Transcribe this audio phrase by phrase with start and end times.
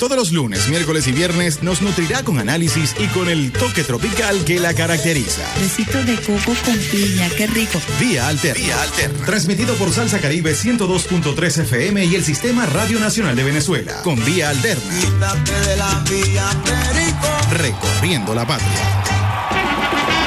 [0.00, 4.46] Todos los lunes, miércoles y viernes nos nutrirá con análisis y con el toque tropical
[4.46, 5.42] que la caracteriza.
[5.60, 7.78] Besitos de coco con piña, qué rico.
[8.00, 8.64] Vía Alterna.
[8.64, 9.26] Vía Alterna.
[9.26, 14.00] Transmitido por Salsa Caribe 102.3 FM y el Sistema Radio Nacional de Venezuela.
[14.02, 14.90] Con Vía Alterna.
[14.90, 17.28] de la vía Perico.
[17.50, 19.02] Recorriendo la patria.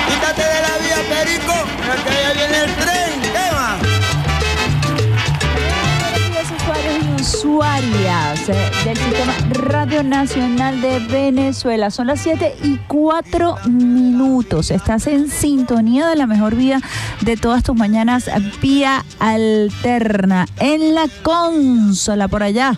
[0.07, 2.92] Quítate de la vía Perico, porque allá viene el tren.
[7.53, 11.91] Usuarias eh, del Sistema Radio Nacional de Venezuela.
[11.91, 14.71] Son las 7 y 4 minutos.
[14.71, 16.81] Estás en sintonía de la mejor vía
[17.21, 18.27] de todas tus mañanas,
[18.59, 20.47] vía alterna.
[20.59, 22.75] En la consola, por allá.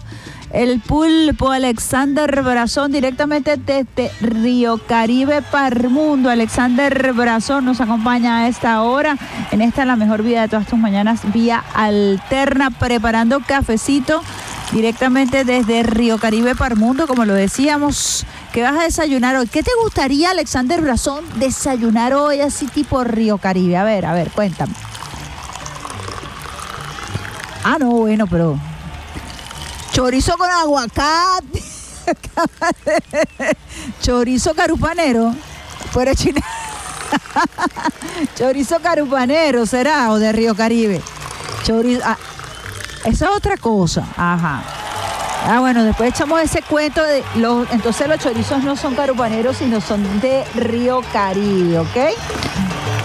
[0.51, 6.29] El pulpo Alexander Brazón directamente desde Río Caribe Parmundo.
[6.29, 9.17] Alexander Brazón nos acompaña a esta hora
[9.51, 14.21] en esta la mejor vida de todas tus mañanas vía alterna preparando cafecito
[14.75, 18.25] directamente desde Río Caribe Parmundo, como lo decíamos.
[18.51, 19.47] ¿Qué vas a desayunar hoy?
[19.47, 23.77] ¿Qué te gustaría, Alexander Brazón, desayunar hoy así tipo Río Caribe?
[23.77, 24.73] A ver, a ver, cuéntame.
[27.63, 28.59] Ah, no, bueno, pero
[29.93, 31.63] Chorizo con aguacate.
[34.01, 35.33] Chorizo carupanero.
[35.91, 36.41] Fuera china.
[38.35, 41.01] Chorizo carupanero será o de Río Caribe.
[41.63, 42.01] Chorizo.
[42.03, 42.17] ah,
[43.05, 44.07] esa es otra cosa.
[44.17, 44.63] Ajá.
[45.47, 47.69] Ah, bueno, después echamos ese cuento de los.
[47.71, 51.97] Entonces los chorizos no son carupaneros, sino son de Río Caribe, ¿ok?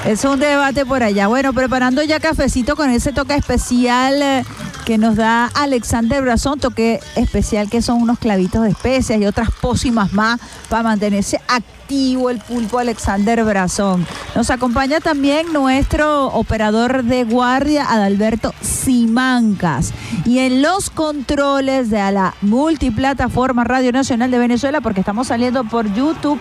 [0.06, 1.26] Es un debate por allá.
[1.26, 4.44] Bueno, preparando ya cafecito con ese toque especial eh,
[4.90, 9.52] que nos da Alexander Brazón, toque especial que son unos clavitos de especias y otras
[9.52, 14.04] pócimas más para mantenerse activo el pulpo Alexander Brazón.
[14.34, 19.92] Nos acompaña también nuestro operador de guardia, Adalberto Simancas.
[20.24, 25.86] Y en los controles de la multiplataforma Radio Nacional de Venezuela, porque estamos saliendo por
[25.94, 26.40] YouTube,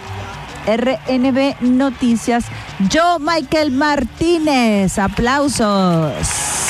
[0.66, 2.46] RNB Noticias.
[2.90, 4.98] Yo, Michael Martínez.
[4.98, 6.69] Aplausos.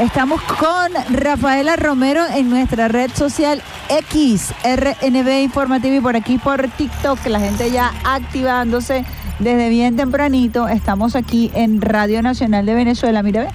[0.00, 6.68] Estamos con Rafaela Romero en nuestra red social X, RNB Informativo y por aquí por
[6.68, 9.06] TikTok, la gente ya activándose
[9.38, 10.68] desde bien tempranito.
[10.68, 13.48] Estamos aquí en Radio Nacional de Venezuela, mira, ve.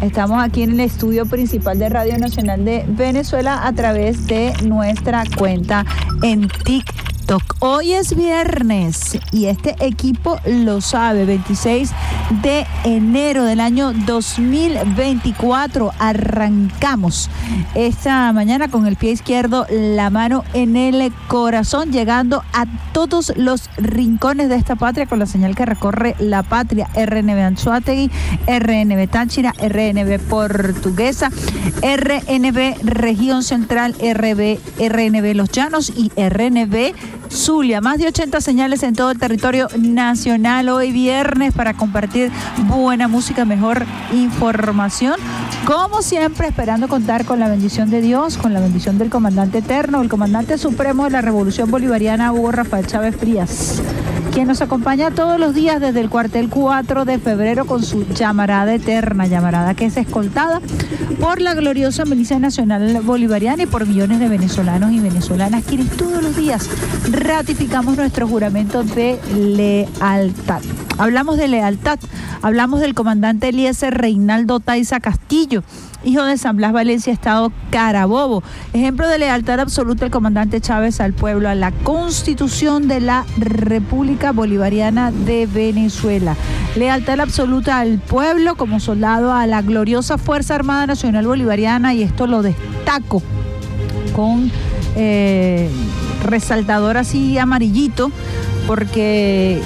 [0.00, 5.24] Estamos aquí en el estudio principal de Radio Nacional de Venezuela a través de nuestra
[5.36, 5.84] cuenta
[6.22, 7.07] en TikTok.
[7.58, 11.90] Hoy es viernes y este equipo lo sabe, 26
[12.42, 15.92] de enero del año 2024.
[15.98, 17.28] Arrancamos
[17.74, 23.68] esta mañana con el pie izquierdo, la mano en el corazón, llegando a todos los
[23.76, 26.88] rincones de esta patria con la señal que recorre la patria.
[26.94, 28.10] RNB Anzuategui,
[28.46, 31.30] RNB Táchira, RNB Portuguesa,
[31.82, 37.80] RNB Región Central, RB, RNB Los Llanos y RNB Zulia.
[37.80, 42.30] Más de 80 señales en todo el territorio nacional hoy viernes para compartir
[42.66, 45.14] buena música, mejor información.
[45.66, 50.00] Como siempre, esperando contar con la bendición de Dios, con la bendición del comandante eterno,
[50.00, 53.82] el comandante supremo de la Revolución Bolivariana, Hugo Rafael Chávez Frías
[54.38, 58.72] quien nos acompaña todos los días desde el cuartel 4 de febrero con su llamarada
[58.72, 60.60] eterna, llamarada que es escoltada
[61.20, 66.22] por la gloriosa Milicia Nacional Bolivariana y por millones de venezolanos y venezolanas quienes todos
[66.22, 66.70] los días
[67.10, 70.62] ratificamos nuestro juramento de lealtad.
[70.98, 71.98] Hablamos de lealtad,
[72.40, 75.64] hablamos del comandante Eliezer Reinaldo Taiza Castillo,
[76.04, 78.42] hijo de San Blas Valencia, Estado Carabobo.
[78.72, 84.32] Ejemplo de lealtad absoluta el comandante Chávez al pueblo, a la constitución de la República
[84.32, 86.36] Bolivariana de Venezuela.
[86.76, 92.26] Lealtad absoluta al pueblo como soldado a la gloriosa Fuerza Armada Nacional Bolivariana y esto
[92.26, 93.22] lo destaco
[94.14, 94.50] con
[94.96, 95.68] eh,
[96.24, 98.10] resaltador así amarillito
[98.66, 99.62] porque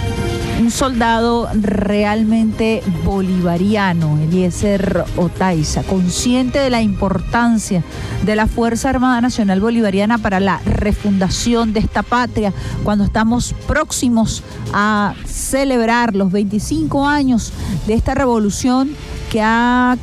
[0.60, 7.82] un soldado realmente bolivariano, Eliezer Otaiza, consciente de la importancia
[8.24, 12.52] de la Fuerza Armada Nacional Bolivariana para la refundación de esta patria,
[12.84, 17.52] cuando estamos próximos a celebrar los 25 años
[17.86, 18.90] de esta revolución
[19.30, 19.96] que ha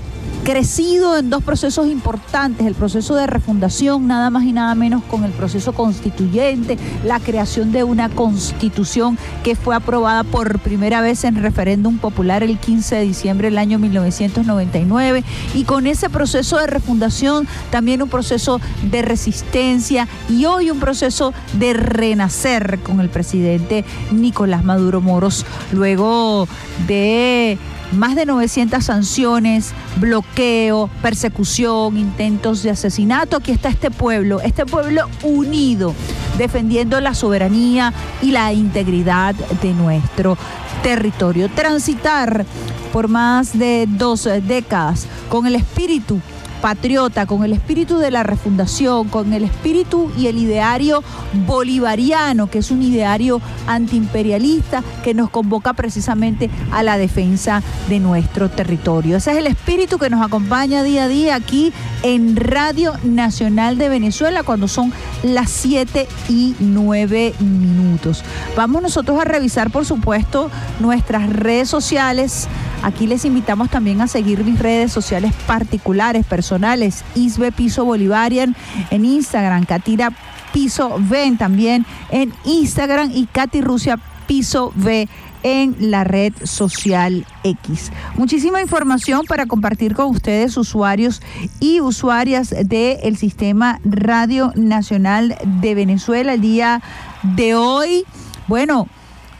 [0.44, 5.24] crecido en dos procesos importantes, el proceso de refundación, nada más y nada menos con
[5.24, 11.36] el proceso constituyente, la creación de una constitución que fue aprobada por primera vez en
[11.36, 17.48] referéndum popular el 15 de diciembre del año 1999 y con ese proceso de refundación
[17.72, 24.64] también un proceso de resistencia y hoy un proceso de renacer con el presidente Nicolás
[24.64, 26.48] Maduro Moros luego
[26.88, 27.58] de
[27.92, 33.38] más de 900 sanciones, bloqueo, persecución, intentos de asesinato.
[33.38, 35.94] Aquí está este pueblo, este pueblo unido,
[36.38, 40.38] defendiendo la soberanía y la integridad de nuestro
[40.84, 41.50] territorio.
[41.50, 42.46] Transitar
[42.94, 46.20] por más de dos décadas con el espíritu
[46.62, 51.04] patriota, con el espíritu de la refundación, con el espíritu y el ideario
[51.48, 58.50] bolivariano, que es un ideario antiimperialista que nos convoca precisamente a la defensa de nuestro
[58.50, 59.18] territorio.
[59.18, 61.74] Ese es el espíritu que nos acompaña día a día aquí
[62.04, 68.24] en Radio Nacional de Venezuela cuando son las 7 y 9 minutos.
[68.56, 72.48] Vamos nosotros a revisar, por supuesto, nuestras redes sociales.
[72.82, 78.56] Aquí les invitamos también a seguir mis redes sociales particulares, personales, Isbe Piso Bolivarian
[78.90, 80.12] en Instagram, Katira
[80.54, 85.08] Piso V también en Instagram y Katy Rusia Piso V
[85.44, 87.92] en la red social X.
[88.16, 91.22] Muchísima información para compartir con ustedes, usuarios
[91.60, 96.82] y usuarias del Sistema Radio Nacional de Venezuela el día
[97.24, 98.06] de hoy.
[98.48, 98.88] Bueno,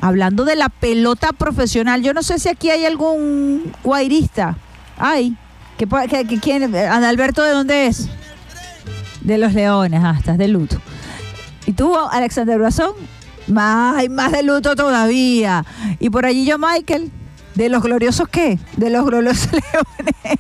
[0.02, 4.58] hablando de la pelota profesional, yo no sé si aquí hay algún guairista.
[4.98, 5.36] Ay,
[5.78, 6.76] ¿qué, qué, quién?
[6.76, 8.10] Adalberto, ¿de dónde es?
[9.22, 10.78] De los Leones, ah, estás de luto.
[11.66, 12.94] ¿Y tú, Alexander Brazón?
[13.48, 15.66] Más, más de luto todavía.
[16.00, 17.12] Y por allí yo, Michael,
[17.60, 18.58] ¿De los gloriosos qué?
[18.78, 20.40] De los gloriosos leones.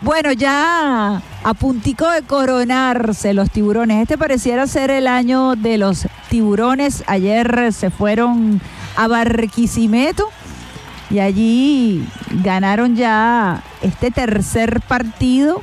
[0.00, 4.00] bueno, ya a puntico de coronarse los tiburones.
[4.00, 7.04] Este pareciera ser el año de los tiburones.
[7.08, 8.62] Ayer se fueron
[8.96, 10.28] a Barquisimeto
[11.10, 12.06] y allí
[12.42, 15.62] ganaron ya este tercer partido,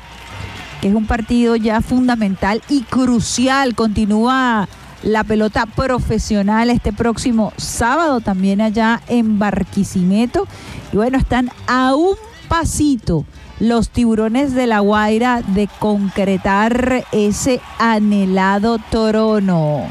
[0.81, 3.75] que es un partido ya fundamental y crucial.
[3.75, 4.67] Continúa
[5.03, 10.47] la pelota profesional este próximo sábado también allá en Barquisimeto.
[10.93, 12.15] Y bueno, están a un
[12.47, 13.25] pasito
[13.59, 19.87] los tiburones de la Guaira de concretar ese anhelado trono.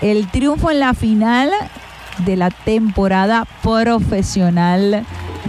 [0.00, 1.50] El triunfo en la final
[2.24, 5.04] de la temporada profesional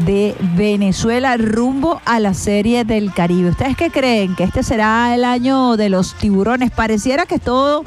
[0.05, 3.49] de Venezuela rumbo a la Serie del Caribe.
[3.49, 4.35] ¿Ustedes qué creen?
[4.35, 6.71] ¿Que este será el año de los tiburones?
[6.71, 7.83] Pareciera que todo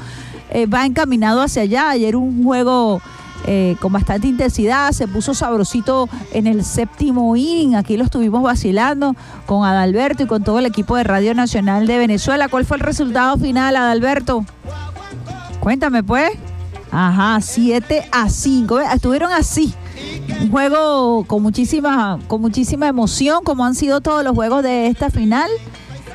[0.50, 1.91] eh, va encaminado hacia allá.
[1.91, 3.00] Ayer un juego
[3.49, 7.77] eh, con bastante intensidad, se puso sabrosito en el séptimo inning.
[7.77, 9.15] Aquí lo estuvimos vacilando
[9.47, 12.49] con Adalberto y con todo el equipo de Radio Nacional de Venezuela.
[12.49, 14.44] ¿Cuál fue el resultado final, Adalberto?
[15.61, 16.31] Cuéntame, pues.
[16.98, 18.81] Ajá, 7 a 5.
[18.81, 19.75] Estuvieron así.
[20.40, 25.10] Un juego con muchísima, con muchísima emoción, como han sido todos los juegos de esta
[25.10, 25.50] final.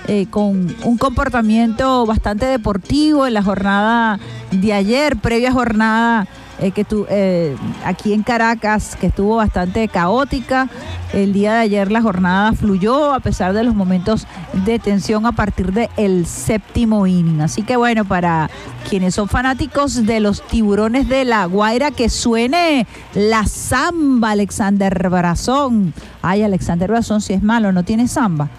[0.07, 4.19] Eh, con un comportamiento bastante deportivo en la jornada
[4.49, 6.27] de ayer, previa jornada
[6.61, 10.69] eh, que tu, eh, aquí en Caracas, que estuvo bastante caótica.
[11.11, 14.27] El día de ayer la jornada fluyó a pesar de los momentos
[14.65, 17.41] de tensión a partir del el séptimo inning.
[17.41, 18.49] Así que bueno, para
[18.87, 25.95] quienes son fanáticos de los tiburones de la Guaira, que suene la samba, Alexander Brazón.
[26.21, 28.49] Ay, Alexander Brazón, si es malo, no tiene samba.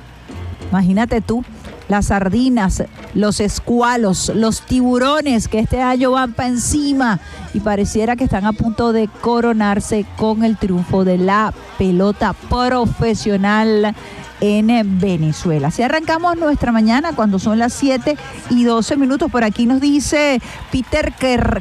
[0.70, 1.44] Imagínate tú,
[1.92, 7.20] las sardinas, los escualos, los tiburones que este año van para encima
[7.52, 13.94] y pareciera que están a punto de coronarse con el triunfo de la pelota profesional
[14.40, 15.68] en Venezuela.
[15.68, 18.16] Así arrancamos nuestra mañana cuando son las 7
[18.48, 19.30] y 12 minutos.
[19.30, 21.12] Por aquí nos dice Peter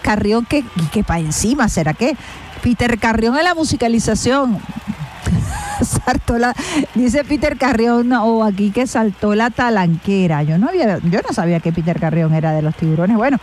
[0.01, 2.15] Carrión que, que para encima, ¿será que?
[2.63, 4.59] Peter Carrión en la musicalización.
[5.85, 6.53] Saltó la,
[6.95, 10.43] dice Peter Carrión, o aquí que saltó la talanquera.
[10.43, 13.17] Yo no había, yo no sabía que Peter Carrión era de los tiburones.
[13.17, 13.37] Bueno,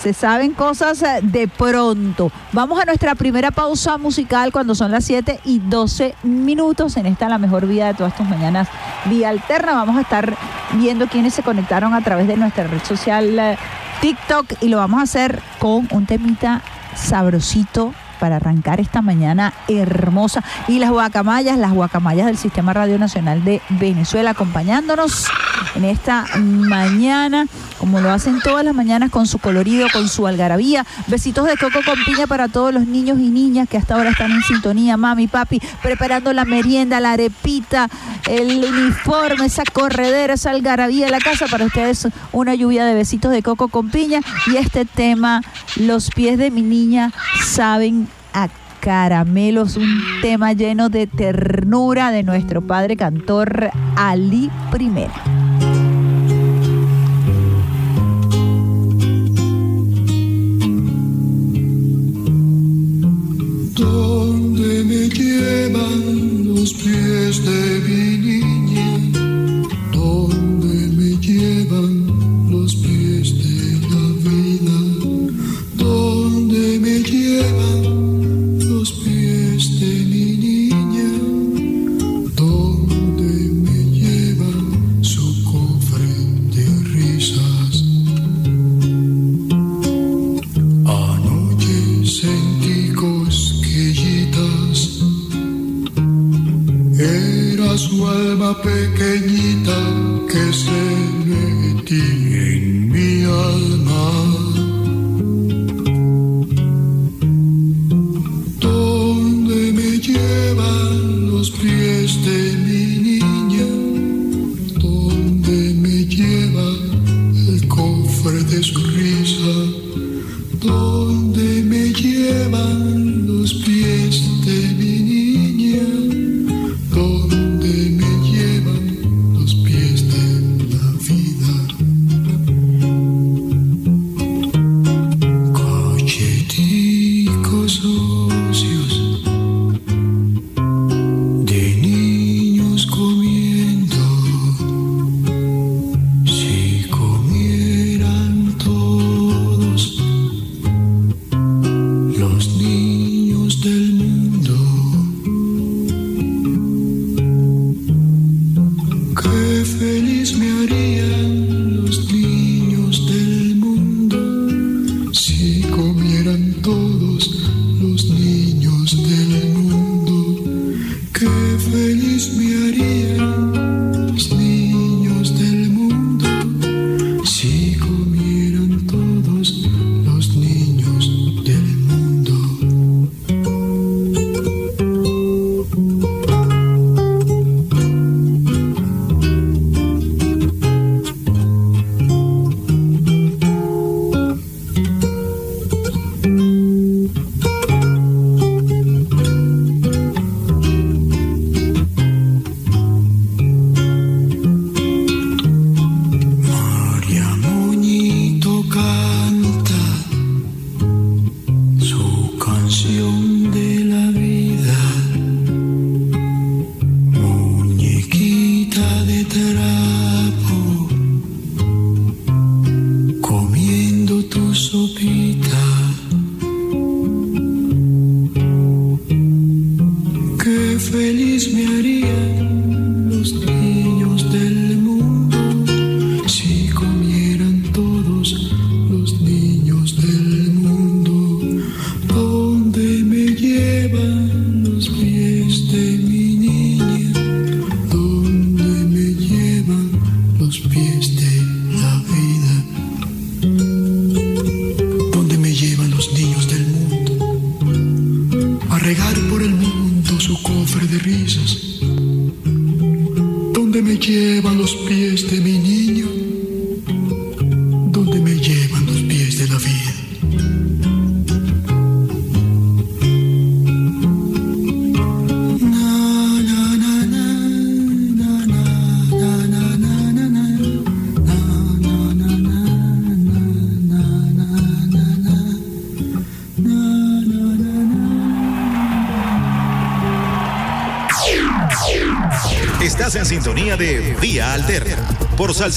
[0.00, 2.30] se saben cosas eh, de pronto.
[2.52, 6.96] Vamos a nuestra primera pausa musical cuando son las 7 y 12 minutos.
[6.96, 8.68] En esta la mejor vida de todas tus mañanas,
[9.06, 9.72] vía alterna.
[9.72, 10.36] Vamos a estar
[10.74, 13.56] viendo quiénes se conectaron a través de nuestra red social eh,
[14.00, 16.62] TikTok y lo vamos a hacer con un temita
[16.94, 20.44] sabrosito para arrancar esta mañana hermosa.
[20.68, 25.26] Y las guacamayas, las guacamayas del Sistema Radio Nacional de Venezuela, acompañándonos
[25.74, 27.46] en esta mañana
[27.80, 30.84] como lo hacen todas las mañanas con su colorido, con su algarabía.
[31.06, 34.32] Besitos de coco con piña para todos los niños y niñas que hasta ahora están
[34.32, 37.88] en sintonía, mami, papi, preparando la merienda, la arepita,
[38.28, 41.46] el uniforme, esa corredera, esa algarabía de la casa.
[41.46, 45.40] Para ustedes una lluvia de besitos de coco con piña y este tema,
[45.76, 47.12] los pies de mi niña
[47.42, 48.08] saben
[48.80, 55.12] caramelos, un tema lleno de ternura de nuestro padre cantor Ali Primera.
[63.74, 68.49] ¿Dónde me llevan los pies de mi
[98.54, 99.39] pequeña.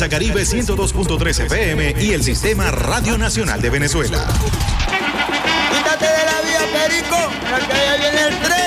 [0.03, 4.25] Salsa Caribe 102.3 FM y el Sistema Radio Nacional de Venezuela.
[5.71, 8.63] Quítate de la vía, Perico, porque allá viene el tren.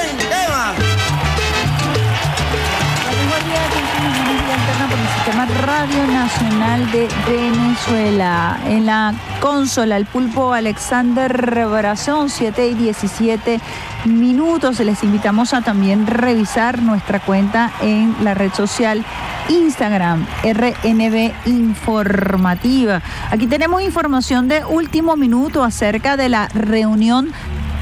[4.57, 8.59] Alterna por el Sistema Radio Nacional de Venezuela.
[8.67, 13.61] En la Consola, el pulpo Alexander Brazón, 7 y 17
[14.07, 14.81] minutos.
[14.81, 19.05] Les invitamos a también revisar nuestra cuenta en la red social
[19.49, 23.03] Instagram, RNB Informativa.
[23.31, 27.31] Aquí tenemos información de último minuto acerca de la reunión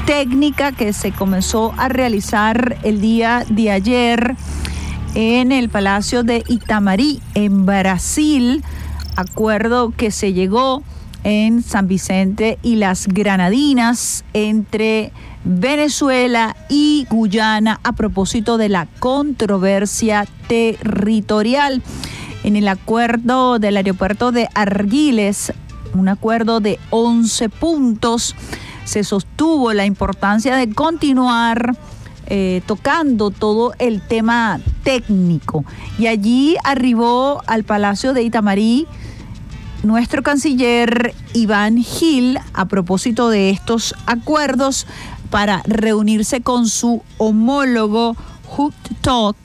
[0.05, 4.35] técnica que se comenzó a realizar el día de ayer
[5.15, 8.63] en el Palacio de Itamarí, en Brasil,
[9.15, 10.83] acuerdo que se llegó
[11.25, 15.11] en San Vicente y las Granadinas entre
[15.43, 21.81] Venezuela y Guyana a propósito de la controversia territorial.
[22.43, 25.51] En el acuerdo del aeropuerto de Argiles,
[25.95, 28.35] un acuerdo de 11 puntos,
[28.83, 31.75] se sostuvo la importancia de continuar
[32.27, 35.65] eh, tocando todo el tema técnico.
[35.97, 38.85] Y allí arribó al Palacio de Itamarí
[39.85, 44.87] nuestro canciller Iván Gil a propósito de estos acuerdos
[45.29, 48.15] para reunirse con su homólogo
[48.57, 49.37] Hut Tot,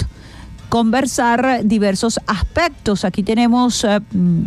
[0.69, 3.05] conversar diversos aspectos.
[3.05, 4.45] Aquí tenemos eh, mm,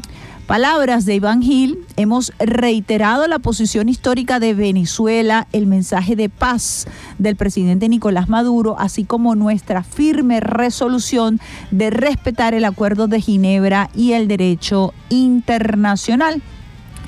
[0.47, 1.79] palabras de Iván Gil.
[1.95, 8.75] Hemos reiterado la posición histórica de Venezuela, el mensaje de paz del presidente Nicolás Maduro,
[8.77, 11.39] así como nuestra firme resolución
[11.71, 16.41] de respetar el acuerdo de Ginebra y el derecho internacional.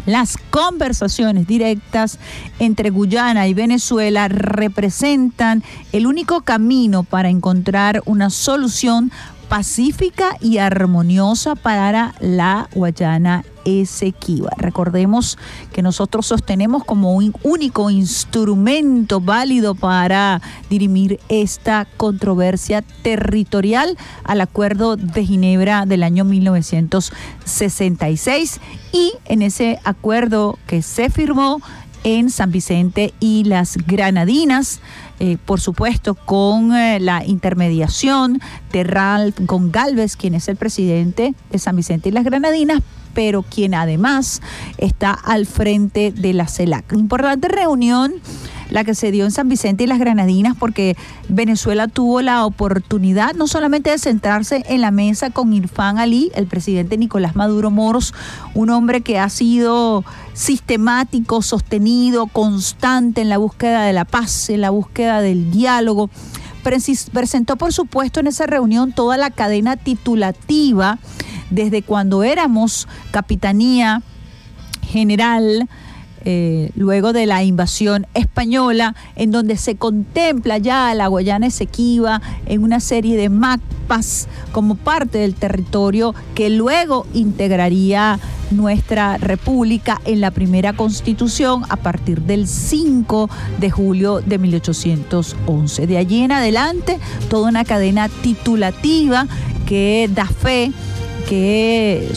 [0.06, 2.20] Las conversaciones directas
[2.60, 5.64] entre Guyana y Venezuela representan
[5.94, 9.12] el único camino para encontrar una solución
[9.50, 14.52] pacífica y armoniosa para la Guayana Esequiba.
[14.58, 15.38] Recordemos
[15.74, 24.98] que nosotros sostenemos como un único instrumento válido para dirimir esta controversia territorial al Acuerdo
[24.98, 28.60] de Ginebra del año 1966
[28.92, 31.62] y en ese acuerdo que se firmó
[32.06, 34.80] en San Vicente y las Granadinas,
[35.20, 38.40] eh, por supuesto con eh, la intermediación
[38.72, 42.82] de Ralph Gongalves, quien es el presidente de San Vicente y las Granadinas,
[43.16, 44.42] pero quien además
[44.78, 46.94] está al frente de la CELAC.
[46.94, 48.14] Importante reunión
[48.70, 50.96] la que se dio en San Vicente y las Granadinas, porque
[51.30, 56.48] Venezuela tuvo la oportunidad no solamente de sentarse en la mesa con Irfán Ali, el
[56.48, 58.14] presidente Nicolás Maduro Moros,
[58.54, 60.04] un hombre que ha sido
[60.34, 66.10] sistemático, sostenido, constante en la búsqueda de la paz, en la búsqueda del diálogo.
[66.64, 70.98] Presentó, por supuesto, en esa reunión toda la cadena titulativa
[71.52, 74.02] desde cuando éramos capitanía
[74.82, 75.70] general,
[76.26, 82.64] eh, luego de la invasión española, en donde se contempla ya la Guayana Esequiba en
[82.64, 90.32] una serie de mapas como parte del territorio que luego integraría nuestra república en la
[90.32, 95.88] primera constitución a partir del 5 de julio de 1811.
[95.88, 99.28] De allí en adelante, toda una cadena titulativa
[99.66, 100.72] que da fe
[101.28, 102.12] que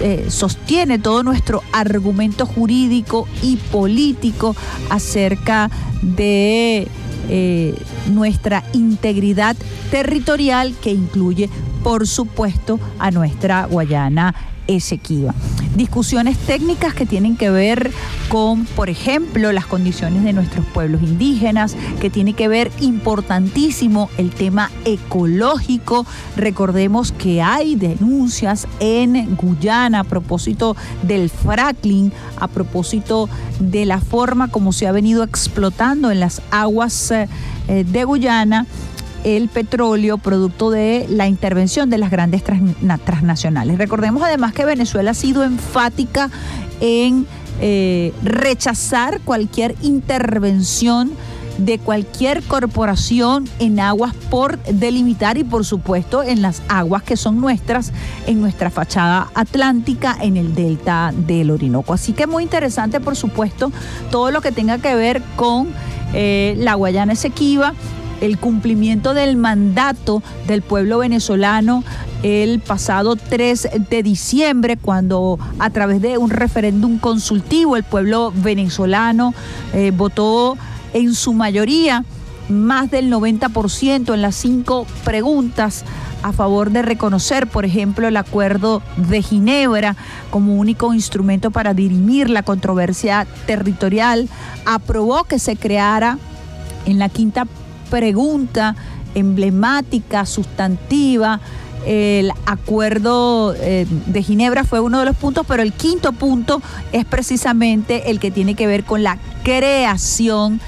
[0.00, 4.54] eh, sostiene todo nuestro argumento jurídico y político
[4.90, 5.70] acerca
[6.02, 6.88] de
[7.28, 7.74] eh,
[8.12, 9.56] nuestra integridad
[9.90, 11.48] territorial que incluye,
[11.82, 15.34] por supuesto, a nuestra Guayana Esequiba.
[15.76, 17.90] Discusiones técnicas que tienen que ver
[18.28, 24.30] con, por ejemplo, las condiciones de nuestros pueblos indígenas, que tiene que ver importantísimo el
[24.30, 26.06] tema ecológico.
[26.36, 33.28] Recordemos que hay denuncias en Guyana a propósito del fracking, a propósito
[33.60, 37.28] de la forma como se ha venido explotando en las aguas eh,
[37.84, 38.66] de Guyana
[39.26, 43.76] el petróleo producto de la intervención de las grandes transnacionales.
[43.76, 46.30] Recordemos además que Venezuela ha sido enfática
[46.80, 47.26] en
[47.60, 51.10] eh, rechazar cualquier intervención
[51.58, 57.40] de cualquier corporación en aguas por delimitar y por supuesto en las aguas que son
[57.40, 57.92] nuestras,
[58.28, 61.94] en nuestra fachada atlántica, en el delta del Orinoco.
[61.94, 63.72] Así que muy interesante por supuesto
[64.12, 65.66] todo lo que tenga que ver con
[66.14, 67.74] eh, la Guayana Esequiba
[68.20, 71.84] el cumplimiento del mandato del pueblo venezolano
[72.22, 79.34] el pasado 3 de diciembre, cuando a través de un referéndum consultivo el pueblo venezolano
[79.72, 80.56] eh, votó
[80.92, 82.04] en su mayoría
[82.48, 85.84] más del 90% en las cinco preguntas
[86.22, 89.96] a favor de reconocer, por ejemplo, el acuerdo de Ginebra
[90.30, 94.28] como único instrumento para dirimir la controversia territorial,
[94.64, 96.18] aprobó que se creara
[96.86, 97.46] en la quinta
[97.90, 98.76] pregunta
[99.14, 101.40] emblemática, sustantiva,
[101.86, 106.60] el acuerdo eh, de Ginebra fue uno de los puntos, pero el quinto punto
[106.92, 110.60] es precisamente el que tiene que ver con la creación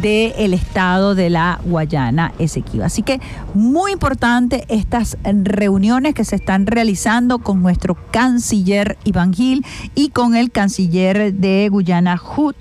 [0.00, 2.86] del estado de la Guayana Esequiba.
[2.86, 3.20] Así que
[3.54, 10.36] muy importante estas reuniones que se están realizando con nuestro canciller Iván Gil y con
[10.36, 12.56] el canciller de Guyana Hut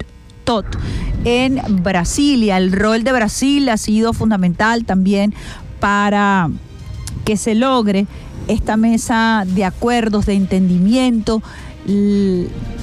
[1.26, 2.58] En Brasilia.
[2.58, 5.36] El rol de Brasil ha sido fundamental también
[5.80, 6.50] para
[7.24, 8.08] que se logre
[8.48, 11.44] esta mesa de acuerdos, de entendimiento,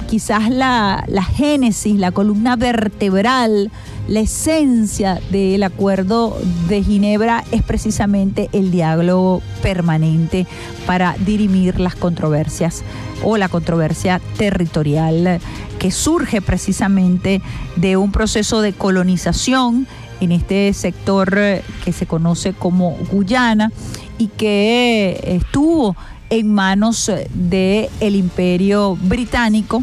[0.08, 3.72] quizás la, la génesis, la columna vertebral,
[4.08, 6.38] la esencia del acuerdo
[6.68, 10.46] de Ginebra es precisamente el diálogo permanente
[10.86, 12.84] para dirimir las controversias
[13.24, 15.40] o la controversia territorial
[15.78, 17.42] que surge precisamente
[17.76, 19.86] de un proceso de colonización
[20.20, 23.70] en este sector eh, que se conoce como Guyana
[24.18, 25.96] y que eh, estuvo
[26.30, 29.82] en manos del el imperio británico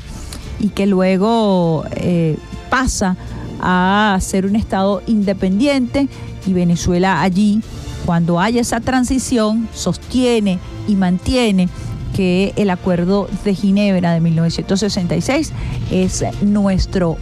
[0.59, 2.37] y que luego eh,
[2.69, 3.15] pasa
[3.63, 6.09] a ser un estado independiente
[6.45, 7.61] y Venezuela allí,
[8.05, 11.69] cuando haya esa transición, sostiene y mantiene
[12.13, 15.51] que el acuerdo de Ginebra de 1966
[15.89, 17.17] es nuestro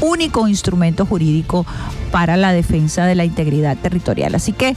[0.00, 1.66] único instrumento jurídico
[2.10, 4.34] para la defensa de la integridad territorial.
[4.34, 4.76] Así que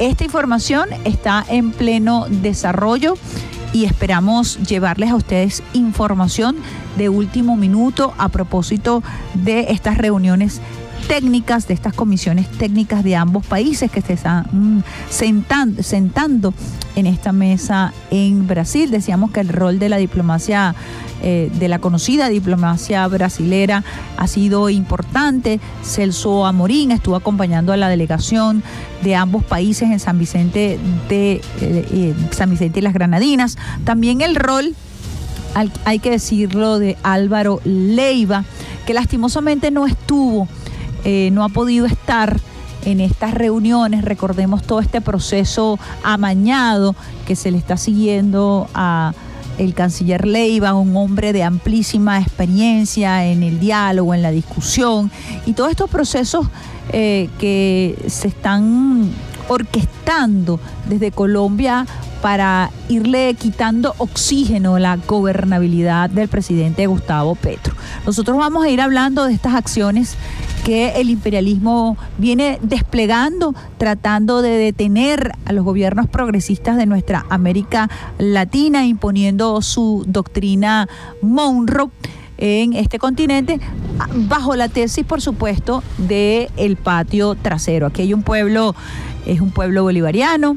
[0.00, 3.16] esta información está en pleno desarrollo
[3.74, 6.56] y esperamos llevarles a ustedes información
[6.96, 9.02] de último minuto a propósito
[9.34, 10.62] de estas reuniones
[11.08, 16.54] técnicas, de estas comisiones técnicas de ambos países que se están mm, sentan- sentando
[16.96, 18.90] en esta mesa en Brasil.
[18.90, 20.74] Decíamos que el rol de la diplomacia,
[21.22, 23.84] eh, de la conocida diplomacia brasilera,
[24.16, 25.60] ha sido importante.
[25.82, 28.62] Celso Amorín estuvo acompañando a la delegación
[29.02, 30.78] de ambos países en San Vicente
[31.08, 33.56] de eh, eh, San Vicente y las Granadinas.
[33.84, 34.74] También el rol
[35.84, 38.44] hay que decirlo, de Álvaro Leiva,
[38.86, 40.48] que lastimosamente no estuvo,
[41.04, 42.40] eh, no ha podido estar
[42.84, 44.04] en estas reuniones.
[44.04, 46.94] Recordemos todo este proceso amañado
[47.26, 49.12] que se le está siguiendo a
[49.58, 55.10] el canciller Leiva, un hombre de amplísima experiencia en el diálogo, en la discusión,
[55.46, 56.48] y todos estos procesos
[56.92, 59.10] eh, que se están
[59.48, 61.86] orquestando desde Colombia
[62.22, 67.74] para irle quitando oxígeno a la gobernabilidad del presidente Gustavo Petro.
[68.06, 70.16] Nosotros vamos a ir hablando de estas acciones
[70.64, 77.90] que el imperialismo viene desplegando, tratando de detener a los gobiernos progresistas de nuestra América
[78.18, 80.88] Latina, imponiendo su doctrina
[81.20, 81.90] Monroe
[82.38, 83.60] en este continente,
[84.14, 87.86] bajo la tesis, por supuesto, de el patio trasero.
[87.86, 88.74] Aquí hay un pueblo,
[89.26, 90.56] es un pueblo bolivariano,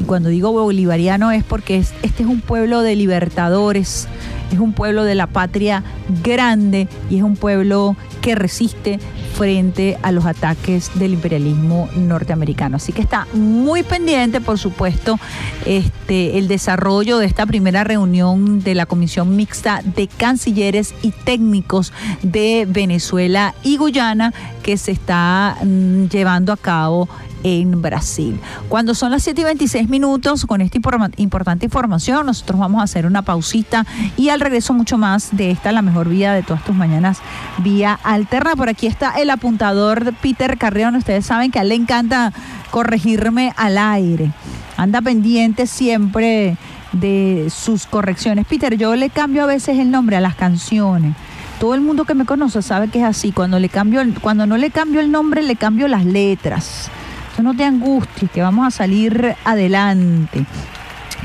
[0.00, 4.08] y cuando digo bolivariano es porque es- este es un pueblo de libertadores,
[4.52, 5.82] es un pueblo de la patria
[6.22, 9.00] grande y es un pueblo que resiste
[9.34, 12.76] frente a los ataques del imperialismo norteamericano.
[12.76, 15.18] Así que está muy pendiente, por supuesto,
[15.64, 21.92] este, el desarrollo de esta primera reunión de la Comisión Mixta de Cancilleres y Técnicos
[22.22, 27.08] de Venezuela y Guyana que se está mm, llevando a cabo
[27.42, 28.38] en Brasil.
[28.68, 30.78] Cuando son las 7 y 26 minutos, con esta
[31.16, 35.72] importante información, nosotros vamos a hacer una pausita y al regreso mucho más de esta,
[35.72, 37.18] la mejor vía de todas tus mañanas,
[37.58, 38.56] vía alterna.
[38.56, 40.96] Por aquí está el apuntador Peter Carrión.
[40.96, 42.32] Ustedes saben que a él le encanta
[42.70, 44.30] corregirme al aire.
[44.76, 46.56] Anda pendiente siempre
[46.92, 48.46] de sus correcciones.
[48.46, 51.14] Peter, yo le cambio a veces el nombre a las canciones.
[51.58, 53.32] Todo el mundo que me conoce sabe que es así.
[53.32, 56.90] Cuando le cambio, cuando no le cambio el nombre, le cambio las letras.
[57.38, 60.44] No te angusties, que vamos a salir adelante.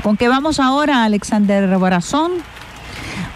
[0.02, 2.32] ¿Con qué vamos ahora, Alexander Barazón?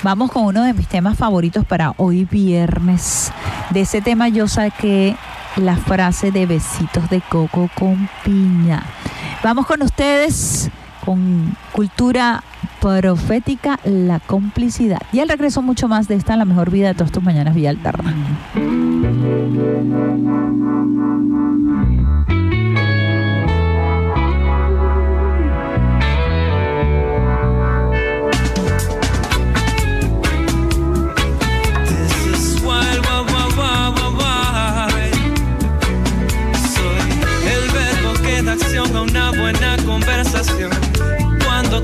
[0.02, 3.32] Vamos con uno de mis temas favoritos para hoy viernes.
[3.70, 5.16] De ese tema yo saqué
[5.56, 8.82] la frase de besitos de coco con piña.
[9.44, 10.70] Vamos con ustedes
[11.04, 12.42] con cultura
[12.80, 15.00] profética, la complicidad.
[15.12, 17.72] Y al regreso mucho más de esta, la mejor vida de todas tus mañanas, Vía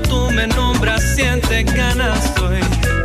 [0.09, 2.33] tú me nombras, siente ganas.
[2.35, 2.59] Soy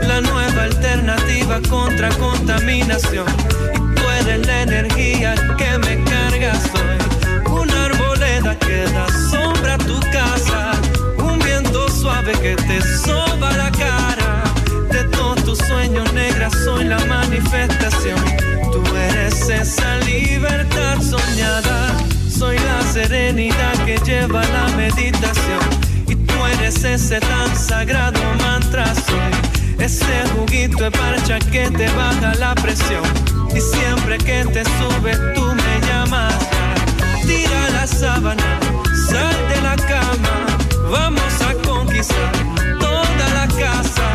[0.08, 3.26] la nueva alternativa contra contaminación.
[3.74, 6.52] Y tú eres la energía que me carga.
[6.72, 10.72] Soy una arboleda que da sombra a tu casa.
[11.18, 14.42] Un viento suave que te soba la cara.
[14.90, 18.20] De todos tus sueños negras soy la manifestación.
[18.72, 21.92] Tú eres esa libertad soñada.
[22.28, 25.83] Soy la serenidad que lleva la meditación.
[26.82, 28.84] Ese tan sagrado mantra.
[28.94, 33.02] Soy ese juguito de parcha que te baja la presión.
[33.54, 36.34] Y siempre que te subes tú me llamas.
[37.26, 38.60] Tira la sábana,
[39.08, 40.46] sal de la cama.
[40.90, 42.32] Vamos a conquistar
[42.78, 44.08] toda la casa.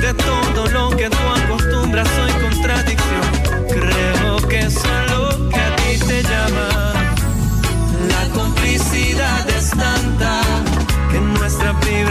[0.00, 3.26] De todo lo que tú acostumbras soy contradicción.
[3.68, 5.13] Creo que eso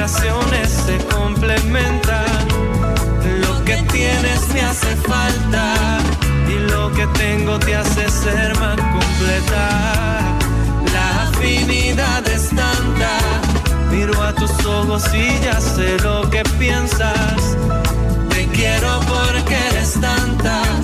[0.03, 2.25] vibraciones se complementan.
[3.39, 5.75] Lo que tienes me hace falta
[6.49, 10.19] y lo que tengo te hace ser más completa.
[10.93, 13.17] La afinidad es tanta,
[13.91, 17.55] miro a tus ojos y ya sé lo que piensas.
[18.29, 20.83] Te quiero porque eres tantas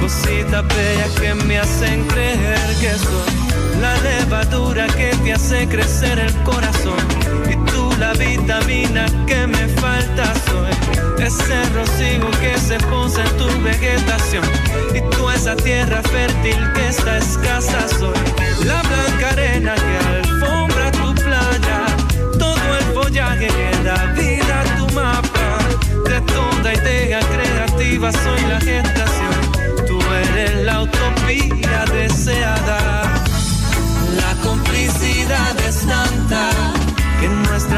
[0.00, 6.34] cositas bellas que me hacen creer que soy la levadura que te hace crecer el
[6.44, 7.69] corazón
[8.00, 11.24] la vitamina que me falta soy.
[11.24, 14.44] Ese rocío que se posa en tu vegetación.
[14.94, 18.18] Y tú esa tierra fértil que está escasa soy.
[18.64, 21.78] La blanca arena que alfombra tu playa.
[22.38, 25.48] Todo el follaje que da vida a tu mapa.
[26.08, 29.86] De toda idea creativa soy la gestación.
[29.86, 33.02] Tú eres la utopía deseada.
[34.22, 36.79] La complicidad es tanta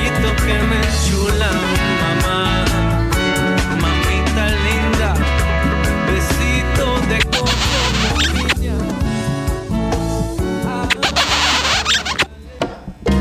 [0.00, 1.60] Detallitos que me chulan,
[2.00, 2.64] mamá.
[3.80, 5.14] Mamita linda,
[6.06, 7.50] besito de coco.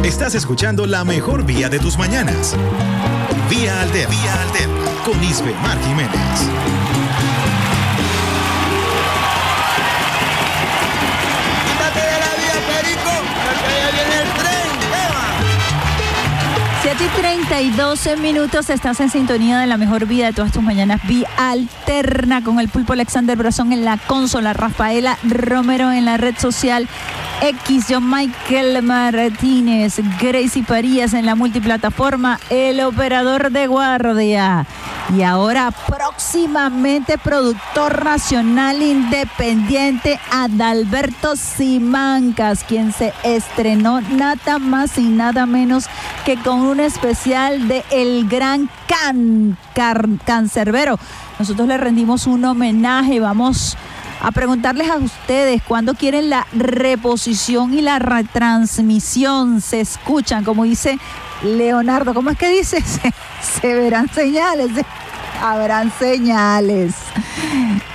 [0.03, 2.55] Estás escuchando la mejor vía de tus mañanas.
[3.49, 4.15] Vía Alterna.
[4.15, 4.75] Vía Alterna.
[5.05, 6.88] Con Isbe Mar Jiménez.
[16.99, 20.99] 7 y 32 minutos, estás en sintonía de la mejor vida de todas tus mañanas.
[21.07, 26.37] Vía alterna con el pulpo Alexander Brazón en la consola, Rafaela Romero en la red
[26.37, 26.89] social
[27.41, 34.65] X, John Michael Martínez, Gracie Parías en la multiplataforma, el operador de guardia.
[35.15, 45.45] Y ahora próximamente productor nacional independiente Adalberto Simancas, quien se estrenó nada más y nada
[45.45, 45.85] menos
[46.25, 48.69] que con un especial de El Gran
[50.25, 50.99] Cancerbero.
[51.39, 53.77] Nosotros le rendimos un homenaje, vamos
[54.21, 59.61] a preguntarles a ustedes cuándo quieren la reposición y la retransmisión.
[59.61, 60.97] Se escuchan, como dice
[61.43, 62.81] Leonardo, ¿cómo es que dice?
[63.61, 64.85] Se, verán señales, se-
[65.41, 66.93] habrán señales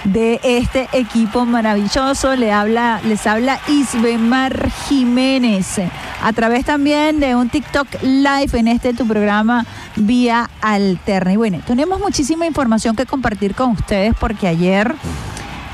[0.04, 2.34] de este equipo maravilloso.
[2.36, 5.80] Le habla, les habla Isbemar Jiménez
[6.22, 11.34] a través también de un TikTok live en este tu programa Vía Alterna.
[11.34, 14.94] Y bueno, tenemos muchísima información que compartir con ustedes porque ayer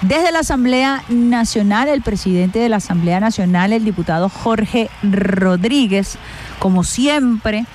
[0.03, 6.17] desde la Asamblea Nacional, el presidente de la Asamblea Nacional, el diputado Jorge Rodríguez,
[6.59, 7.67] como siempre,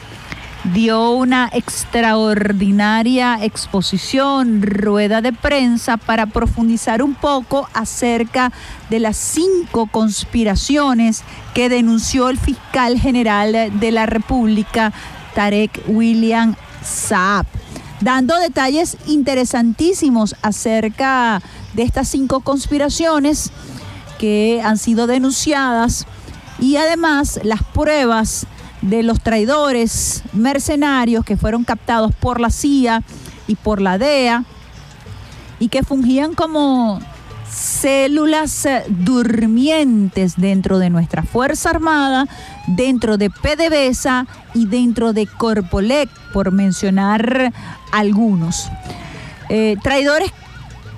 [0.74, 8.52] dio una extraordinaria exposición, rueda de prensa para profundizar un poco acerca
[8.90, 14.92] de las cinco conspiraciones que denunció el fiscal general de la República,
[15.36, 17.46] Tarek William Saab,
[18.02, 21.42] dando detalles interesantísimos acerca
[21.76, 23.52] de estas cinco conspiraciones
[24.18, 26.06] que han sido denunciadas
[26.60, 28.48] y además las pruebas
[28.82, 33.04] de los traidores mercenarios que fueron captados por la CIA
[33.48, 34.44] y por la DEA
[35.60, 37.00] y que fungían como
[37.50, 42.28] células durmientes dentro de nuestra Fuerza Armada,
[42.68, 47.54] dentro de PDVSA y dentro de Corpolec, por mencionar
[47.92, 48.70] algunos.
[49.50, 50.32] Eh, traidores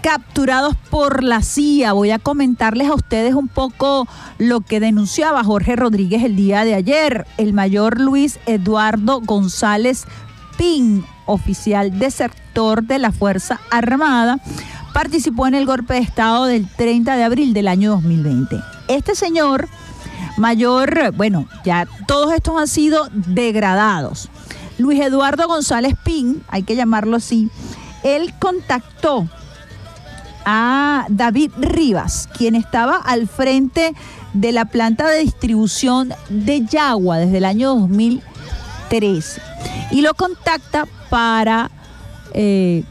[0.08, 1.92] capturados por la CIA.
[1.92, 6.76] Voy a comentarles a ustedes un poco lo que denunciaba Jorge Rodríguez el día de
[6.76, 7.28] ayer.
[7.38, 10.06] El mayor Luis Eduardo González
[10.58, 14.40] Pin, oficial desertor de la Fuerza Armada,
[14.94, 18.64] participó en el golpe de Estado del 30 de abril del año 2020.
[18.88, 19.68] Este señor
[20.38, 24.30] mayor, bueno, ya todos estos han sido degradados.
[24.78, 27.50] Luis Eduardo González Pin, hay que llamarlo así,
[28.04, 29.28] él contactó
[30.50, 33.94] a David Rivas, quien estaba al frente
[34.32, 39.42] de la planta de distribución de Yagua desde el año 2013.
[39.92, 41.70] Y lo contacta para
[42.34, 42.86] eh,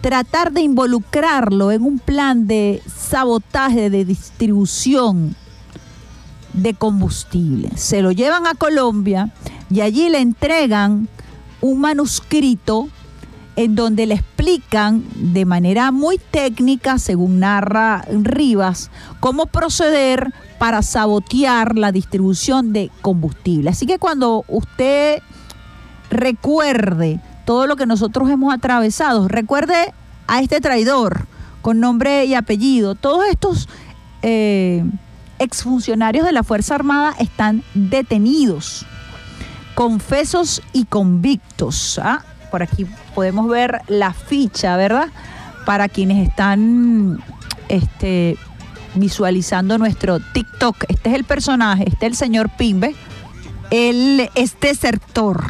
[0.00, 5.36] tratar de involucrarlo en un plan de sabotaje de distribución
[6.54, 7.68] de combustible.
[7.76, 9.34] Se lo llevan a Colombia
[9.68, 11.10] y allí le entregan
[11.60, 12.88] un manuscrito
[13.56, 21.76] en donde le explican de manera muy técnica, según narra Rivas, cómo proceder para sabotear
[21.76, 23.70] la distribución de combustible.
[23.70, 25.22] Así que cuando usted
[26.10, 29.94] recuerde todo lo que nosotros hemos atravesado, recuerde
[30.26, 31.26] a este traidor
[31.62, 33.68] con nombre y apellido, todos estos
[34.22, 34.84] eh,
[35.38, 38.84] exfuncionarios de la Fuerza Armada están detenidos,
[39.74, 41.98] confesos y convictos.
[42.02, 42.24] ¿ah?
[42.50, 45.08] Por aquí podemos ver la ficha, ¿verdad?
[45.64, 47.22] Para quienes están
[47.68, 48.36] este,
[48.94, 50.84] visualizando nuestro TikTok.
[50.88, 52.94] Este es el personaje, este es el señor Pimbe.
[53.70, 55.44] Él es desertor.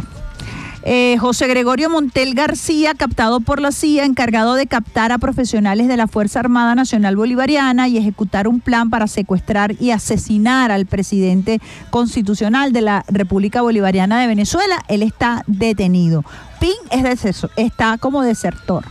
[0.89, 5.97] Eh, José Gregorio Montel García, captado por la CIA, encargado de captar a profesionales de
[5.97, 11.61] la Fuerza Armada Nacional Bolivariana y ejecutar un plan para secuestrar y asesinar al presidente
[11.91, 14.77] constitucional de la República Bolivariana de Venezuela.
[14.87, 16.25] Él está detenido.
[16.61, 18.85] Pin es deceso- está como desertor.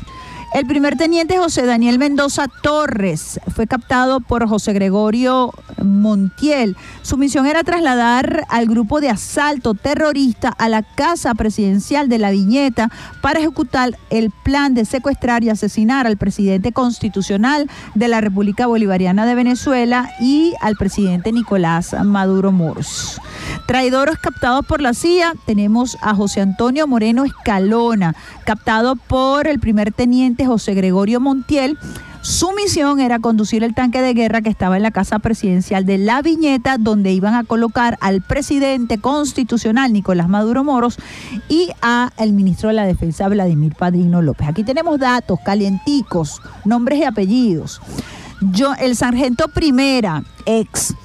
[0.55, 5.51] El primer teniente José Daniel Mendoza Torres fue captado por José Gregorio
[5.83, 6.77] Montiel.
[7.01, 12.31] Su misión era trasladar al grupo de asalto terrorista a la casa presidencial de la
[12.31, 12.89] Viñeta
[13.21, 19.25] para ejecutar el plan de secuestrar y asesinar al presidente constitucional de la República Bolivariana
[19.25, 23.19] de Venezuela y al presidente Nicolás Maduro Moros.
[23.67, 28.15] Traidores captados por la CIA, tenemos a José Antonio Moreno Escalona,
[28.45, 31.77] captado por el primer teniente José Gregorio Montiel.
[32.21, 35.99] Su misión era conducir el tanque de guerra que estaba en la casa presidencial de
[35.99, 40.97] La Viñeta, donde iban a colocar al presidente constitucional Nicolás Maduro Moros
[41.49, 44.47] y a el ministro de la Defensa Vladimir Padrino López.
[44.47, 47.79] Aquí tenemos datos calienticos, nombres y apellidos.
[48.51, 50.95] Yo, el sargento primera, ex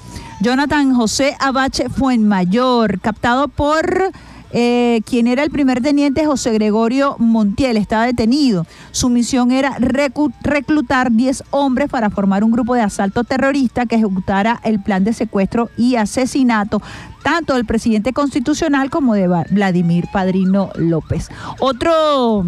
[0.40, 4.10] Jonathan José Abache Fuenmayor, captado por
[4.52, 8.66] eh, quien era el primer teniente José Gregorio Montiel, estaba detenido.
[8.90, 14.60] Su misión era reclutar 10 hombres para formar un grupo de asalto terrorista que ejecutara
[14.64, 16.82] el plan de secuestro y asesinato
[17.22, 21.28] tanto del presidente constitucional como de Vladimir Padrino López.
[21.58, 22.46] Otro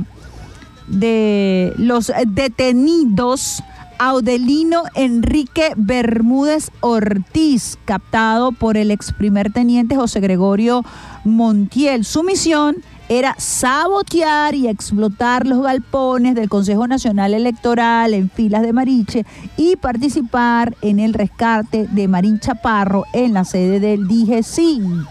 [0.86, 3.62] de los detenidos,
[3.98, 10.84] Audelino Enrique Bermúdez Ortiz, captado por el ex primer teniente José Gregorio
[11.24, 12.04] Montiel.
[12.04, 12.76] Su misión
[13.08, 19.26] era sabotear y explotar los galpones del Consejo Nacional Electoral en filas de Mariche
[19.56, 25.04] y participar en el rescate de Marín Chaparro en la sede del DIGESIN.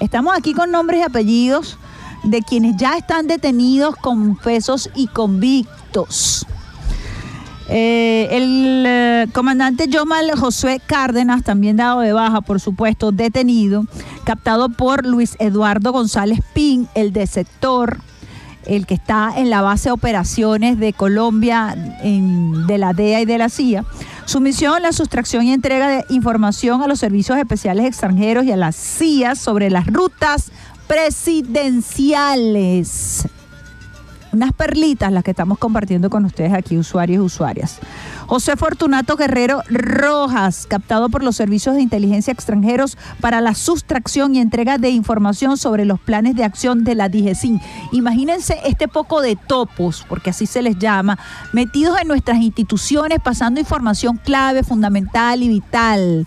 [0.00, 1.78] Estamos aquí con nombres y apellidos
[2.22, 6.46] de quienes ya están detenidos, confesos y convictos.
[7.68, 13.86] Eh, el eh, comandante Yomal Josué Cárdenas, también dado de baja, por supuesto, detenido,
[14.24, 17.98] captado por Luis Eduardo González Pin, el de sector,
[18.66, 23.38] el que está en la base de operaciones de Colombia, de la DEA y de
[23.38, 23.84] la CIA.
[24.26, 28.56] Su misión, la sustracción y entrega de información a los servicios especiales extranjeros y a
[28.56, 30.50] la CIA sobre las rutas
[30.88, 33.28] presidenciales
[34.36, 37.78] unas perlitas las que estamos compartiendo con ustedes aquí, usuarios y usuarias.
[38.26, 44.40] José Fortunato Guerrero Rojas, captado por los servicios de inteligencia extranjeros para la sustracción y
[44.40, 47.60] entrega de información sobre los planes de acción de la DIGESIN.
[47.92, 51.18] Imagínense este poco de topos, porque así se les llama,
[51.52, 56.26] metidos en nuestras instituciones, pasando información clave, fundamental y vital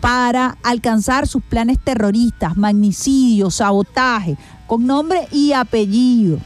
[0.00, 4.36] para alcanzar sus planes terroristas, magnicidio, sabotaje,
[4.66, 6.38] con nombre y apellido.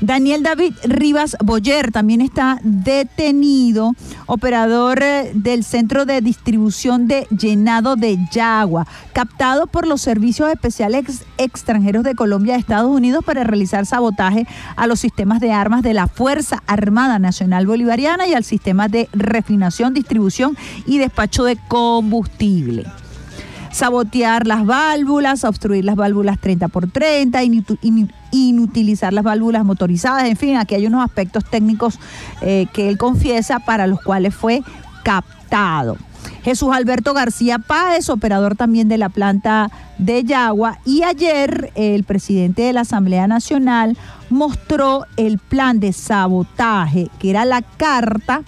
[0.00, 3.92] Daniel David Rivas Boyer también está detenido,
[4.26, 11.00] operador eh, del Centro de Distribución de Llenado de Yagua, captado por los servicios especiales
[11.06, 15.82] ex- extranjeros de Colombia y Estados Unidos para realizar sabotaje a los sistemas de armas
[15.82, 21.56] de la Fuerza Armada Nacional Bolivariana y al sistema de refinación, distribución y despacho de
[21.68, 22.86] combustible.
[23.70, 30.24] Sabotear las válvulas, obstruir las válvulas 30 por 30, initu- ini- inutilizar las válvulas motorizadas,
[30.24, 31.98] en fin, aquí hay unos aspectos técnicos
[32.40, 34.62] eh, que él confiesa para los cuales fue
[35.02, 35.96] captado.
[36.42, 42.62] Jesús Alberto García Páez, operador también de la planta de Yagua, y ayer el presidente
[42.62, 43.96] de la Asamblea Nacional
[44.30, 48.42] mostró el plan de sabotaje, que era la carta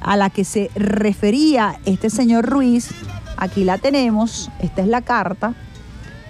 [0.00, 2.90] a la que se refería este señor Ruiz.
[3.36, 5.54] Aquí la tenemos, esta es la carta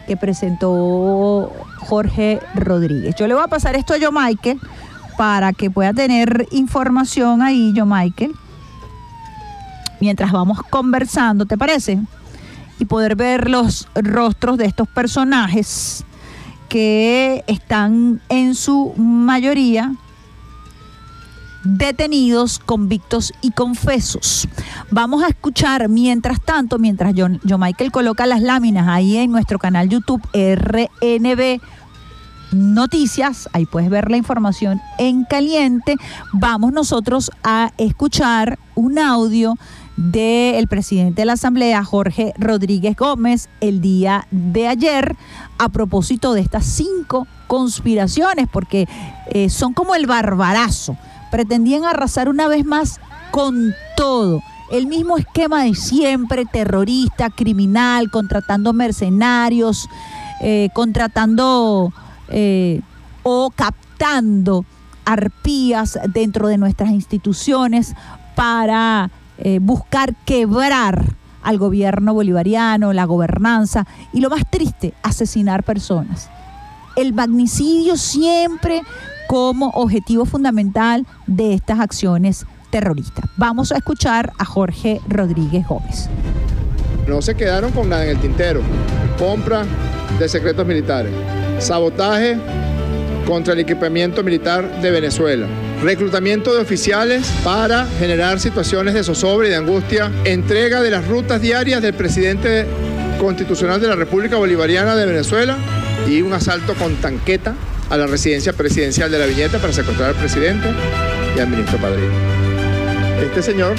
[0.08, 3.14] que presentó Jorge Rodríguez.
[3.14, 4.58] Yo le voy a pasar esto a yo Michael
[5.18, 8.32] para que pueda tener información ahí, yo Michael,
[10.00, 12.00] mientras vamos conversando, ¿te parece?
[12.78, 16.04] Y poder ver los rostros de estos personajes
[16.70, 19.92] que están en su mayoría
[21.64, 24.48] detenidos, convictos y confesos.
[24.90, 29.58] Vamos a escuchar, mientras tanto, mientras yo, yo Michael coloca las láminas ahí en nuestro
[29.58, 31.60] canal YouTube RNB
[32.52, 35.96] Noticias, ahí puedes ver la información en caliente.
[36.32, 39.56] Vamos nosotros a escuchar un audio
[39.96, 45.14] del presidente de la Asamblea, Jorge Rodríguez Gómez, el día de ayer,
[45.58, 48.88] a propósito de estas cinco conspiraciones, porque
[49.26, 50.96] eh, son como el barbarazo.
[51.30, 53.00] Pretendían arrasar una vez más
[53.30, 54.42] con todo.
[54.70, 59.88] El mismo esquema de siempre, terrorista, criminal, contratando mercenarios,
[60.40, 61.92] eh, contratando
[62.28, 62.82] eh,
[63.22, 64.64] o captando
[65.04, 67.94] arpías dentro de nuestras instituciones
[68.34, 76.28] para eh, buscar quebrar al gobierno bolivariano, la gobernanza y lo más triste, asesinar personas.
[76.94, 78.82] El magnicidio siempre
[79.28, 83.26] como objetivo fundamental de estas acciones terroristas.
[83.36, 86.08] Vamos a escuchar a Jorge Rodríguez Gómez.
[87.06, 88.62] No se quedaron con nada en el tintero.
[89.18, 89.64] Compra
[90.18, 91.12] de secretos militares.
[91.58, 92.38] Sabotaje
[93.26, 95.46] contra el equipamiento militar de Venezuela.
[95.82, 100.10] Reclutamiento de oficiales para generar situaciones de zozobra y de angustia.
[100.24, 102.66] Entrega de las rutas diarias del presidente
[103.20, 105.58] constitucional de la República Bolivariana de Venezuela
[106.08, 107.54] y un asalto con tanqueta
[107.90, 110.68] a la residencia presidencial de la Viñeta para secuestrar al presidente
[111.36, 112.12] y al ministro Padrino.
[113.22, 113.74] Este señor,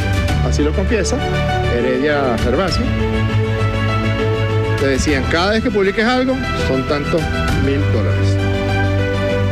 [0.46, 1.18] así lo confiesa,
[1.74, 2.84] Heredia Gervasio,
[4.82, 6.36] le decían, cada vez que publiques algo,
[6.68, 7.22] son tantos
[7.66, 8.28] mil dólares.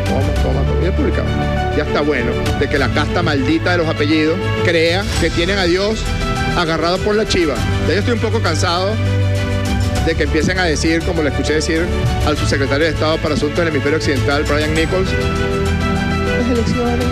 [0.05, 0.81] Toma, toma, toma.
[0.81, 1.27] Y él publicaba.
[1.75, 5.65] Ya está bueno de que la casta maldita de los apellidos crea que tienen a
[5.65, 5.99] Dios
[6.57, 7.55] agarrado por la chiva.
[7.87, 8.93] Ya yo estoy un poco cansado
[10.07, 11.81] de que empiecen a decir, como le escuché decir
[12.25, 17.05] al subsecretario de Estado para Asuntos del Hemisferio Occidental, Brian Nichols, las elecciones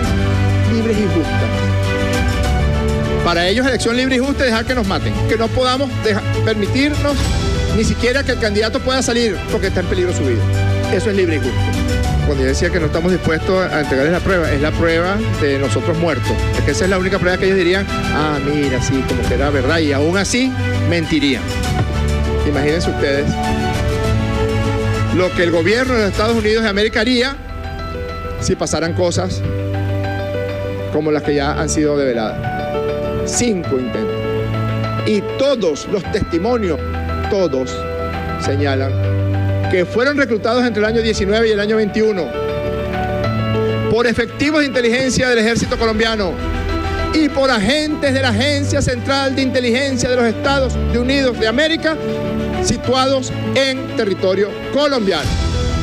[0.73, 1.49] libres y justas.
[3.25, 5.89] Para ellos elección libre y justa es dejar que nos maten, que no podamos
[6.45, 7.17] permitirnos
[7.75, 10.41] ni siquiera que el candidato pueda salir porque está en peligro su vida.
[10.93, 11.59] Eso es libre y justo.
[12.25, 15.59] Cuando yo decía que no estamos dispuestos a entregarles la prueba, es la prueba de
[15.59, 16.31] nosotros muertos.
[16.57, 19.33] Es que esa es la única prueba que ellos dirían, ah, mira, sí, como que
[19.33, 20.49] era verdad, y aún así
[20.89, 21.43] mentirían.
[22.47, 23.25] Imagínense ustedes
[25.15, 27.35] lo que el gobierno de los Estados Unidos de América haría
[28.41, 29.41] si pasaran cosas
[30.91, 32.39] como las que ya han sido develadas.
[33.25, 34.15] Cinco intentos.
[35.05, 36.79] Y todos los testimonios,
[37.29, 37.75] todos
[38.43, 38.91] señalan
[39.71, 42.45] que fueron reclutados entre el año 19 y el año 21
[43.89, 46.33] por efectivos de inteligencia del ejército colombiano
[47.15, 51.95] y por agentes de la Agencia Central de Inteligencia de los Estados Unidos de América
[52.61, 55.29] situados en territorio colombiano.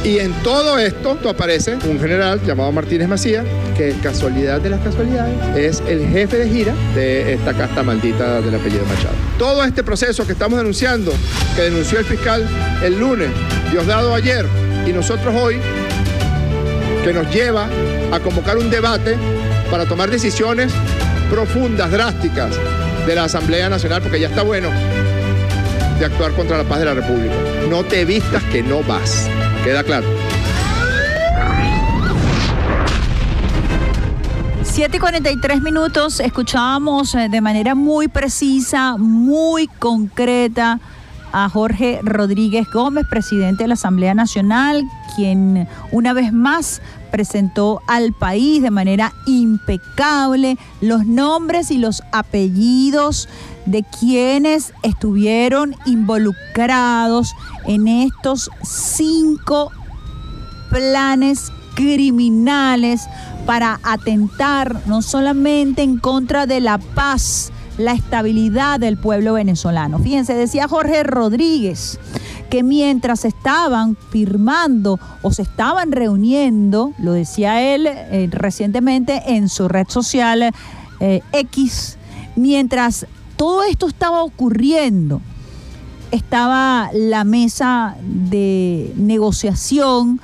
[0.04, 5.36] Y en todo esto aparece un general llamado Martínez Macías, que casualidad de las casualidades
[5.56, 9.14] es el jefe de gira de esta casta maldita del apellido Machado.
[9.38, 11.12] Todo este proceso que estamos denunciando,
[11.54, 12.46] que denunció el fiscal
[12.82, 13.30] el lunes,
[13.70, 14.44] Diosdado ayer
[14.86, 15.58] y nosotros hoy,
[17.04, 17.68] que nos lleva
[18.10, 19.16] a convocar un debate
[19.70, 20.70] para tomar decisiones
[21.32, 22.54] profundas, drásticas
[23.06, 24.68] de la Asamblea Nacional, porque ya está bueno
[25.98, 27.34] de actuar contra la paz de la República.
[27.70, 29.30] No te vistas que no vas.
[29.64, 30.06] Queda claro.
[34.62, 40.80] 7 y 43 minutos, escuchábamos eh, de manera muy precisa, muy concreta
[41.32, 44.84] a Jorge Rodríguez Gómez, presidente de la Asamblea Nacional,
[45.14, 53.28] quien una vez más presentó al país de manera impecable los nombres y los apellidos
[53.66, 57.34] de quienes estuvieron involucrados
[57.66, 59.70] en estos cinco
[60.70, 63.02] planes criminales
[63.46, 69.98] para atentar no solamente en contra de la paz, la estabilidad del pueblo venezolano.
[69.98, 71.98] Fíjense, decía Jorge Rodríguez
[72.52, 79.68] que mientras estaban firmando o se estaban reuniendo, lo decía él eh, recientemente en su
[79.68, 80.52] red social
[81.00, 81.96] eh, X,
[82.36, 83.06] mientras
[83.38, 85.22] todo esto estaba ocurriendo,
[86.10, 90.20] estaba la mesa de negociación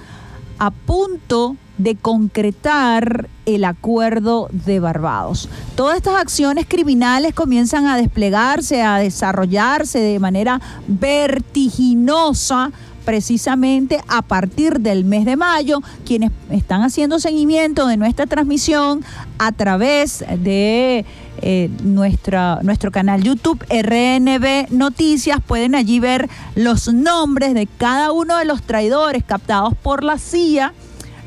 [0.58, 1.67] a punto de
[2.00, 5.48] concretar el acuerdo de Barbados.
[5.74, 12.72] Todas estas acciones criminales comienzan a desplegarse, a desarrollarse de manera vertiginosa
[13.08, 19.02] precisamente a partir del mes de mayo, quienes están haciendo seguimiento de nuestra transmisión
[19.38, 21.06] a través de
[21.40, 28.44] eh, nuestro canal YouTube RNB Noticias, pueden allí ver los nombres de cada uno de
[28.44, 30.74] los traidores captados por la CIA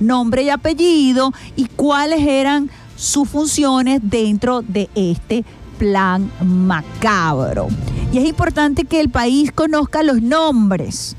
[0.02, 5.44] nombre y apellido y cuáles eran sus funciones dentro de este
[5.78, 7.68] plan macabro.
[8.14, 11.16] Y es importante que el país conozca los nombres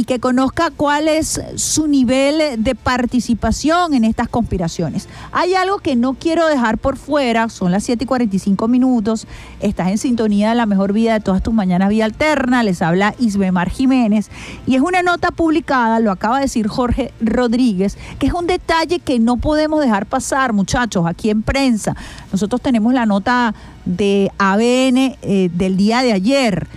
[0.00, 5.10] y que conozca cuál es su nivel de participación en estas conspiraciones.
[5.30, 9.26] Hay algo que no quiero dejar por fuera, son las 7 y 45 minutos,
[9.60, 13.14] estás en sintonía de la mejor vida de todas tus mañanas vía alterna, les habla
[13.18, 14.30] Isbemar Jiménez
[14.66, 19.00] y es una nota publicada, lo acaba de decir Jorge Rodríguez, que es un detalle
[19.00, 21.94] que no podemos dejar pasar, muchachos, aquí en prensa.
[22.32, 26.68] Nosotros tenemos la nota de ABN eh, del día de ayer,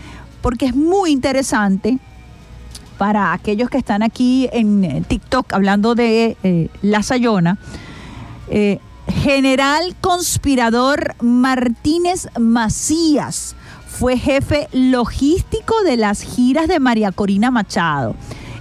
[0.42, 2.00] porque es muy interesante
[2.98, 7.58] para aquellos que están aquí en eh, TikTok hablando de eh, La Sayona,
[8.48, 13.56] eh, general conspirador Martínez Macías
[13.88, 18.16] fue jefe logístico de las giras de María Corina Machado.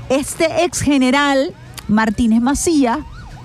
[0.09, 1.55] Este ex general
[1.89, 2.99] Martínez Macías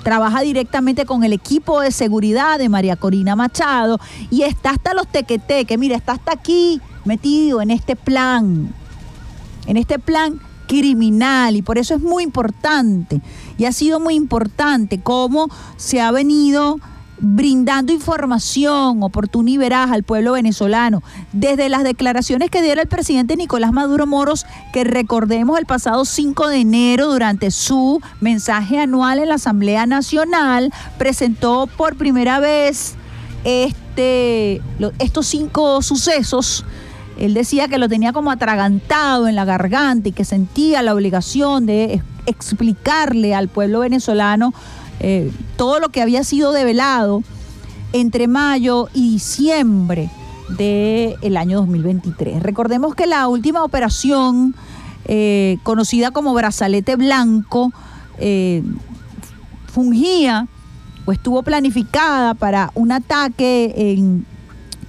[0.04, 5.08] trabaja directamente con el equipo de seguridad de María Corina Machado y está hasta los
[5.08, 8.74] tequeteques, mira, está hasta aquí metido en este plan,
[9.66, 13.22] en este plan criminal y por eso es muy importante
[13.57, 16.80] y ha sido muy importante cómo se ha venido
[17.20, 21.01] brindando información oportuna y veraz al pueblo venezolano,
[21.34, 26.47] desde las declaraciones que diera el presidente Nicolás Maduro Moros, que recordemos el pasado 5
[26.47, 32.95] de enero durante su mensaje anual en la Asamblea Nacional, presentó por primera vez
[33.43, 34.61] este,
[34.99, 36.65] estos cinco sucesos
[37.20, 41.65] él decía que lo tenía como atragantado en la garganta y que sentía la obligación
[41.65, 44.53] de explicarle al pueblo venezolano
[44.99, 47.24] eh, todo lo que había sido develado
[47.93, 50.09] entre mayo y diciembre
[50.49, 52.41] del año 2023.
[52.41, 54.55] Recordemos que la última operación,
[55.05, 57.72] eh, conocida como Brazalete Blanco,
[58.20, 58.63] eh,
[59.68, 60.47] fungía
[61.05, 64.26] o estuvo planificada para un ataque en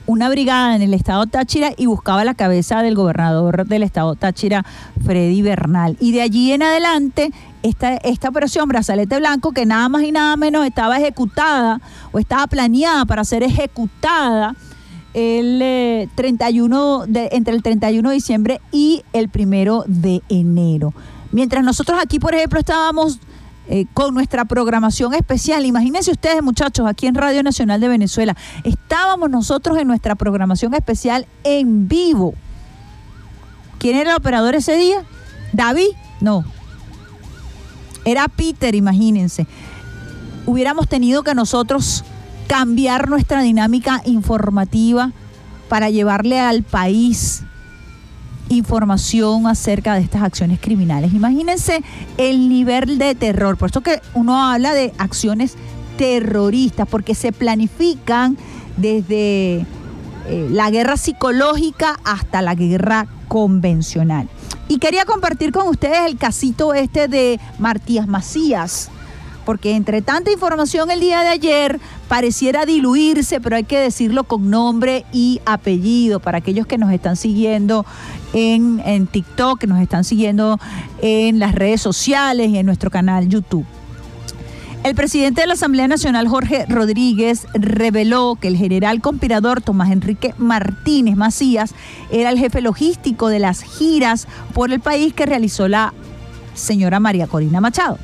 [0.08, 4.64] una brigada en el estado Táchira y buscaba la cabeza del gobernador del estado Táchira,
[5.04, 5.98] Freddy Bernal.
[6.00, 7.30] Y de allí en adelante,
[7.62, 12.46] esta, esta operación Brazalete Blanco, que nada más y nada menos estaba ejecutada o estaba
[12.46, 14.56] planeada para ser ejecutada
[15.12, 20.94] el 31 eh, de, entre el 31 de diciembre y el primero de enero.
[21.32, 23.20] Mientras nosotros aquí, por ejemplo, estábamos
[23.68, 25.66] eh, con nuestra programación especial.
[25.66, 31.26] Imagínense ustedes, muchachos, aquí en Radio Nacional de Venezuela, estábamos nosotros en nuestra programación especial
[31.44, 32.34] en vivo.
[33.78, 35.04] ¿Quién era el operador ese día?
[35.52, 35.88] ¿David?
[36.20, 36.44] No.
[38.04, 39.46] Era Peter, imagínense.
[40.46, 42.04] Hubiéramos tenido que nosotros
[42.46, 45.12] cambiar nuestra dinámica informativa
[45.68, 47.42] para llevarle al país
[48.48, 51.12] información acerca de estas acciones criminales.
[51.12, 51.82] Imagínense
[52.16, 53.56] el nivel de terror.
[53.56, 55.56] Por eso que uno habla de acciones
[55.96, 58.36] terroristas, porque se planifican
[58.76, 59.66] desde
[60.28, 64.28] eh, la guerra psicológica hasta la guerra convencional.
[64.68, 68.90] Y quería compartir con ustedes el casito este de Martías Macías,
[69.48, 74.50] porque entre tanta información el día de ayer pareciera diluirse, pero hay que decirlo con
[74.50, 77.86] nombre y apellido para aquellos que nos están siguiendo
[78.34, 80.60] en, TikTok, que nos están siguiendo
[81.00, 83.64] en las redes sociales y en nuestro canal YouTube.
[84.84, 90.34] El presidente de la Asamblea Nacional, Jorge Rodríguez, reveló que el general conspirador Tomás Enrique
[90.36, 91.74] Martínez Macías
[92.10, 95.94] era el jefe logístico de las giras por el país que realizó la
[96.52, 97.96] señora María Corina Machado.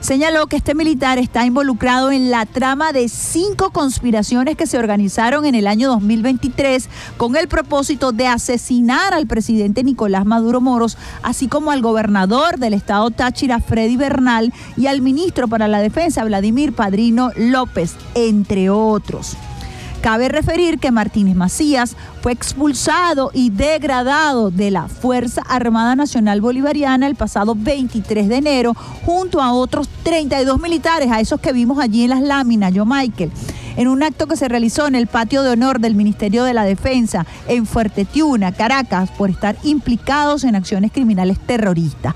[0.00, 5.44] Señaló que este militar está involucrado en la trama de cinco conspiraciones que se organizaron
[5.44, 11.48] en el año 2023 con el propósito de asesinar al presidente Nicolás Maduro Moros, así
[11.48, 16.72] como al gobernador del estado Táchira, Freddy Bernal, y al ministro para la Defensa, Vladimir
[16.72, 19.36] Padrino López, entre otros.
[20.00, 27.06] Cabe referir que Martínez Macías fue expulsado y degradado de la Fuerza Armada Nacional Bolivariana
[27.06, 28.74] el pasado 23 de enero,
[29.04, 33.30] junto a otros 32 militares, a esos que vimos allí en las láminas, yo Michael,
[33.76, 36.64] en un acto que se realizó en el patio de honor del Ministerio de la
[36.64, 42.14] Defensa en Fuerte Tiuna, Caracas, por estar implicados en acciones criminales terroristas.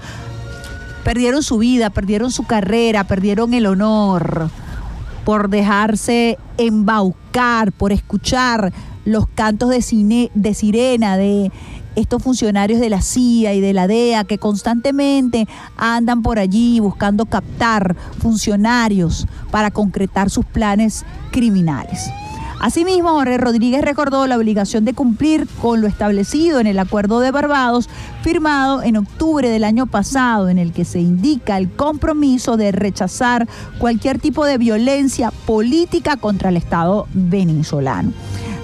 [1.05, 4.51] Perdieron su vida, perdieron su carrera, perdieron el honor
[5.25, 8.73] por dejarse embaucar, por escuchar
[9.05, 11.51] los cantos de, de sirena de
[11.97, 15.47] estos funcionarios de la CIA y de la DEA que constantemente
[15.77, 22.11] andan por allí buscando captar funcionarios para concretar sus planes criminales.
[22.61, 27.31] Asimismo, Jorge Rodríguez recordó la obligación de cumplir con lo establecido en el Acuerdo de
[27.31, 27.89] Barbados,
[28.23, 33.47] firmado en octubre del año pasado, en el que se indica el compromiso de rechazar
[33.79, 38.13] cualquier tipo de violencia política contra el Estado venezolano.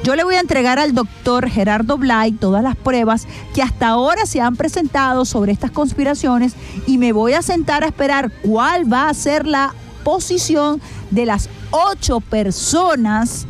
[0.02, 4.24] Yo le voy a entregar al doctor Gerardo Blay todas las pruebas que hasta ahora
[4.24, 6.54] se han presentado sobre estas conspiraciones
[6.86, 10.80] y me voy a sentar a esperar cuál va a ser la posición
[11.10, 13.46] de las ocho personas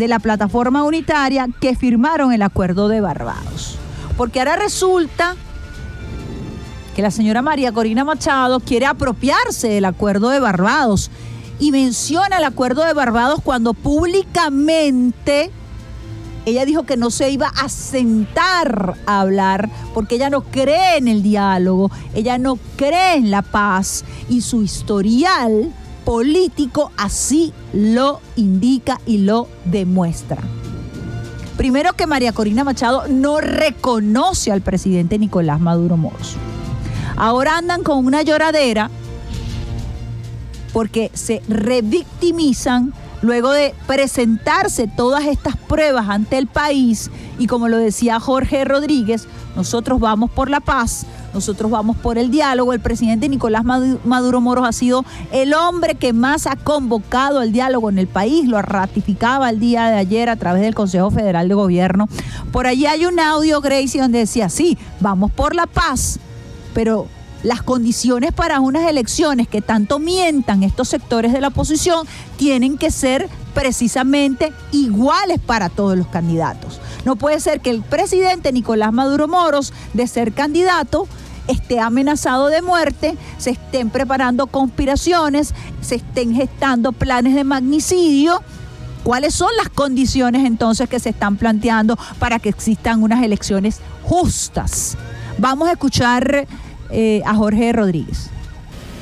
[0.00, 3.76] de la plataforma unitaria que firmaron el acuerdo de Barbados.
[4.16, 5.36] Porque ahora resulta
[6.96, 11.10] que la señora María Corina Machado quiere apropiarse del acuerdo de Barbados
[11.58, 15.50] y menciona el acuerdo de Barbados cuando públicamente
[16.46, 21.08] ella dijo que no se iba a sentar a hablar porque ella no cree en
[21.08, 25.74] el diálogo, ella no cree en la paz y su historial
[26.04, 30.42] político así lo indica y lo demuestra.
[31.56, 36.36] Primero que María Corina Machado no reconoce al presidente Nicolás Maduro Moros.
[37.16, 38.90] Ahora andan con una lloradera
[40.72, 47.76] porque se revictimizan luego de presentarse todas estas pruebas ante el país y como lo
[47.76, 52.72] decía Jorge Rodríguez, nosotros vamos por la paz, nosotros vamos por el diálogo.
[52.72, 57.90] El presidente Nicolás Maduro Moros ha sido el hombre que más ha convocado el diálogo
[57.90, 61.54] en el país, lo ratificaba el día de ayer a través del Consejo Federal de
[61.54, 62.08] Gobierno.
[62.52, 66.18] Por allí hay un audio, Gracie, donde decía, sí, vamos por la paz,
[66.74, 67.06] pero
[67.42, 72.06] las condiciones para unas elecciones que tanto mientan estos sectores de la oposición
[72.36, 76.80] tienen que ser precisamente iguales para todos los candidatos.
[77.04, 81.08] No puede ser que el presidente Nicolás Maduro Moros, de ser candidato,
[81.48, 88.42] esté amenazado de muerte, se estén preparando conspiraciones, se estén gestando planes de magnicidio.
[89.02, 94.96] ¿Cuáles son las condiciones entonces que se están planteando para que existan unas elecciones justas?
[95.38, 96.46] Vamos a escuchar
[96.90, 98.28] eh, a Jorge Rodríguez.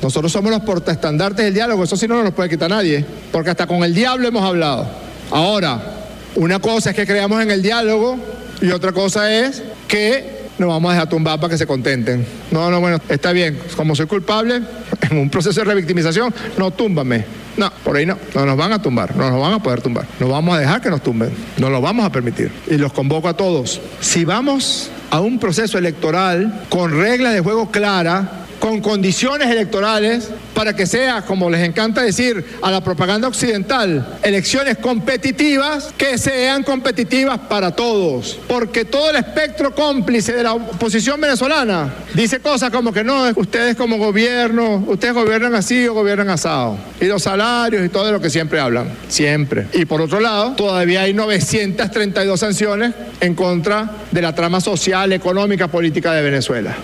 [0.01, 3.67] Nosotros somos los portaestandartes del diálogo, eso sí no nos puede quitar nadie, porque hasta
[3.67, 4.87] con el diablo hemos hablado.
[5.29, 5.98] Ahora,
[6.35, 8.17] una cosa es que creamos en el diálogo
[8.61, 12.25] y otra cosa es que nos vamos a dejar tumbar para que se contenten.
[12.51, 14.61] No, no, bueno, está bien, como soy culpable,
[15.09, 17.25] en un proceso de revictimización, no túmbame.
[17.57, 20.05] No, por ahí no, no nos van a tumbar, no nos van a poder tumbar.
[20.19, 22.51] No vamos a dejar que nos tumben, no lo vamos a permitir.
[22.67, 23.81] Y los convoco a todos.
[23.99, 28.25] Si vamos a un proceso electoral con reglas de juego claras,
[28.59, 34.77] con condiciones electorales, para que sea, como les encanta decir a la propaganda occidental, elecciones
[34.77, 38.37] competitivas que sean competitivas para todos.
[38.47, 43.75] Porque todo el espectro cómplice de la oposición venezolana dice cosas como que no, ustedes
[43.75, 46.77] como gobierno, ustedes gobiernan así o gobiernan asado.
[46.99, 48.89] Y los salarios y todo lo que siempre hablan.
[49.07, 49.67] Siempre.
[49.73, 55.69] Y por otro lado, todavía hay 932 sanciones en contra de la trama social, económica,
[55.69, 56.75] política de Venezuela.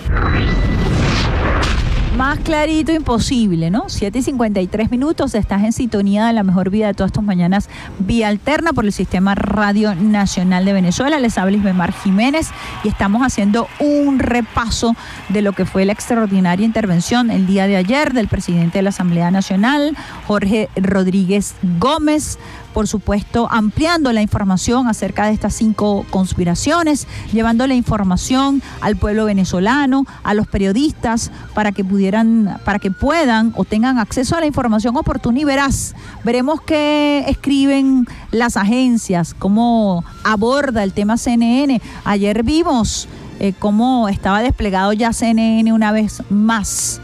[2.16, 3.84] Más clarito imposible, ¿no?
[3.88, 7.68] 7 y 53 minutos, estás en sintonía de la mejor vida de todas tus mañanas,
[7.98, 11.20] vía alterna por el Sistema Radio Nacional de Venezuela.
[11.20, 12.48] Les habla Isbemar Jiménez
[12.84, 14.96] y estamos haciendo un repaso
[15.28, 18.90] de lo que fue la extraordinaria intervención el día de ayer del presidente de la
[18.90, 19.94] Asamblea Nacional,
[20.26, 22.38] Jorge Rodríguez Gómez,
[22.76, 29.24] por supuesto, ampliando la información acerca de estas cinco conspiraciones, llevando la información al pueblo
[29.24, 34.46] venezolano, a los periodistas, para que pudieran, para que puedan o tengan acceso a la
[34.46, 35.94] información oportuna y veraz.
[36.22, 41.80] Veremos qué escriben las agencias, cómo aborda el tema CNN.
[42.04, 43.08] Ayer vimos
[43.40, 47.00] eh, cómo estaba desplegado ya CNN una vez más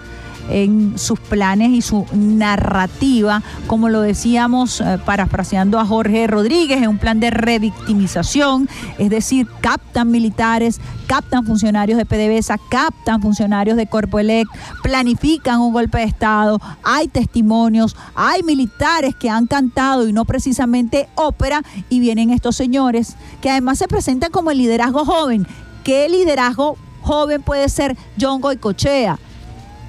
[0.50, 6.88] en sus planes y su narrativa, como lo decíamos eh, parafraseando a Jorge Rodríguez, en
[6.88, 8.68] un plan de revictimización,
[8.98, 14.48] es decir, captan militares, captan funcionarios de PDVSA, captan funcionarios de Corpoelec,
[14.82, 21.08] planifican un golpe de Estado, hay testimonios, hay militares que han cantado y no precisamente
[21.14, 25.46] ópera, y vienen estos señores que además se presentan como el liderazgo joven.
[25.84, 29.18] ¿Qué liderazgo joven puede ser John Goicochea?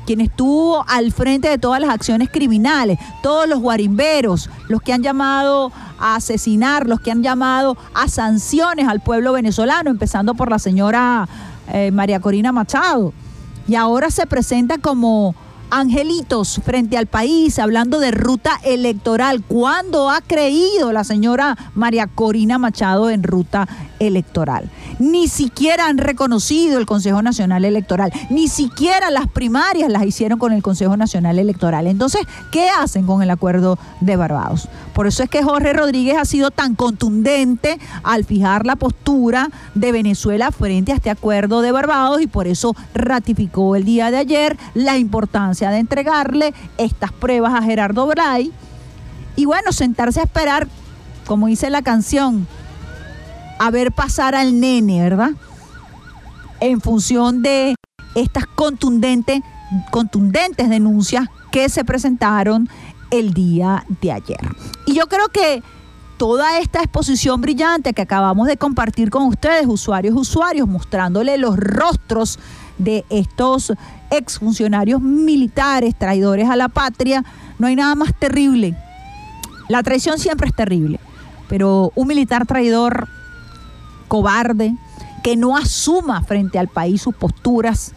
[0.05, 5.03] Quien estuvo al frente de todas las acciones criminales, todos los guarimberos, los que han
[5.03, 10.59] llamado a asesinar, los que han llamado a sanciones al pueblo venezolano, empezando por la
[10.59, 11.27] señora
[11.71, 13.13] eh, María Corina Machado.
[13.67, 15.35] Y ahora se presenta como
[15.73, 19.43] angelitos frente al país, hablando de ruta electoral.
[19.43, 23.67] ¿Cuándo ha creído la señora María Corina Machado en ruta
[23.97, 24.69] electoral?
[24.99, 30.53] Ni siquiera han reconocido el Consejo Nacional Electoral, ni siquiera las primarias las hicieron con
[30.53, 31.87] el Consejo Nacional Electoral.
[31.87, 32.21] Entonces,
[32.51, 34.69] ¿qué hacen con el acuerdo de Barbados?
[34.93, 39.91] Por eso es que Jorge Rodríguez ha sido tan contundente al fijar la postura de
[39.91, 44.55] Venezuela frente a este acuerdo de Barbados y por eso ratificó el día de ayer
[44.75, 48.51] la importancia de entregarle estas pruebas a Gerardo Bray
[49.35, 50.67] y bueno, sentarse a esperar,
[51.25, 52.47] como dice la canción,
[53.59, 55.31] a ver pasar al nene, ¿verdad?
[56.59, 57.75] En función de
[58.15, 59.41] estas contundentes,
[59.91, 62.69] contundentes denuncias que se presentaron
[63.09, 64.39] el día de ayer.
[64.85, 65.63] Y yo creo que
[66.17, 72.39] toda esta exposición brillante que acabamos de compartir con ustedes, usuarios, usuarios, mostrándole los rostros
[72.77, 73.73] de estos
[74.13, 77.23] exfuncionarios militares, traidores a la patria,
[77.59, 78.75] no hay nada más terrible.
[79.69, 80.99] La traición siempre es terrible,
[81.47, 83.07] pero un militar traidor,
[84.07, 84.75] cobarde,
[85.23, 87.93] que no asuma frente al país sus posturas,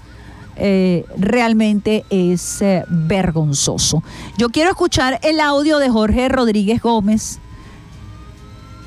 [0.59, 4.03] eh, realmente es eh, vergonzoso.
[4.39, 7.41] Yo quiero escuchar el audio de Jorge Rodríguez Gómez,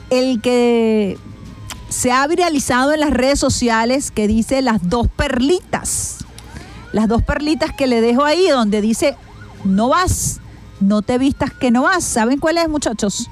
[0.10, 1.18] el que
[1.90, 6.19] se ha viralizado en las redes sociales que dice las dos perlitas.
[6.92, 9.16] Las dos perlitas que le dejo ahí donde dice,
[9.64, 10.40] no vas,
[10.80, 12.04] no te vistas que no vas.
[12.04, 13.30] ¿Saben cuál es, muchachos?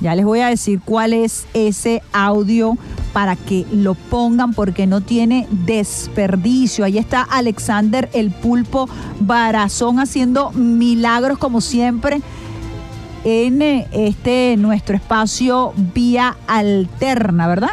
[0.00, 2.76] Ya les voy a decir cuál es ese audio
[3.14, 6.84] para que lo pongan porque no tiene desperdicio.
[6.84, 8.90] Ahí está Alexander el Pulpo
[9.20, 12.20] Barazón haciendo milagros como siempre
[13.24, 17.70] en eh, este nuestro espacio vía alterna, ¿verdad?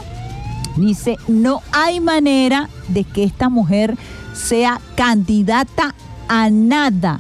[0.76, 3.95] Dice, no hay manera de que esta mujer
[4.34, 5.93] sea candidata
[6.28, 7.19] a nada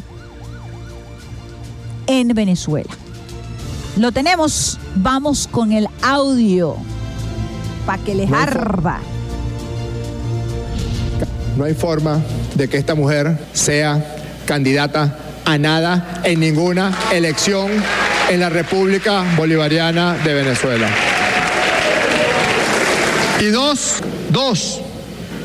[2.07, 2.89] en Venezuela.
[3.97, 6.75] Lo tenemos, vamos con el audio
[7.85, 8.99] para que les arda.
[11.55, 12.19] No hay forma
[12.55, 14.03] de que esta mujer sea
[14.47, 17.69] candidata a nada en ninguna elección
[18.29, 20.89] en la República Bolivariana de Venezuela.
[23.43, 23.95] Y dos,
[24.29, 24.79] dos,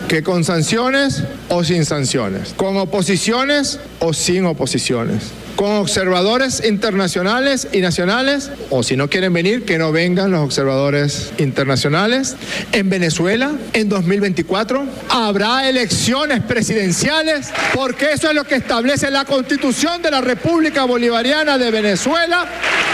[0.07, 7.80] que con sanciones o sin sanciones, con oposiciones o sin oposiciones, con observadores internacionales y
[7.80, 12.36] nacionales, o si no quieren venir, que no vengan los observadores internacionales.
[12.70, 20.00] En Venezuela, en 2024, habrá elecciones presidenciales, porque eso es lo que establece la constitución
[20.00, 22.46] de la República Bolivariana de Venezuela,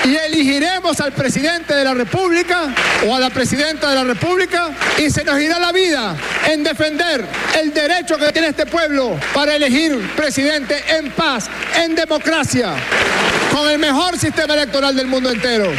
[0.03, 2.75] y elegiremos al presidente de la República
[3.07, 6.17] o a la presidenta de la República, y se nos irá la vida
[6.51, 7.27] en defender
[7.61, 11.51] el derecho que tiene este pueblo para elegir presidente en paz,
[11.83, 12.54] en democracia,
[13.53, 15.73] con el mejor sistema electoral del mundo entero,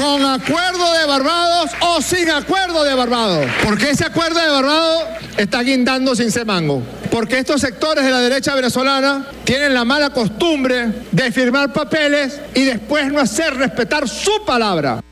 [0.00, 3.46] con acuerdo de Barbados o sin acuerdo de Barbados.
[3.62, 5.04] Porque ese acuerdo de Barbados
[5.36, 6.82] está guindando sin semango.
[7.10, 12.64] Porque estos sectores de la derecha venezolana tienen la mala costumbre de firmar papeles y
[12.64, 15.02] después no hacer respetar su palabra.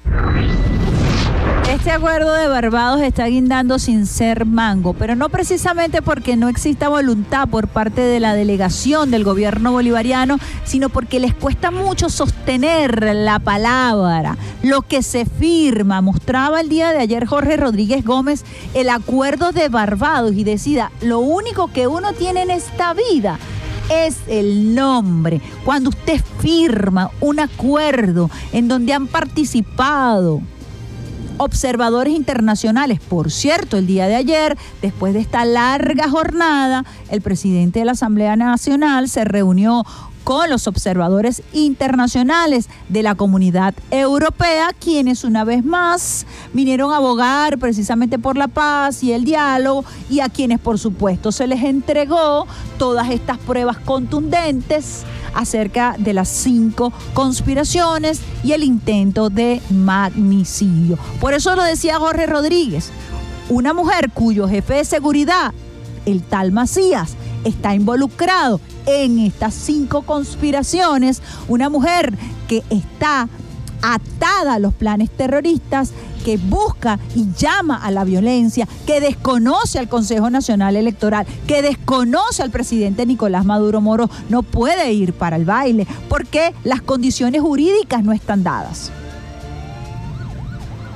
[1.75, 6.89] Este acuerdo de Barbados está guindando sin ser mango, pero no precisamente porque no exista
[6.89, 13.13] voluntad por parte de la delegación del gobierno bolivariano, sino porque les cuesta mucho sostener
[13.17, 16.01] la palabra, lo que se firma.
[16.01, 18.45] Mostraba el día de ayer Jorge Rodríguez Gómez
[18.75, 23.41] el acuerdo de Barbados y decida, lo único que uno tiene en esta vida
[23.91, 25.41] es el nombre.
[25.65, 30.41] Cuando usted firma un acuerdo en donde han participado
[31.39, 33.01] observadores internacionales.
[33.01, 37.93] Por cierto, el día de ayer, después de esta larga jornada, el presidente de la
[37.93, 39.85] Asamblea Nacional se reunió
[40.25, 47.59] con los observadores internacionales de la comunidad europea, quienes una vez más vinieron a abogar
[47.59, 52.47] precisamente por la paz y el diálogo y a quienes por supuesto se les entregó
[52.79, 55.05] todas estas pruebas contundentes
[55.35, 60.99] acerca de las cinco conspiraciones y el intento de magnicidio.
[61.21, 62.91] Por eso lo decía Jorge Rodríguez,
[63.49, 65.53] una mujer cuyo jefe de seguridad,
[66.07, 67.15] el tal Macías,
[67.45, 72.17] está involucrado en estas cinco conspiraciones, una mujer
[72.49, 73.29] que está
[73.85, 75.93] atada a los planes terroristas,
[76.25, 82.43] que busca y llama a la violencia, que desconoce al Consejo Nacional Electoral, que desconoce
[82.43, 88.03] al presidente Nicolás Maduro Moro, no puede ir para el baile porque las condiciones jurídicas
[88.03, 88.91] no están dadas.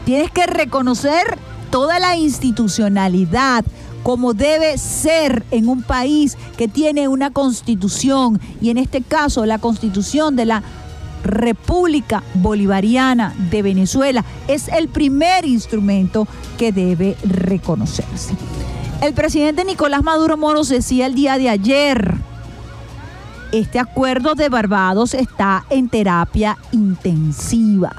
[0.07, 1.39] Tienes que reconocer
[1.71, 3.67] toda la institucionalidad,
[4.03, 9.59] como debe ser en un país que tiene una constitución y en este caso la
[9.59, 10.63] constitución de la
[11.25, 18.35] República Bolivariana de Venezuela es el primer instrumento que debe reconocerse.
[19.01, 22.15] El presidente Nicolás Maduro Moros decía el día de ayer,
[23.53, 27.93] este acuerdo de Barbados está en terapia intensiva.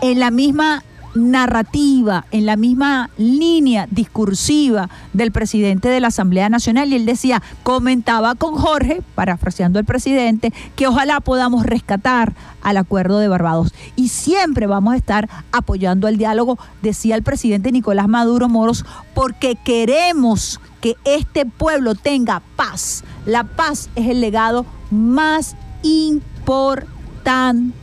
[0.00, 0.84] En la misma
[1.14, 6.92] narrativa, en la misma línea discursiva del presidente de la Asamblea Nacional.
[6.92, 13.18] Y él decía, comentaba con Jorge, parafraseando al presidente, que ojalá podamos rescatar al acuerdo
[13.18, 13.72] de Barbados.
[13.96, 18.84] Y siempre vamos a estar apoyando el diálogo, decía el presidente Nicolás Maduro Moros,
[19.14, 23.04] porque queremos que este pueblo tenga paz.
[23.26, 27.74] La paz es el legado más importante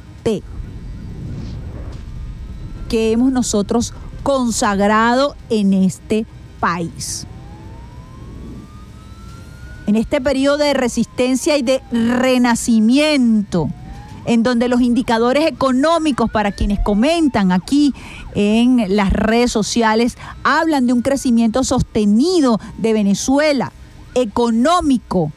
[2.91, 6.25] que hemos nosotros consagrado en este
[6.59, 7.25] país.
[9.87, 13.69] En este periodo de resistencia y de renacimiento,
[14.25, 17.93] en donde los indicadores económicos para quienes comentan aquí
[18.35, 23.71] en las redes sociales hablan de un crecimiento sostenido de Venezuela,
[24.15, 25.31] económico,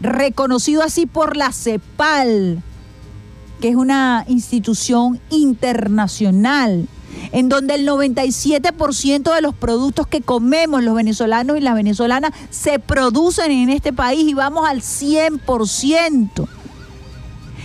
[0.00, 2.62] reconocido así por la CEPAL,
[3.60, 6.88] que es una institución internacional,
[7.32, 12.78] en donde el 97% de los productos que comemos los venezolanos y las venezolanas se
[12.78, 16.48] producen en este país y vamos al 100%,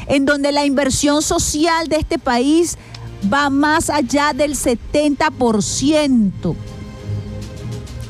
[0.07, 2.77] en donde la inversión social de este país
[3.31, 6.55] va más allá del 70%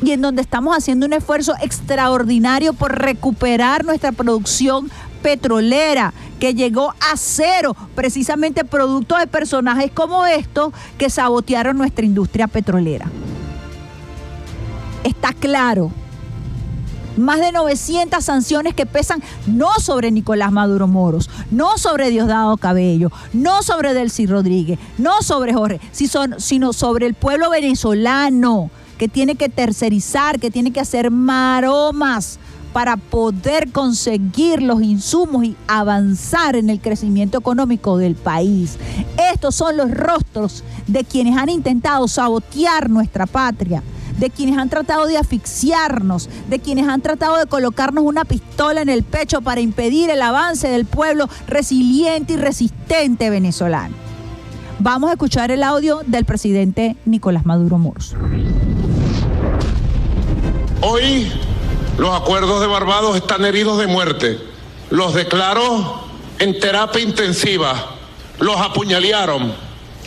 [0.04, 4.92] y en donde estamos haciendo un esfuerzo extraordinario por recuperar nuestra producción
[5.24, 12.48] petrolera que llegó a cero, precisamente producto de personajes como estos que sabotearon nuestra industria
[12.48, 13.10] petrolera.
[15.04, 15.92] Está claro.
[17.16, 23.12] Más de 900 sanciones que pesan no sobre Nicolás Maduro Moros, no sobre Diosdado Cabello,
[23.34, 29.50] no sobre Delcy Rodríguez, no sobre Jorge, sino sobre el pueblo venezolano que tiene que
[29.50, 32.40] tercerizar, que tiene que hacer maromas
[32.74, 38.78] para poder conseguir los insumos y avanzar en el crecimiento económico del país.
[39.32, 43.84] Estos son los rostros de quienes han intentado sabotear nuestra patria,
[44.18, 48.90] de quienes han tratado de asfixiarnos, de quienes han tratado de colocarnos una pistola en
[48.90, 53.96] el pecho para impedir el avance del pueblo resiliente y resistente venezolano.
[54.80, 58.16] Vamos a escuchar el audio del presidente Nicolás Maduro Moros.
[60.82, 61.32] Hoy
[61.98, 64.40] los acuerdos de Barbados están heridos de muerte.
[64.90, 66.04] Los declaró
[66.40, 67.92] en terapia intensiva.
[68.40, 69.54] Los apuñalearon,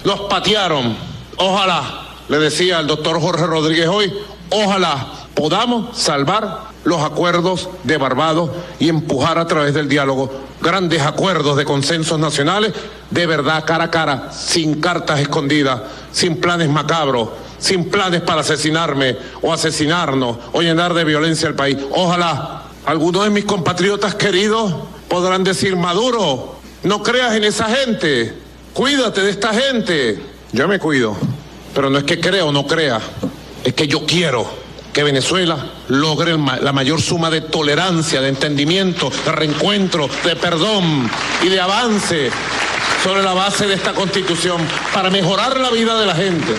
[0.05, 0.97] los patearon.
[1.37, 4.12] Ojalá, le decía el doctor Jorge Rodríguez hoy,
[4.51, 10.30] ojalá podamos salvar los acuerdos de Barbados y empujar a través del diálogo
[10.61, 12.72] grandes acuerdos de consensos nacionales
[13.11, 17.28] de verdad cara a cara, sin cartas escondidas, sin planes macabros,
[17.59, 21.78] sin planes para asesinarme o asesinarnos o llenar de violencia el país.
[21.90, 24.74] Ojalá algunos de mis compatriotas queridos
[25.09, 28.34] podrán decir, Maduro, no creas en esa gente,
[28.72, 30.20] cuídate de esta gente.
[30.52, 31.16] Yo me cuido,
[31.74, 33.00] pero no es que crea o no crea,
[33.64, 39.32] es que yo quiero que Venezuela logre la mayor suma de tolerancia, de entendimiento, de
[39.32, 41.11] reencuentro, de perdón
[41.42, 42.30] y de avance
[43.04, 44.59] sobre la base de esta constitución
[44.94, 46.54] para mejorar la vida de la gente.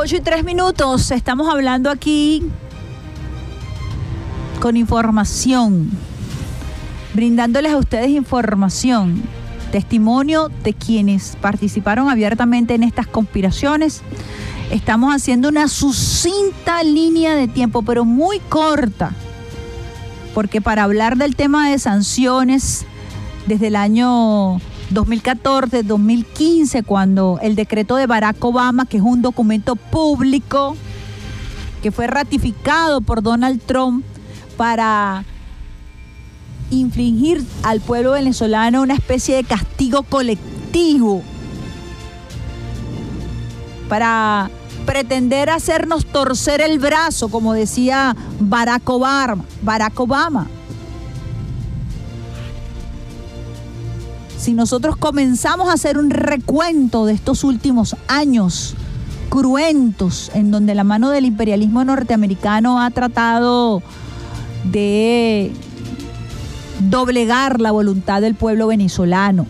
[0.00, 2.44] 8 y 3 minutos, estamos hablando aquí
[4.60, 5.90] con información,
[7.14, 9.20] brindándoles a ustedes información,
[9.72, 14.02] testimonio de quienes participaron abiertamente en estas conspiraciones.
[14.70, 19.10] Estamos haciendo una sucinta línea de tiempo, pero muy corta,
[20.32, 22.86] porque para hablar del tema de sanciones,
[23.48, 24.60] desde el año
[24.90, 30.76] 2014, 2015, cuando el decreto de Barack Obama, que es un documento público,
[31.82, 34.04] que fue ratificado por Donald Trump
[34.56, 35.24] para
[36.70, 41.22] infligir al pueblo venezolano una especie de castigo colectivo,
[43.88, 44.50] para
[44.86, 49.44] pretender hacernos torcer el brazo, como decía Barack Obama.
[49.62, 50.46] Barack Obama.
[54.48, 58.76] Si nosotros comenzamos a hacer un recuento de estos últimos años
[59.28, 63.82] cruentos en donde la mano del imperialismo norteamericano ha tratado
[64.64, 65.52] de
[66.80, 69.44] doblegar la voluntad del pueblo venezolano,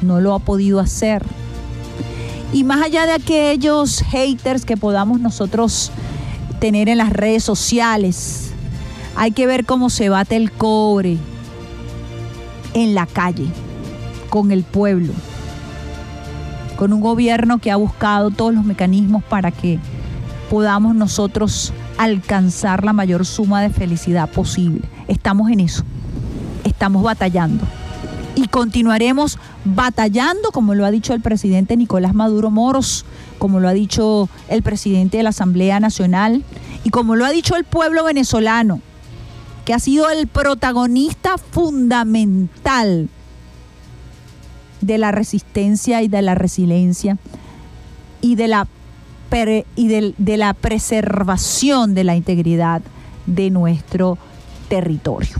[0.00, 1.24] no lo ha podido hacer.
[2.52, 5.92] Y más allá de aquellos haters que podamos nosotros
[6.58, 8.50] tener en las redes sociales,
[9.14, 11.18] hay que ver cómo se bate el cobre
[12.74, 13.46] en la calle
[14.32, 15.12] con el pueblo,
[16.76, 19.78] con un gobierno que ha buscado todos los mecanismos para que
[20.48, 24.80] podamos nosotros alcanzar la mayor suma de felicidad posible.
[25.06, 25.84] Estamos en eso,
[26.64, 27.62] estamos batallando
[28.34, 33.04] y continuaremos batallando, como lo ha dicho el presidente Nicolás Maduro Moros,
[33.38, 36.42] como lo ha dicho el presidente de la Asamblea Nacional
[36.84, 38.80] y como lo ha dicho el pueblo venezolano,
[39.66, 43.10] que ha sido el protagonista fundamental
[44.82, 47.16] de la resistencia y de la resiliencia
[48.20, 48.68] y de la,
[49.74, 52.82] y de la preservación de la integridad
[53.26, 54.18] de nuestro
[54.68, 55.36] territorio.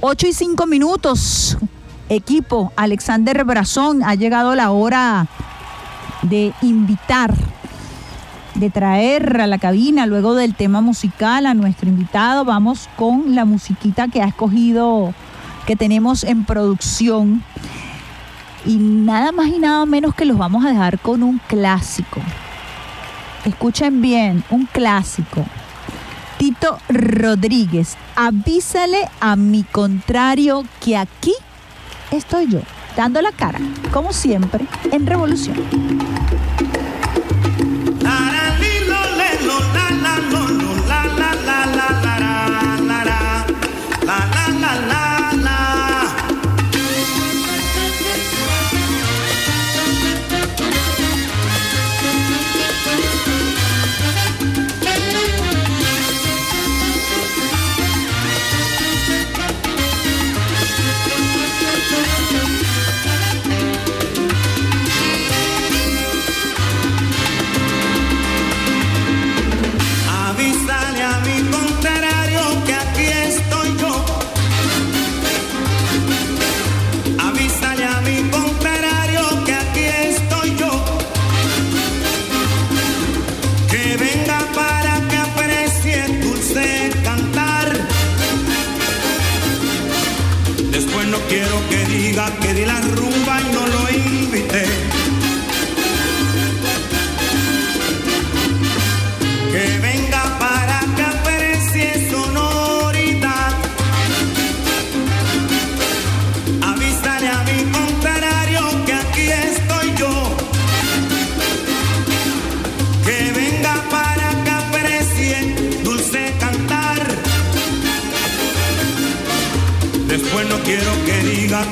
[0.00, 1.58] 8 y 5 minutos,
[2.08, 5.26] equipo, Alexander Brazón, ha llegado la hora
[6.22, 7.34] de invitar,
[8.54, 12.44] de traer a la cabina, luego del tema musical, a nuestro invitado.
[12.44, 15.14] Vamos con la musiquita que ha escogido,
[15.66, 17.42] que tenemos en producción.
[18.64, 22.20] Y nada más y nada menos que los vamos a dejar con un clásico.
[23.44, 25.44] Escuchen bien, un clásico.
[26.38, 31.34] Tito Rodríguez, avísale a mi contrario que aquí
[32.10, 32.60] estoy yo,
[32.96, 33.58] dando la cara,
[33.92, 35.56] como siempre, en Revolución.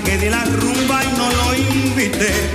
[0.04, 2.45] Que de la rumba y no lo invité.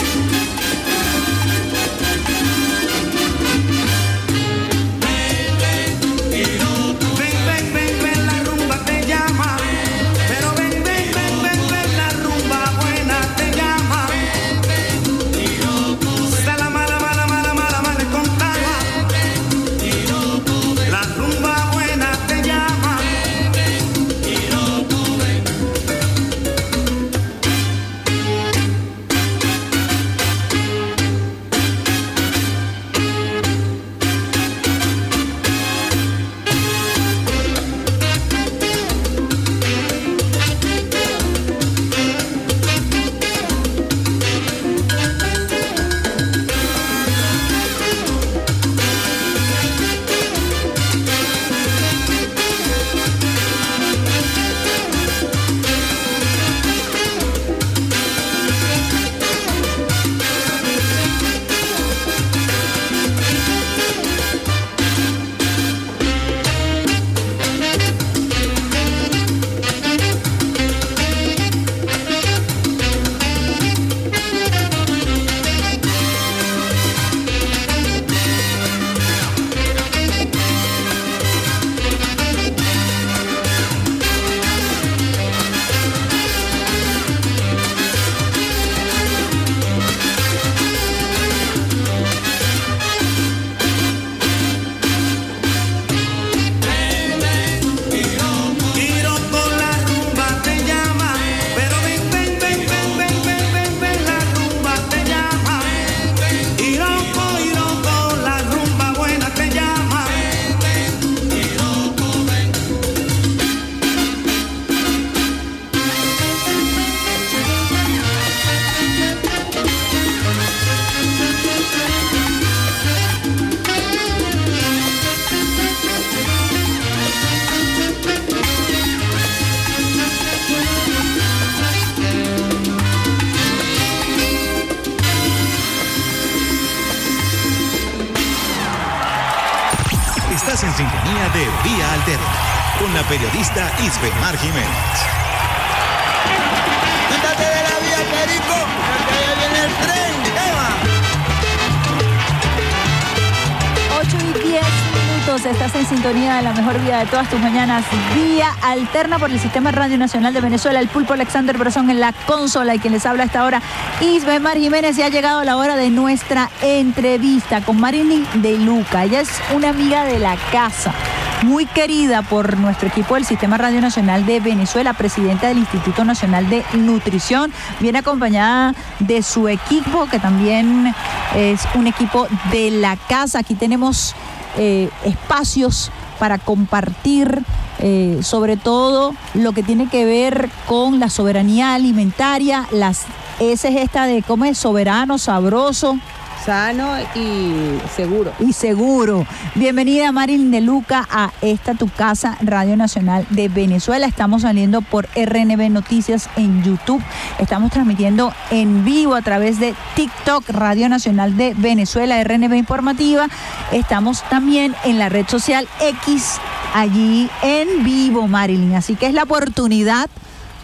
[157.02, 157.84] De todas tus mañanas.
[158.14, 162.14] Vía alterna por el Sistema Radio Nacional de Venezuela, el pulpo Alexander Brazón en la
[162.28, 163.60] consola y quien les habla hasta ahora,
[164.02, 164.99] Isbemar Jiménez.
[164.99, 169.04] Y ha llegado la hora de nuestra entrevista con Marilyn de Luca.
[169.04, 170.93] Ella es una amiga de la casa.
[171.41, 176.47] Muy querida por nuestro equipo del Sistema Radio Nacional de Venezuela, presidenta del Instituto Nacional
[176.52, 180.93] de Nutrición, viene acompañada de su equipo, que también
[181.36, 183.39] es un equipo de la casa.
[183.39, 184.14] Aquí tenemos
[184.56, 185.91] eh, espacios
[186.22, 187.41] para compartir
[187.80, 193.05] eh, sobre todo lo que tiene que ver con la soberanía alimentaria, las
[193.39, 195.97] esa es esta de cómo es soberano, sabroso
[196.45, 198.33] Sano y seguro.
[198.39, 199.27] y seguro.
[199.53, 204.07] Bienvenida Marilyn de Luca a esta tu casa Radio Nacional de Venezuela.
[204.07, 207.03] Estamos saliendo por RNB Noticias en YouTube.
[207.37, 213.27] Estamos transmitiendo en vivo a través de TikTok Radio Nacional de Venezuela, RNB Informativa.
[213.71, 216.39] Estamos también en la red social X
[216.73, 218.73] allí en vivo, Marilyn.
[218.73, 220.09] Así que es la oportunidad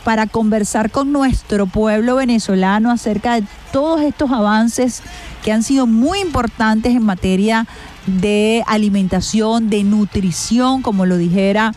[0.04, 5.04] para conversar con nuestro pueblo venezolano acerca de todos estos avances
[5.44, 7.68] que han sido muy importantes en materia
[8.06, 11.74] de alimentación, de nutrición, como lo dijera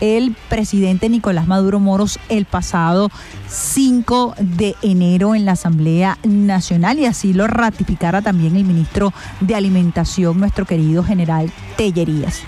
[0.00, 3.10] el presidente Nicolás Maduro Moros el pasado
[3.48, 9.54] 5 de enero en la Asamblea Nacional y así lo ratificara también el ministro de
[9.54, 12.42] Alimentación, nuestro querido general Tellerías.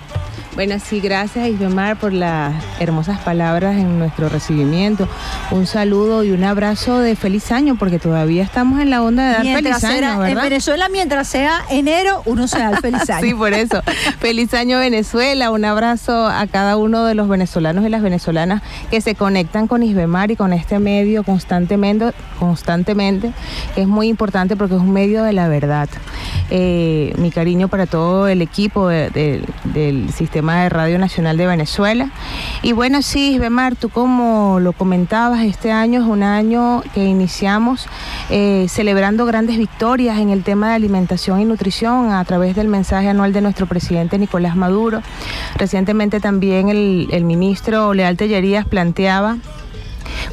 [0.56, 5.06] Bueno, sí, gracias Isbemar por las hermosas palabras en nuestro recibimiento.
[5.50, 9.32] Un saludo y un abrazo de feliz año, porque todavía estamos en la onda de
[9.34, 10.42] dar Mientras feliz año, en ¿verdad?
[10.44, 13.20] Venezuela, mientras sea enero, uno se da el feliz año.
[13.28, 13.82] Sí, por eso.
[14.18, 15.50] Feliz año Venezuela.
[15.50, 19.82] Un abrazo a cada uno de los venezolanos y las venezolanas que se conectan con
[19.82, 23.30] Isbemar y con este medio constantemente, constantemente,
[23.74, 25.90] que es muy importante porque es un medio de la verdad.
[26.48, 31.46] Eh, mi cariño para todo el equipo de- de- del sistema de Radio Nacional de
[31.46, 32.10] Venezuela.
[32.62, 37.86] Y bueno, sí, Isbemar, tú como lo comentabas, este año es un año que iniciamos
[38.30, 43.08] eh, celebrando grandes victorias en el tema de alimentación y nutrición a través del mensaje
[43.08, 45.02] anual de nuestro presidente Nicolás Maduro.
[45.56, 49.38] Recientemente también el, el ministro Leal Tellerías planteaba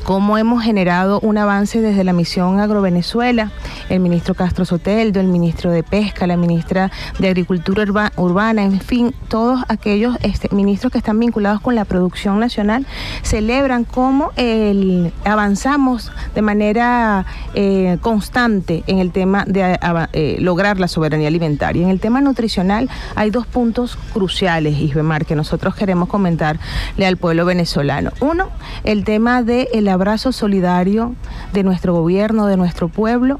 [0.03, 3.51] cómo hemos generado un avance desde la misión Agrovenezuela,
[3.89, 8.79] el ministro Castro Soteldo, el ministro de Pesca, la ministra de Agricultura Urba- Urbana, en
[8.81, 12.85] fin, todos aquellos este, ministros que están vinculados con la producción nacional,
[13.21, 19.79] celebran cómo el- avanzamos de manera eh, constante en el tema de
[20.13, 21.81] eh, lograr la soberanía alimentaria.
[21.83, 27.45] En el tema nutricional hay dos puntos cruciales, Isbemar, que nosotros queremos comentarle al pueblo
[27.45, 28.11] venezolano.
[28.19, 28.49] Uno,
[28.83, 31.15] el tema del abrazo solidario
[31.53, 33.39] de nuestro gobierno, de nuestro pueblo,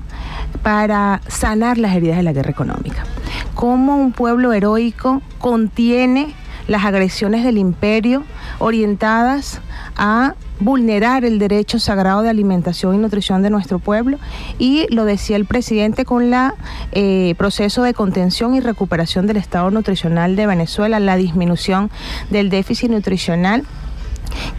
[0.61, 3.03] para sanar las heridas de la guerra económica.
[3.55, 6.33] Cómo un pueblo heroico contiene
[6.67, 8.23] las agresiones del imperio
[8.59, 9.59] orientadas
[9.97, 14.17] a vulnerar el derecho sagrado de alimentación y nutrición de nuestro pueblo
[14.59, 16.55] y lo decía el presidente con la
[16.93, 21.91] eh, proceso de contención y recuperación del estado nutricional de Venezuela, la disminución
[22.29, 23.65] del déficit nutricional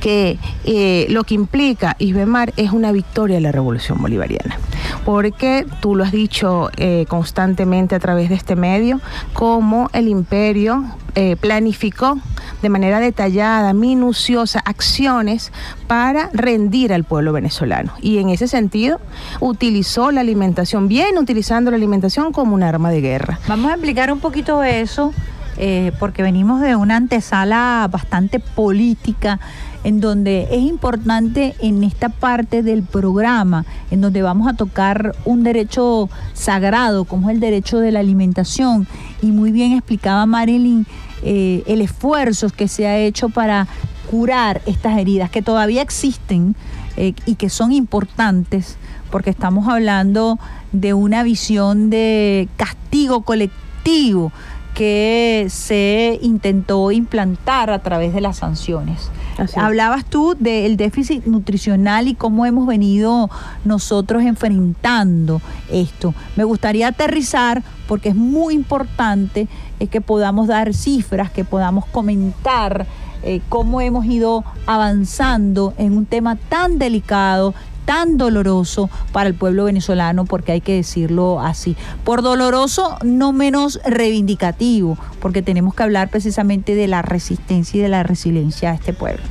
[0.00, 4.58] que eh, lo que implica Isbemar es una victoria de la revolución bolivariana.
[5.04, 9.00] Porque tú lo has dicho eh, constantemente a través de este medio,
[9.32, 10.84] cómo el imperio
[11.14, 12.18] eh, planificó
[12.60, 15.52] de manera detallada, minuciosa, acciones
[15.86, 17.92] para rendir al pueblo venezolano.
[18.00, 19.00] Y en ese sentido,
[19.40, 23.38] utilizó la alimentación, bien utilizando la alimentación como un arma de guerra.
[23.46, 25.12] Vamos a explicar un poquito eso,
[25.56, 29.38] eh, porque venimos de una antesala bastante política,
[29.84, 35.44] en donde es importante en esta parte del programa, en donde vamos a tocar un
[35.44, 38.86] derecho sagrado, como es el derecho de la alimentación.
[39.22, 40.86] Y muy bien explicaba Marilyn
[41.22, 43.68] eh, el esfuerzo que se ha hecho para
[44.10, 46.54] curar estas heridas que todavía existen
[46.96, 48.76] eh, y que son importantes
[49.10, 50.38] porque estamos hablando
[50.72, 54.32] de una visión de castigo colectivo
[54.74, 59.10] que se intentó implantar a través de las sanciones.
[59.56, 63.30] Hablabas tú del déficit nutricional y cómo hemos venido
[63.64, 65.40] nosotros enfrentando
[65.70, 66.14] esto.
[66.36, 69.48] Me gustaría aterrizar porque es muy importante
[69.80, 72.86] eh, que podamos dar cifras, que podamos comentar
[73.22, 77.54] eh, cómo hemos ido avanzando en un tema tan delicado,
[77.84, 81.76] tan doloroso para el pueblo venezolano, porque hay que decirlo así.
[82.04, 87.88] Por doloroso, no menos reivindicativo, porque tenemos que hablar precisamente de la resistencia y de
[87.88, 89.22] la resiliencia de este pueblo.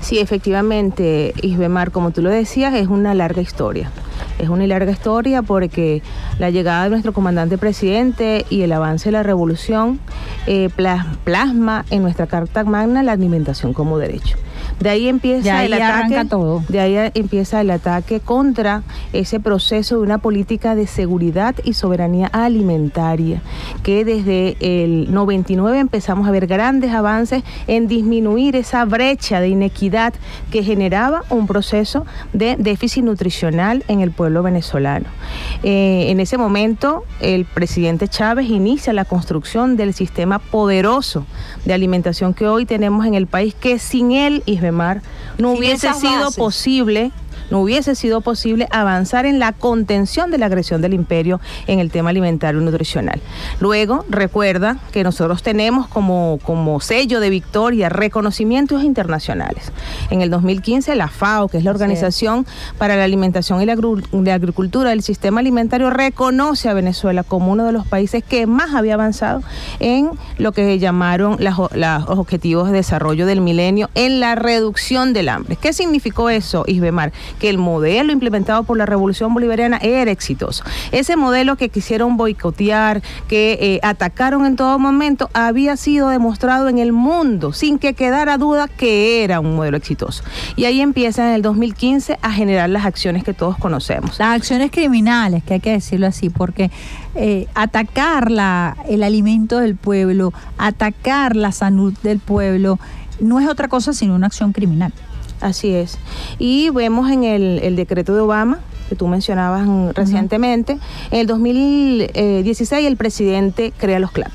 [0.00, 3.90] Sí, efectivamente, Isbemar, como tú lo decías, es una larga historia.
[4.38, 6.02] Es una larga historia porque
[6.38, 10.00] la llegada de nuestro comandante presidente y el avance de la revolución
[10.46, 14.36] eh, plas- plasma en nuestra Carta Magna la alimentación como derecho.
[14.80, 16.24] De ahí empieza De ahí el ataque.
[16.28, 16.62] todo.
[16.68, 18.82] De ahí empieza el ataque contra
[19.12, 23.42] ese proceso de una política de seguridad y soberanía alimentaria,
[23.82, 30.14] que desde el 99 empezamos a ver grandes avances en disminuir esa brecha de inequidad
[30.50, 35.06] que generaba un proceso de déficit nutricional en el pueblo venezolano.
[35.62, 41.26] Eh, en ese momento, el presidente Chávez inicia la construcción del sistema poderoso
[41.64, 44.42] de alimentación que hoy tenemos en el país, que sin él,
[45.38, 46.36] No Sin hubiese sido bases.
[46.36, 47.12] posible
[47.50, 51.90] no hubiese sido posible avanzar en la contención de la agresión del imperio en el
[51.90, 53.20] tema alimentario y nutricional.
[53.60, 59.72] Luego, recuerda que nosotros tenemos como, como sello de victoria reconocimientos internacionales.
[60.10, 61.74] En el 2015, la FAO, que es la.
[61.74, 62.46] Organización
[62.78, 63.76] para la Alimentación y la,
[64.12, 68.74] la Agricultura del Sistema Alimentario, reconoce a Venezuela como uno de los países que más
[68.74, 69.42] había avanzado
[69.80, 71.58] en lo que llamaron los
[72.08, 75.56] objetivos de desarrollo del milenio en la reducción del hambre.
[75.56, 77.12] ¿Qué significó eso, Isbemar?
[77.38, 80.64] Que el modelo implementado por la Revolución Bolivariana era exitoso.
[80.92, 86.78] Ese modelo que quisieron boicotear, que eh, atacaron en todo momento, había sido demostrado en
[86.78, 90.22] el mundo, sin que quedara duda que era un modelo exitoso.
[90.56, 94.18] Y ahí empieza en el 2015 a generar las acciones que todos conocemos.
[94.18, 96.70] Las acciones criminales, que hay que decirlo así, porque
[97.14, 102.78] eh, atacar la, el alimento del pueblo, atacar la salud del pueblo,
[103.20, 104.92] no es otra cosa sino una acción criminal.
[105.44, 105.98] Así es.
[106.38, 110.78] Y vemos en el, el decreto de Obama, que tú mencionabas recientemente,
[111.10, 114.32] en el 2016 el presidente crea los CLAP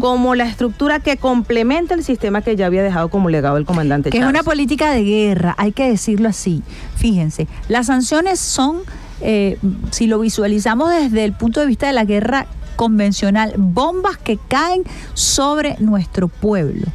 [0.00, 4.10] como la estructura que complementa el sistema que ya había dejado como legado el comandante
[4.10, 6.62] Que es una política de guerra, hay que decirlo así.
[6.96, 8.80] Fíjense, las sanciones son,
[9.22, 9.58] eh,
[9.92, 14.84] si lo visualizamos desde el punto de vista de la guerra convencional, bombas que caen
[15.14, 16.86] sobre nuestro pueblo.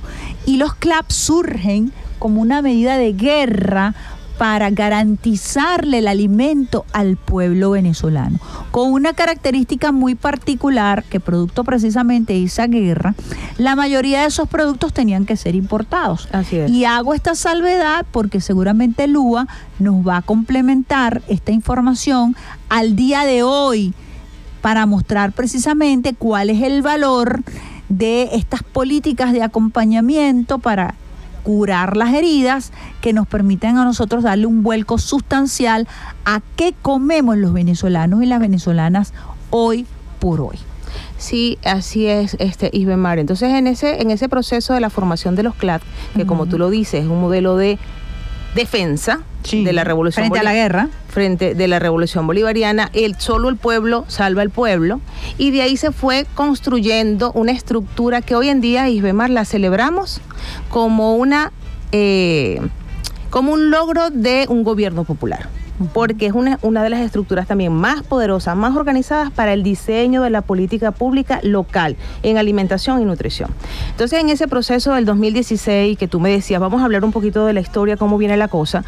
[0.45, 1.91] Y los CLAP surgen
[2.21, 3.95] como una medida de guerra
[4.37, 8.39] para garantizarle el alimento al pueblo venezolano,
[8.69, 13.15] con una característica muy particular que producto precisamente de esa guerra,
[13.57, 16.29] la mayoría de esos productos tenían que ser importados.
[16.31, 16.69] Así es.
[16.69, 19.47] Y hago esta salvedad porque seguramente Lua
[19.79, 22.35] nos va a complementar esta información
[22.69, 23.95] al día de hoy
[24.61, 27.41] para mostrar precisamente cuál es el valor
[27.89, 30.93] de estas políticas de acompañamiento para
[31.43, 35.87] curar las heridas que nos permiten a nosotros darle un vuelco sustancial
[36.25, 39.13] a qué comemos los venezolanos y las venezolanas
[39.49, 39.85] hoy
[40.19, 40.57] por hoy.
[41.17, 43.19] Sí, así es, este Isbemar.
[43.19, 45.81] Entonces, en ese, en ese proceso de la formación de los CLAD,
[46.15, 47.77] que como tú lo dices, es un modelo de
[48.55, 50.87] defensa Sí, de la revolución frente a la guerra.
[51.09, 55.01] frente de la revolución bolivariana, el solo el pueblo salva al pueblo
[55.39, 60.21] y de ahí se fue construyendo una estructura que hoy en día Isbemar la celebramos
[60.69, 61.51] como una
[61.91, 62.61] eh,
[63.31, 65.49] como un logro de un gobierno popular.
[65.93, 70.21] Porque es una, una de las estructuras también más poderosas, más organizadas para el diseño
[70.21, 73.49] de la política pública local en alimentación y nutrición.
[73.89, 77.45] Entonces, en ese proceso del 2016, que tú me decías, vamos a hablar un poquito
[77.45, 78.83] de la historia, cómo viene la cosa,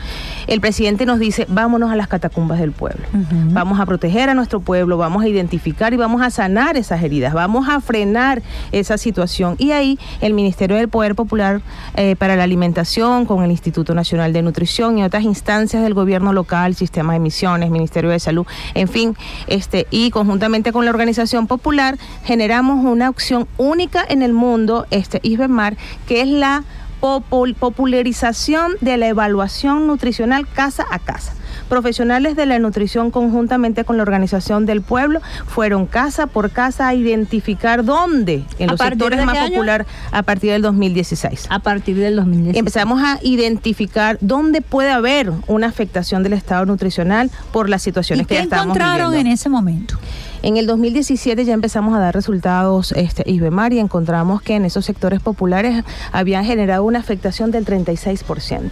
[0.48, 3.06] el presidente nos dice, vámonos a las catacumbas del pueblo.
[3.52, 7.34] Vamos a proteger a nuestro pueblo, vamos a identificar y vamos a sanar esas heridas,
[7.34, 8.41] vamos a frenar
[8.72, 9.56] esa situación.
[9.57, 11.61] Y ahí el Ministerio del Poder Popular
[11.95, 16.34] eh, para la Alimentación, con el Instituto Nacional de Nutrición y otras instancias del gobierno
[16.34, 19.15] local, sistema de misiones, Ministerio de Salud, en fin,
[19.47, 25.19] este, y conjuntamente con la organización popular, generamos una opción única en el mundo, este
[25.23, 25.77] ISBEMAR,
[26.07, 26.64] que es la
[27.01, 31.34] popul- popularización de la evaluación nutricional casa a casa.
[31.69, 36.94] Profesionales de la nutrición conjuntamente con la organización del pueblo fueron casa por casa a
[36.94, 41.48] identificar dónde en ¿A los sectores más populares a partir del 2016.
[41.49, 42.57] A partir del 2016.
[42.57, 48.27] Empezamos a identificar dónde puede haber una afectación del estado nutricional por las situaciones ¿Y
[48.27, 49.98] que ya estamos encontraron en ese momento?
[50.44, 54.84] En el 2017 ya empezamos a dar resultados este, ISBEMAR y encontramos que en esos
[54.84, 58.72] sectores populares habían generado una afectación del 36%.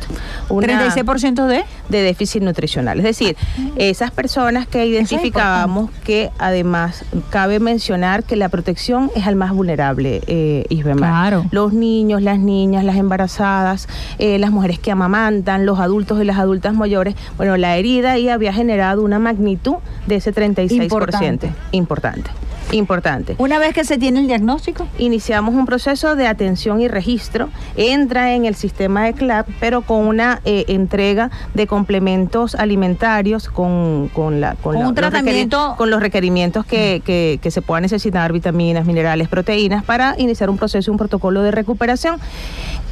[0.49, 1.63] Una- ¿36% de?
[1.87, 2.97] de déficit nutricional.
[2.99, 3.37] Es decir,
[3.77, 10.21] esas personas que identificábamos que además cabe mencionar que la protección es al más vulnerable,
[10.27, 11.09] eh, Isbemar.
[11.09, 11.45] Claro.
[11.51, 13.87] Los niños, las niñas, las embarazadas,
[14.19, 17.15] eh, las mujeres que amamantan, los adultos y las adultas mayores.
[17.37, 19.75] Bueno, la herida ahí había generado una magnitud
[20.07, 20.83] de ese 36%.
[20.83, 21.51] Importante.
[21.71, 22.31] Importante.
[22.73, 23.35] Importante.
[23.37, 28.33] Una vez que se tiene el diagnóstico, Iniciamos un proceso de atención y registro, entra
[28.33, 34.39] en el sistema de CLAP, pero con una eh, entrega de complementos alimentarios con, con,
[34.39, 38.31] la, Con la- un los tratamiento- con los requerimientos que, que, que se puedan necesitar,
[38.31, 42.19] vitaminas, minerales, proteínas, para iniciar un proceso y un protocolo de recuperación.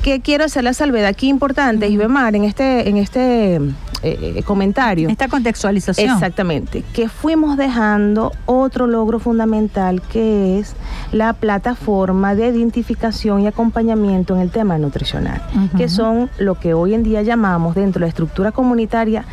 [0.04, 5.10] Que quiero hacer la salvedad aquí importante, Isbemar, en este, en este eh, eh, comentario.
[5.10, 6.14] esta contextualización.
[6.14, 10.76] Exactamente, que fuimos dejando otro logro fundamental que es
[11.12, 15.42] la plataforma de identificación y acompañamiento en el tema nutricional,
[15.76, 19.26] que son lo que hoy en día llamamos dentro de la estructura comunitaria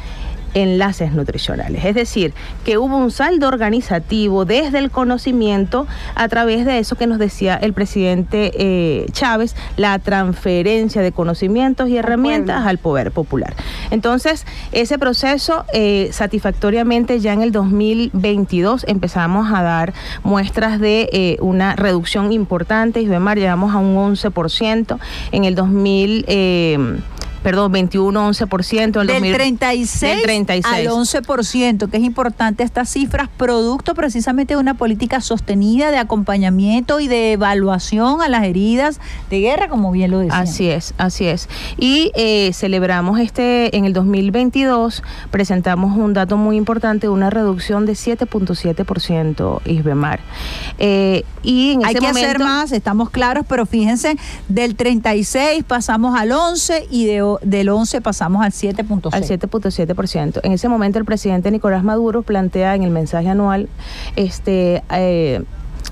[0.57, 1.85] enlaces nutricionales.
[1.85, 2.33] Es decir,
[2.65, 7.57] que hubo un saldo organizativo desde el conocimiento a través de eso que nos decía
[7.57, 13.55] el presidente eh, Chávez, la transferencia de conocimientos y herramientas al poder popular.
[13.91, 19.93] Entonces, ese proceso eh, satisfactoriamente ya en el 2022 empezamos a dar
[20.23, 23.03] muestras de eh, una reducción importante.
[23.03, 24.99] Isbemar llegamos a un 11%.
[25.33, 27.05] En el 2000...
[27.47, 28.73] Perdón, 21, 11%.
[28.73, 30.67] En el Del 2000 36, del 36.
[30.67, 36.99] al 11%, que es importante estas cifras, producto precisamente de una política sostenida de acompañamiento
[36.99, 38.99] y de evaluación a las heridas
[39.31, 40.37] de guerra, como bien lo decía.
[40.37, 41.49] Así es, así es.
[41.79, 47.93] Y eh, celebramos este, en el 2022, presentamos un dato muy importante, una reducción de
[47.93, 50.19] 7.7% Isbemar.
[50.81, 54.17] Eh, y en Hay ese que momento, hacer más, estamos claros, pero fíjense,
[54.49, 59.15] del 36 pasamos al 11 y de, o- del 11 pasamos al 7.6.
[59.15, 60.41] al 7.7%.
[60.43, 63.69] En ese momento el presidente Nicolás Maduro plantea en el mensaje anual
[64.17, 65.43] este eh,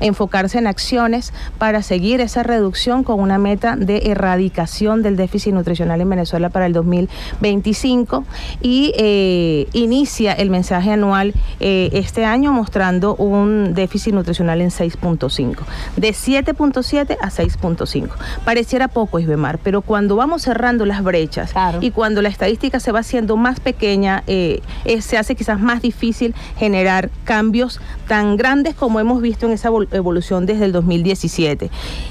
[0.00, 6.00] enfocarse en acciones para seguir esa reducción con una meta de erradicación del déficit nutricional
[6.00, 8.24] en Venezuela para el 2025
[8.60, 15.56] y eh, inicia el mensaje anual eh, este año mostrando un déficit nutricional en 6.5,
[15.96, 18.08] de 7.7 a 6.5.
[18.44, 21.78] Pareciera poco, Isbemar, pero cuando vamos cerrando las brechas Claro.
[21.80, 25.82] y cuando la estadística se va haciendo más pequeña, eh, eh, se hace quizás más
[25.82, 31.70] difícil generar cambios tan grandes como hemos visto en esa evol- evolución desde el 2017.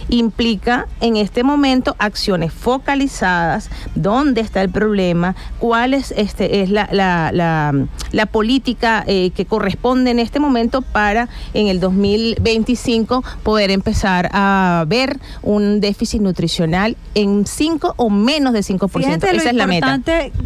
[0.09, 6.89] Implica en este momento acciones focalizadas, dónde está el problema, cuál es, este, es la,
[6.91, 7.73] la- la-
[8.11, 14.85] la política eh, que corresponde en este momento para en el 2025 poder empezar a
[14.87, 18.89] ver un déficit nutricional en 5 o menos de 5%.
[18.89, 19.99] Fíjate lo Esa es la meta.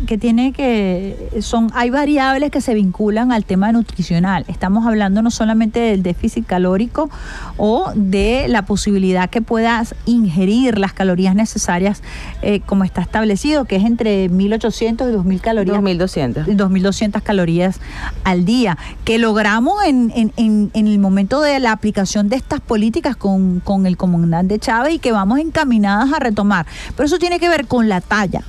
[0.08, 4.46] que tiene que son hay variables que se vinculan al tema nutricional.
[4.48, 7.10] Estamos hablando no solamente del déficit calórico
[7.58, 12.02] o de la posibilidad que puedas ingerir las calorías necesarias
[12.42, 15.76] eh, como está establecido, que es entre 1800 y 2000 calorías.
[15.78, 16.48] 2200.
[16.48, 17.80] 2.200 calorías
[18.24, 22.60] al día, que logramos en, en- en- en el momento de la aplicación de estas
[22.60, 26.66] políticas con, con el comandante Chávez y que vamos encaminadas a retomar.
[26.96, 28.44] Pero eso tiene que ver con la talla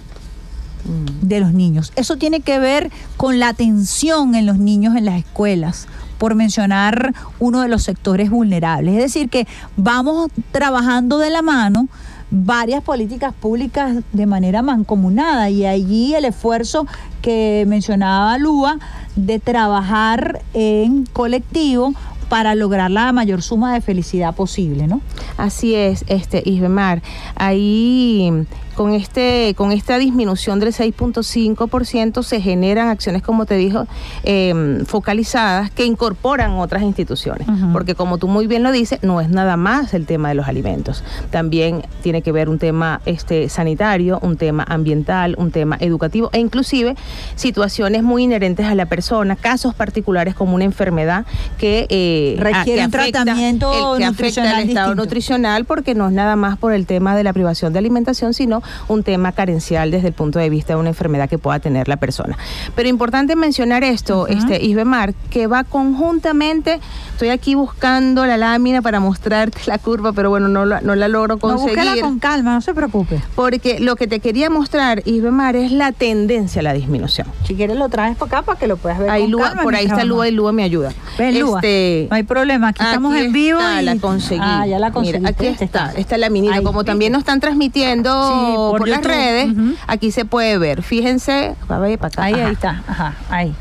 [1.22, 1.92] de los niños.
[1.96, 5.86] Eso tiene que ver con la atención en los niños en las escuelas
[6.18, 8.96] por mencionar uno de los sectores vulnerables.
[8.96, 9.46] Es decir, que
[9.76, 11.88] vamos trabajando de la mano
[12.30, 16.86] varias políticas públicas de manera mancomunada y allí el esfuerzo
[17.22, 18.78] que mencionaba Lua
[19.16, 21.94] de trabajar en colectivo
[22.28, 25.00] para lograr la mayor suma de felicidad posible, ¿no?
[25.38, 27.02] Así es, este Isbemar.
[27.34, 28.30] Ahí
[28.78, 33.88] con este con esta disminución del 6.5% se generan acciones como te dijo
[34.22, 37.48] eh, focalizadas que incorporan otras instituciones.
[37.72, 40.46] Porque como tú muy bien lo dices no es nada más el tema de los
[40.46, 41.02] alimentos.
[41.32, 46.38] También tiene que ver un tema este sanitario un tema ambiental un tema educativo e
[46.38, 46.94] inclusive
[47.34, 51.26] situaciones muy inherentes a la persona casos particulares como una enfermedad
[51.58, 56.12] que eh, Requiere un tratamiento el que afecta nutricional al estado nutricional porque no es
[56.12, 60.08] nada más por el tema de la privación de alimentación, sino un tema carencial desde
[60.08, 62.36] el punto de vista de una enfermedad que pueda tener la persona.
[62.74, 66.80] Pero importante mencionar esto, este Isbemar, que va conjuntamente,
[67.12, 71.08] estoy aquí buscando la lámina para mostrarte la curva, pero bueno, no, la- no la
[71.08, 71.76] logro No, conseguir.
[71.76, 73.20] búscala con calma, no se preocupe.
[73.34, 77.26] porque lo que te quería mostrar, Isbemar, es la tendencia a la disminución.
[77.46, 79.62] Si quieres lo traes para acá para que lo puedas ver Ahí con Lua- calma
[79.62, 80.04] por ahí está.
[80.04, 80.92] Lua y Lua me ayuda.
[81.18, 84.40] Ven, Este, no hay problema, aquí, estamos en vivo y la conseguí.
[84.42, 85.18] Ah, ya la conseguí.
[85.18, 86.62] Mira, aquí está, está la minita.
[86.62, 89.52] Como también nos están transmitiendo Sí, por por, las redes,
[89.86, 90.82] aquí se puede ver.
[90.82, 92.22] Fíjense, va a ver para acá.
[92.24, 92.46] Ahí, Ajá.
[92.46, 93.54] ahí está, ajá, ahí.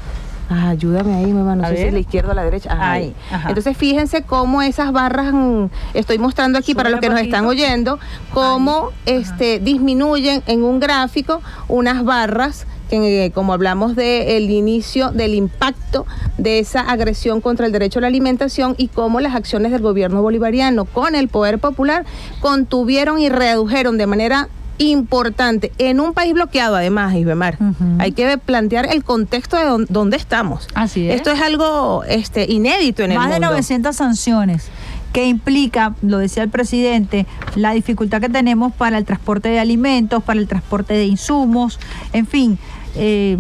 [0.49, 1.87] Ah, ayúdame ahí, mamá, no A sé si ver.
[1.87, 2.71] es la izquierda o la derecha.
[2.71, 3.49] Ajá, Ahí, ajá.
[3.49, 7.99] Entonces, fíjense cómo esas barras, mm, estoy mostrando aquí para los que nos están oyendo,
[8.33, 15.33] cómo este, disminuyen en un gráfico unas barras que, eh, como hablamos del inicio del
[15.33, 16.05] impacto
[16.37, 20.21] de esa agresión contra el derecho a la alimentación y cómo las acciones del gobierno
[20.21, 22.05] bolivariano con el poder popular
[22.39, 24.47] contuvieron y redujeron de manera
[24.77, 25.71] importante.
[25.77, 27.57] En un país bloqueado además Isbemar
[27.99, 30.67] hay que plantear el contexto de donde estamos.
[30.73, 31.15] Así es.
[31.15, 33.51] esto es algo este inédito en Más el de mundo.
[33.51, 34.69] 900 sanciones
[35.13, 37.25] que implica, lo decía el presidente,
[37.55, 41.79] la dificultad que tenemos para el transporte de alimentos, para el transporte de insumos,
[42.13, 42.59] en fin,
[42.95, 43.37] eh,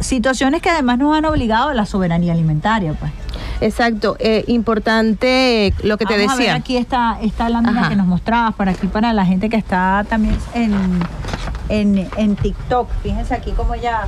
[0.00, 2.92] situaciones que además nos han obligado a la soberanía alimentaria.
[2.94, 3.12] Pues.
[3.60, 7.88] exacto eh, importante lo que te Vamos a ver decía aquí está esta lámina Ajá.
[7.90, 10.74] que nos mostrabas para aquí para la gente que está también en,
[11.68, 12.88] en, en TikTok.
[13.02, 14.06] Fíjense aquí como ella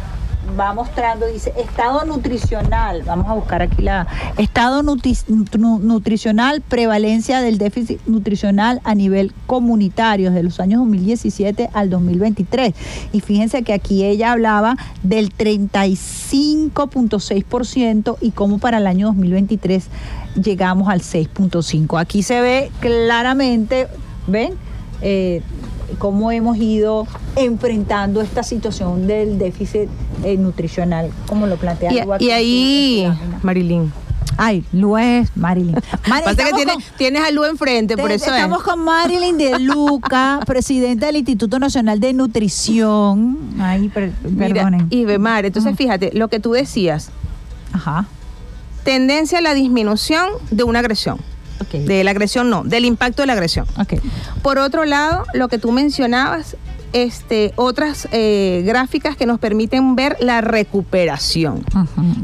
[0.59, 3.03] va mostrando, dice estado nutricional.
[3.05, 4.07] Vamos a buscar aquí la
[4.39, 5.25] estado nutri-
[5.59, 12.75] nu- nutricional, prevalencia del déficit nutricional a nivel comunitario desde los años 2017 al 2023.
[13.13, 19.85] Y fíjense que aquí ella hablaba del 35.6% y cómo para el año 2023
[20.43, 22.01] llegamos al 6.5.
[22.01, 23.89] Aquí se ve claramente,
[24.27, 24.55] ¿ven?
[25.03, 25.43] Eh,
[25.99, 27.07] cómo hemos ido
[27.37, 29.89] enfrentando esta situación del déficit
[30.25, 33.13] eh, nutricional, como lo plantea y, y ahí.
[33.43, 33.93] Marilyn
[34.37, 35.75] Ay, Lua es Marilyn.
[36.09, 38.37] Mari, Pasa que estamos tiene- con- tienes a Lu enfrente por te- eso es.
[38.37, 43.37] estamos con Marilyn de Luca, presidenta del Instituto Nacional de Nutrición.
[43.61, 44.87] Ay, per- Mira, perdonen.
[44.89, 47.11] Isbemar, entonces fíjate lo que tú decías
[47.73, 48.07] Ajá.
[48.85, 51.19] tendencia a la disminución de una agresión
[51.73, 53.95] De la agresión no del impacto de la agresión ok.
[54.43, 56.57] Por otro lado, lo que tú mencionabas,
[56.93, 61.65] este, otras eh, gráficas que nos permiten ver la recuperación,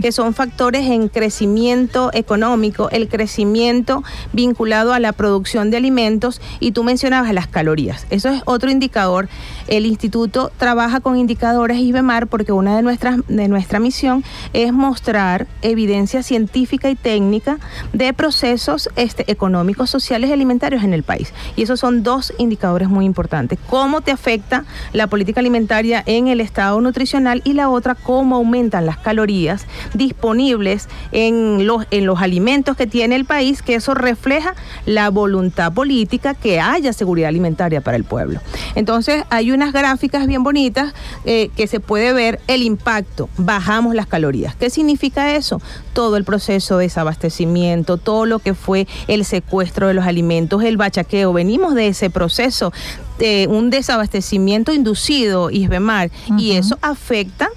[0.01, 4.03] que son factores en crecimiento económico, el crecimiento
[4.33, 8.07] vinculado a la producción de alimentos y tú mencionabas las calorías.
[8.11, 9.29] Eso es otro indicador.
[9.69, 15.47] El instituto trabaja con indicadores IBEMAR porque una de nuestras de nuestra misión es mostrar
[15.63, 17.59] evidencia científica y técnica
[17.93, 21.33] de procesos este, económicos, sociales y alimentarios en el país.
[21.57, 23.59] Y esos son dos indicadores muy importantes.
[23.69, 24.56] ¿Cómo te afecta
[24.93, 30.89] la política alimentaria en el estado nutricional y la otra cómo aumentan las calorías disponibles
[31.13, 34.55] en los, en los alimentos que tiene el país, que eso refleja
[34.85, 38.41] la voluntad política que haya seguridad alimentaria para el pueblo.
[38.75, 44.07] Entonces hay unas gráficas bien bonitas eh, que se puede ver el impacto, bajamos las
[44.07, 44.57] calorías.
[44.57, 45.61] ¿Qué significa eso?
[45.93, 50.77] Todo el proceso de desabastecimiento, todo lo que fue el secuestro de los alimentos, el
[50.77, 52.73] bachaqueo, venimos de ese proceso
[53.19, 57.49] de un desabastecimiento inducido, Isbemar, y eso afecta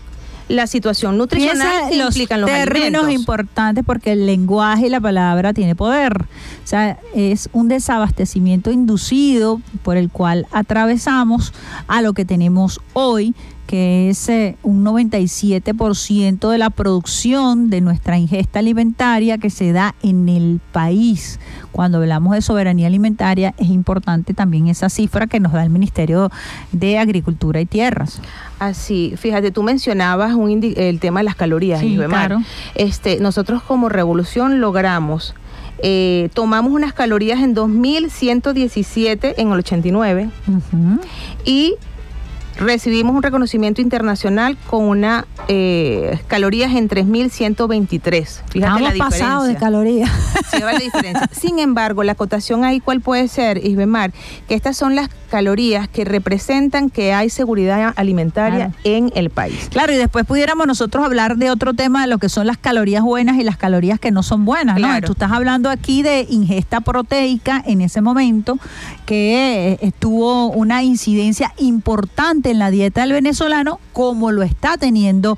[0.50, 3.12] la situación nutricional los implican los términos alimentos.
[3.12, 6.24] importantes porque el lenguaje y la palabra tiene poder.
[6.24, 11.54] O sea, es un desabastecimiento inducido por el cual atravesamos
[11.88, 13.36] a lo que tenemos hoy,
[13.70, 19.94] que es eh, un 97% de la producción de nuestra ingesta alimentaria que se da
[20.02, 21.40] en el país.
[21.72, 26.32] Cuando hablamos de soberanía alimentaria es importante también esa cifra que nos da el Ministerio
[26.72, 28.24] de Agricultura y Tierras.
[28.58, 32.42] Así, fíjate, tú mencionabas un el tema de las calorías, Sí, claro.
[32.74, 35.36] Este, nosotros como revolución logramos,
[35.84, 41.00] eh, tomamos unas calorías en 2117 en el 89 Ujú.
[41.46, 41.76] y
[42.60, 48.44] recibimos un reconocimiento internacional con una eh, calorías en 3123.
[48.50, 50.10] Fíjate la pasados de calorías.
[50.52, 51.30] Sí, va la diferencia.
[51.32, 54.12] Sin embargo, la acotación ahí, ¿cuál puede ser, Isbemar?
[54.48, 58.74] Que estas son las calorías que representan que hay seguridad alimentaria Claro.
[58.84, 59.68] en el país.
[59.70, 63.04] Claro, y después pudiéramos nosotros hablar de otro tema de lo que son las calorías
[63.04, 64.88] buenas y las calorías que no son buenas, ¿no?
[64.88, 65.06] Claro.
[65.06, 68.58] Tú estás hablando aquí de ingesta proteica en ese momento
[69.06, 75.38] que eh, tuvo una incidencia importante en la dieta del venezolano como lo está teniendo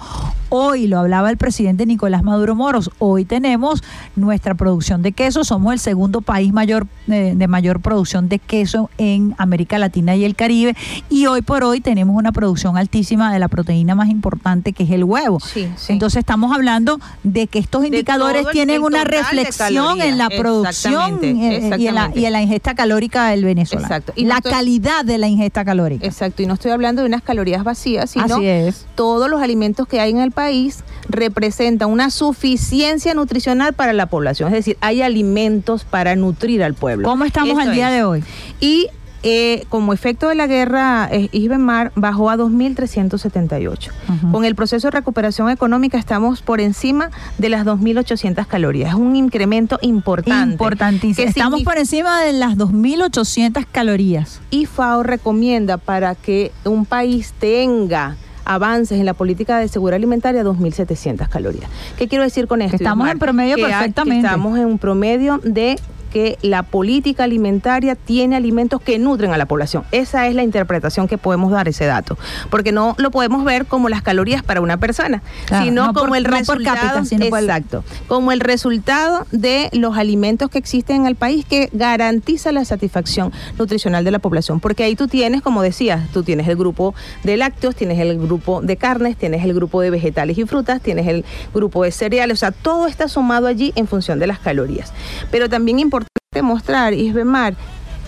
[0.54, 3.82] hoy, lo hablaba el presidente Nicolás Maduro Moros, hoy tenemos
[4.18, 8.90] nuestra producción de queso, somos el segundo país mayor eh, de mayor producción de queso
[8.98, 10.76] en América Latina y el Caribe
[11.10, 14.92] y hoy por hoy tenemos una producción altísima de la proteína más importante que es
[14.92, 15.40] el huevo.
[15.40, 15.94] Sí, sí.
[15.94, 21.28] Entonces estamos hablando de que estos indicadores el- tienen una reflexión en la producción Exactamente,
[21.30, 22.20] eh, y, en la, exactamente.
[22.20, 23.88] y en la ingesta calórica del venezolano.
[23.88, 24.12] Exacto.
[24.18, 26.06] Y no la estoy- calidad de la ingesta calórica.
[26.06, 28.86] Exacto, y no estoy hablando de unas calorías vacías, sino Así es.
[28.96, 34.50] todos los alimentos que hay en el país representan una suficiencia nutricional para la población.
[34.50, 37.08] Es decir, hay alimentos para nutrir al pueblo.
[37.08, 37.96] ¿Cómo estamos Esto al día es.
[37.96, 38.24] de hoy?
[38.60, 38.88] Y
[39.24, 43.90] eh, como efecto de la guerra, eh, Isbemar bajó a 2.378.
[44.10, 44.32] Ujú.
[44.32, 48.90] Con el proceso de recuperación económica estamos por encima de las 2.800 calorías.
[48.90, 50.52] Es un incremento importante.
[50.54, 51.28] Importantísimo.
[51.28, 54.42] Estamos por encima de las 2.800 calorías.
[54.50, 60.44] y FAO recomienda para que un país tenga avances en la política de seguridad alimentaria
[60.44, 61.70] 2.700 calorías.
[61.98, 62.76] ¿Qué quiero decir con esto?
[62.76, 64.26] estamos en promedio Que hay- que perfectamente.
[64.26, 65.80] estamos en un promedio de
[66.12, 69.84] que la política alimentaria tiene alimentos que nutren a la población.
[69.92, 72.18] Esa es la interpretación que podemos dar ese dato,
[72.50, 76.04] porque no lo podemos ver como las calorías para una persona, Claro, sino no por-
[76.04, 80.98] como el no resultado cápita, sino exacto, como el resultado de los alimentos que existen
[80.98, 85.42] en el país que garantiza la satisfacción nutricional de la población, porque ahí tú tienes,
[85.42, 86.94] como decías, tú tienes el grupo
[87.24, 91.08] de lácteos, tienes el grupo de carnes, tienes el grupo de vegetales y frutas, tienes
[91.08, 91.24] el
[91.54, 94.92] grupo de cereales, o sea, todo está sumado allí en función de las calorías.
[95.32, 96.01] Pero también importante
[96.42, 97.56] mostrar, Isbemar,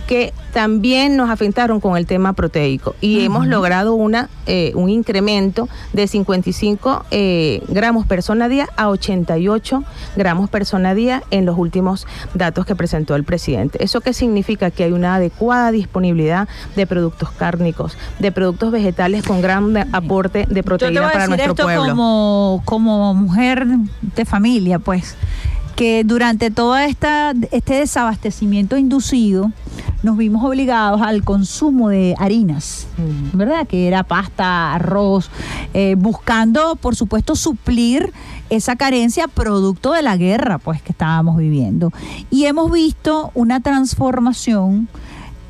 [0.07, 5.67] que también nos afectaron con el tema proteico y hemos logrado una, eh, un incremento
[5.91, 9.83] de 55 eh, gramos persona día a 88
[10.15, 13.83] gramos persona día en los últimos datos que presentó el presidente.
[13.83, 14.71] ¿Eso qué significa?
[14.71, 16.47] Que hay una adecuada disponibilidad
[16.77, 21.11] de productos cárnicos, de productos vegetales con gran aporte de Yo te proteína voy a
[21.11, 21.89] para decir nuestro esto pueblo.
[21.89, 23.67] como, como mujer
[24.15, 25.17] de familia, pues,
[25.75, 29.51] que durante todo esta, este desabastecimiento inducido
[30.03, 33.37] nos vimos obligados al consumo de harinas, Ujú.
[33.37, 33.65] ¿verdad?
[33.67, 35.29] Que era pasta, arroz,
[35.73, 38.11] eh, buscando, por supuesto, suplir
[38.49, 41.91] esa carencia producto de la guerra, pues, que estábamos viviendo.
[42.29, 44.89] Y hemos visto una transformación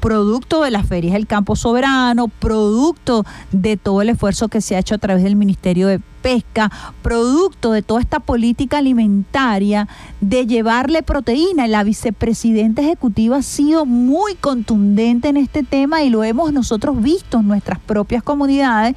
[0.04, 4.80] producto de las ferias del campo soberano, producto de todo el esfuerzo que se ha
[4.80, 6.70] hecho a través del Ministerio de Pesca,
[7.02, 9.88] producto de toda esta política alimentaria
[10.20, 11.70] de llevarle proteína.
[11.70, 17.40] La vicepresidenta ejecutiva ha sido muy contundente en este tema y lo hemos nosotros visto
[17.40, 18.96] en nuestras propias comunidades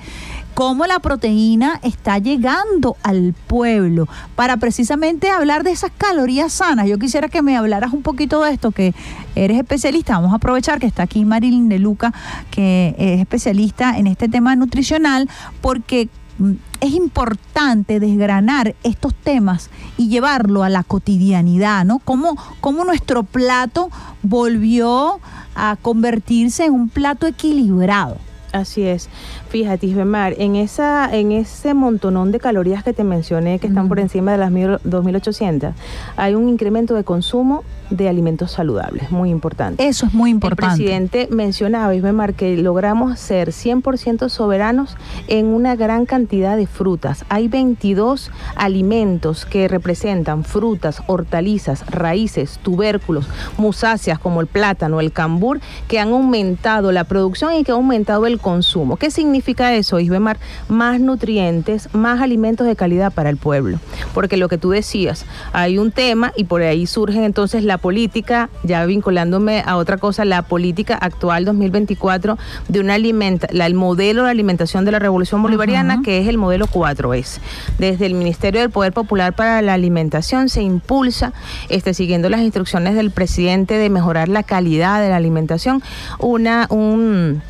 [0.56, 6.88] cómo la proteína está llegando al pueblo para precisamente hablar de esas calorías sanas.
[6.88, 8.94] Yo quisiera que me hablaras un poquito de esto, que
[9.34, 10.14] eres especialista.
[10.14, 12.14] Vamos a aprovechar que está aquí Marilyn de Luca,
[12.50, 15.28] que es especialista en este tema nutricional,
[15.60, 16.08] porque
[16.38, 19.68] mm, es importante desgranar estos temas
[19.98, 21.98] y llevarlo a la cotidianidad, ¿no?
[21.98, 23.90] Cómo, cómo nuestro plato
[24.22, 25.20] volvió
[25.54, 28.16] a convertirse en un plato equilibrado.
[28.52, 29.08] Así es.
[29.48, 34.00] Fíjate, Isbemar, en esa, en ese montonón de calorías que te mencioné que están por
[34.00, 35.72] encima de las mil- 2800,
[36.16, 39.86] hay un incremento de consumo de alimentos saludables, muy importante.
[39.86, 40.74] Eso es muy El importante.
[40.76, 44.96] presidente mencionaba, Isbemar, que logramos ser 100% soberanos
[45.28, 47.24] en una gran cantidad de frutas.
[47.28, 53.28] Hay 22 alimentos que representan frutas, hortalizas, raíces, tubérculos,
[53.58, 58.26] musáceas como el plátano, el cambur, que han aumentado la producción y que ha aumentado
[58.26, 58.96] el consumo.
[58.96, 59.35] ¿Qué significa
[59.72, 60.38] eso, Isbemar?
[60.68, 63.78] Más nutrientes, más alimentos de calidad para el pueblo.
[64.14, 68.48] Porque lo que tú decías, hay un tema y por ahí surge entonces la política,
[68.62, 72.38] ya vinculándome a otra cosa, la política actual 2024
[72.68, 76.38] de una alimenta, la- el modelo de alimentación de la Revolución Bolivariana, que es el
[76.38, 77.40] modelo 4S.
[77.78, 81.32] Desde el Ministerio del Poder Popular para la Alimentación se impulsa,
[81.68, 85.82] este, siguiendo las instrucciones del presidente de mejorar la calidad de la alimentación,
[86.18, 87.42] una, un,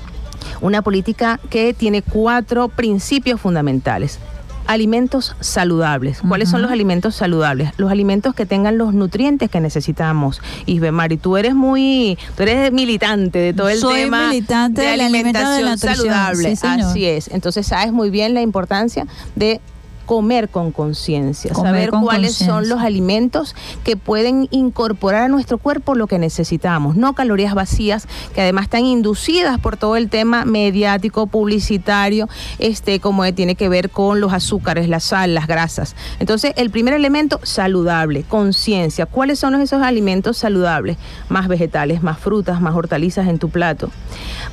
[0.60, 4.18] una política que tiene cuatro principios fundamentales.
[4.66, 6.22] Alimentos saludables.
[6.26, 7.70] ¿Cuáles son los alimentos saludables?
[7.76, 10.40] Los alimentos que tengan los nutrientes que necesitamos.
[10.66, 15.06] Isbemari, tú eres muy, tú eres militante de todo el Soy tema militante de la
[15.06, 16.56] alimentación saludable.
[16.56, 16.66] sí.
[16.66, 17.28] Así es.
[17.28, 19.06] Entonces sabes muy bien la importancia
[19.36, 19.60] de
[20.06, 23.54] comer con conciencia, saber con cuáles son los alimentos
[23.84, 28.84] que pueden incorporar a nuestro cuerpo lo que necesitamos, no calorías vacías que además están
[28.84, 32.28] inducidas por todo el tema mediático, publicitario,
[32.58, 35.96] este como tiene que ver con los azúcares, la sal, las grasas.
[36.20, 39.06] Entonces, el primer elemento saludable, conciencia.
[39.06, 40.96] ¿Cuáles son esos alimentos saludables?
[41.28, 43.90] Más vegetales, más frutas, más hortalizas en tu plato.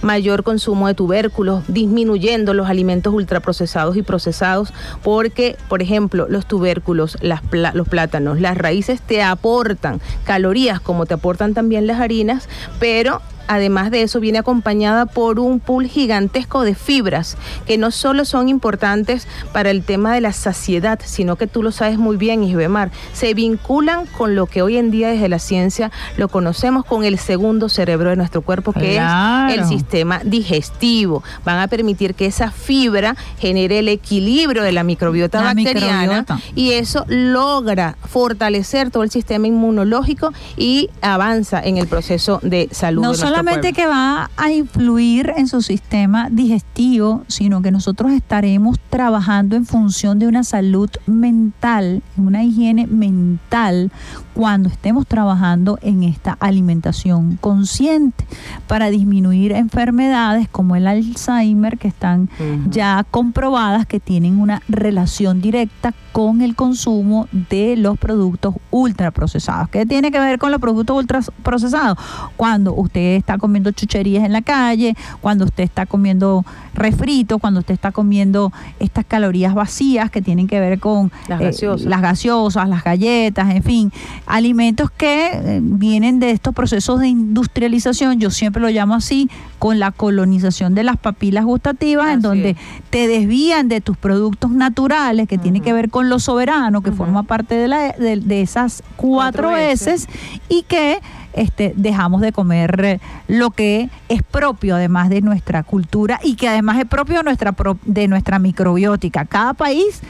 [0.02, 4.74] Mayor consumo de tubérculos, disminuyendo los alimentos ultraprocesados y procesados
[5.04, 7.42] porque, por ejemplo, los tubérculos, las
[7.74, 12.48] los plátanos, las raíces te aportan calorías como te aportan también las harinas,
[12.80, 18.26] pero además de eso viene acompañada por un pool gigantesco de fibras que no solo
[18.26, 22.44] son importantes para el tema de la saciedad, sino que tú lo sabes muy bien,
[22.44, 27.04] Isbemar, se vinculan con lo que hoy en día desde la ciencia lo conocemos con
[27.04, 29.52] el segundo cerebro de nuestro cuerpo, que Claro.
[29.54, 31.24] es el sistema digestivo.
[31.46, 36.40] Van a permitir que esa fibra genere el equilibrio de la microbiota La bacteriana microbiota.
[36.56, 43.02] y eso logra fortalecer todo el sistema inmunológico y avanza en el proceso de salud.
[43.02, 48.12] No de nuestro solamente que va a influir en su sistema digestivo, sino que nosotros
[48.12, 53.92] estaremos trabajando en función de una salud mental, una higiene mental,
[54.34, 58.26] cuando estemos trabajando en esta alimentación consciente
[58.68, 62.30] para disminuir enfermedades como el Alzheimer, que están
[62.70, 69.68] ya comprobadas que tienen una relación directa con el consumo de los productos ultraprocesados.
[69.70, 71.98] ¿Qué tiene que ver con los productos ultraprocesados?
[72.38, 76.46] Cuando usted está comiendo chucherías en la calle, cuando usted está comiendo
[76.76, 81.46] refritos, cuando usted está comiendo estas calorías vacías que tienen que ver con Las eh,
[81.46, 81.88] gaseosas.
[81.88, 83.92] las gaseosas, las galletas, en fin,
[84.28, 89.30] alimentos que eh, vienen de estos procesos de industrialización, yo siempre lo llamo así,
[89.64, 92.58] con la colonización de las papilas gustativas, en donde es.
[92.90, 97.24] te desvían de tus productos naturales, que tiene que ver con lo soberano, que forma
[97.24, 100.06] parte de, la, de, de esas cuatro Cuatro S,
[100.50, 101.00] y que
[101.32, 103.00] este, dejamos de comer eh,
[103.30, 107.54] lo que es propio además de nuestra cultura y que además es propio de nuestra,
[107.54, 109.24] pro- de nuestra microbiótica.
[109.24, 110.02] Cada país,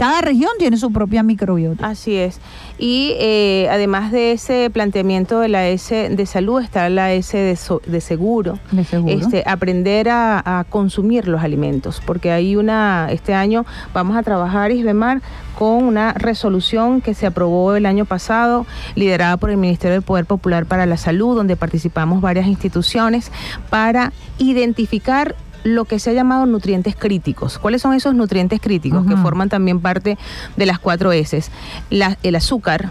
[0.00, 1.86] cada región tiene su propia microbiótica.
[1.88, 2.40] Así es.
[2.78, 7.54] Y eh, además de ese planteamiento de la S de salud, está la S de,
[7.56, 8.58] so- de seguro.
[8.72, 9.12] De seguro.
[9.14, 14.70] Este, aprender a, a consumir los alimentos, porque hay una, este año vamos a trabajar,
[14.72, 15.20] Isbemar,
[15.58, 18.64] con una resolución que se aprobó el año pasado,
[18.94, 23.30] liderada por el Ministerio del Poder Popular para la Salud, donde participamos varias instituciones,
[23.68, 25.34] para identificar
[25.64, 27.58] lo que se ha llamado nutrientes críticos.
[27.58, 30.16] ¿Cuáles son esos nutrientes críticos que forman también parte
[30.56, 31.42] de las cuatro S?
[31.90, 32.90] La- el azúcar,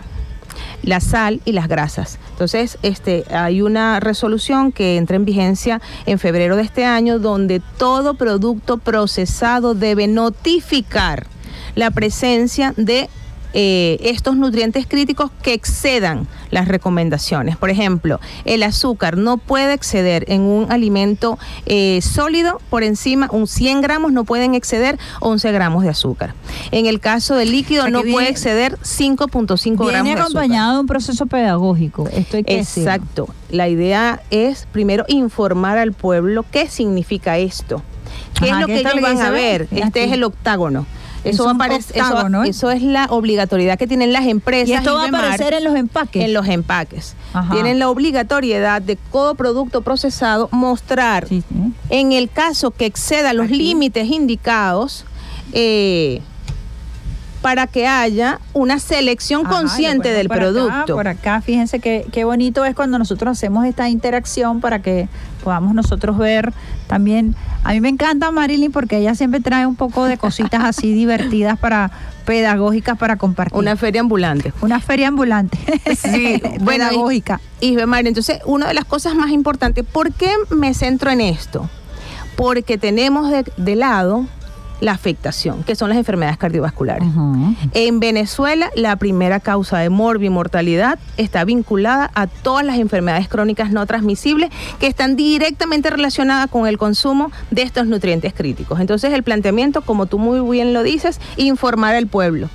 [0.84, 2.20] la sal y las grasas.
[2.32, 7.62] Entonces, este, hay una resolución que entra en vigencia en febrero de este año donde
[7.78, 11.28] todo producto procesado debe notificar
[11.76, 13.10] la presencia de
[13.54, 17.58] eh, estos nutrientes críticos que excedan las recomendaciones.
[17.58, 23.48] Por ejemplo, el azúcar no puede exceder en un alimento eh, sólido por encima, un
[23.48, 26.34] 100 gramos no pueden exceder 11 gramos de azúcar.
[26.72, 30.88] En el caso del líquido sea, no puede exceder 5.5 gramos Viene acompañado de un
[30.88, 32.08] proceso pedagógico.
[32.12, 32.60] Esto hay que.
[32.60, 33.30] Exacto.
[33.50, 37.82] La idea es primero informar al pueblo qué significa esto.
[38.40, 39.42] ¿Qué Ajá, es lo ¿qué que ellos van a ve?
[39.42, 39.68] ver?
[39.72, 40.86] Mira Este es el octágono.
[41.24, 44.26] Eso, Es va a un aparecer- eso- octágono, eso es la obligatoriedad que tienen las
[44.26, 44.70] empresas.
[44.70, 46.24] Y esto va a aparecer en los empaques.
[46.24, 47.16] En los empaques.
[47.34, 47.54] Ajá.
[47.54, 51.74] Tienen la obligatoriedad de todo producto procesado mostrar, Sí, sí.
[51.90, 55.06] en el caso que exceda los límites indicados,
[55.54, 56.22] eh,
[57.42, 60.96] para que haya una selección Ajá, consciente del acá, producto.
[60.96, 65.08] por acá, fíjense qué, qué bonito es cuando nosotros hacemos esta interacción para que
[65.44, 66.54] podamos nosotros ver
[66.88, 67.36] también.
[67.64, 71.58] A mí me encanta Marilyn porque ella siempre trae un poco de cositas así divertidas
[71.58, 71.92] para
[72.26, 73.58] pedagógicas para compartir.
[73.58, 74.54] Una feria ambulante.
[74.62, 75.58] Una feria ambulante.
[75.96, 77.42] Sí, bueno, y- pedagógica.
[77.62, 81.70] Isbemar, entonces, una de las cosas más importantes, ¿por qué me centro en esto?
[82.36, 84.26] Porque tenemos de, de lado
[84.82, 87.08] la afectación, que son las enfermedades cardiovasculares.
[87.74, 93.86] En Venezuela, la primera causa de morbimortalidad está vinculada a todas las enfermedades crónicas no
[93.86, 94.50] transmisibles
[94.80, 98.80] que están directamente relacionadas con el consumo de estos nutrientes críticos.
[98.80, 102.50] Entonces, el planteamiento, como tú muy bien lo dices, informar al pueblo.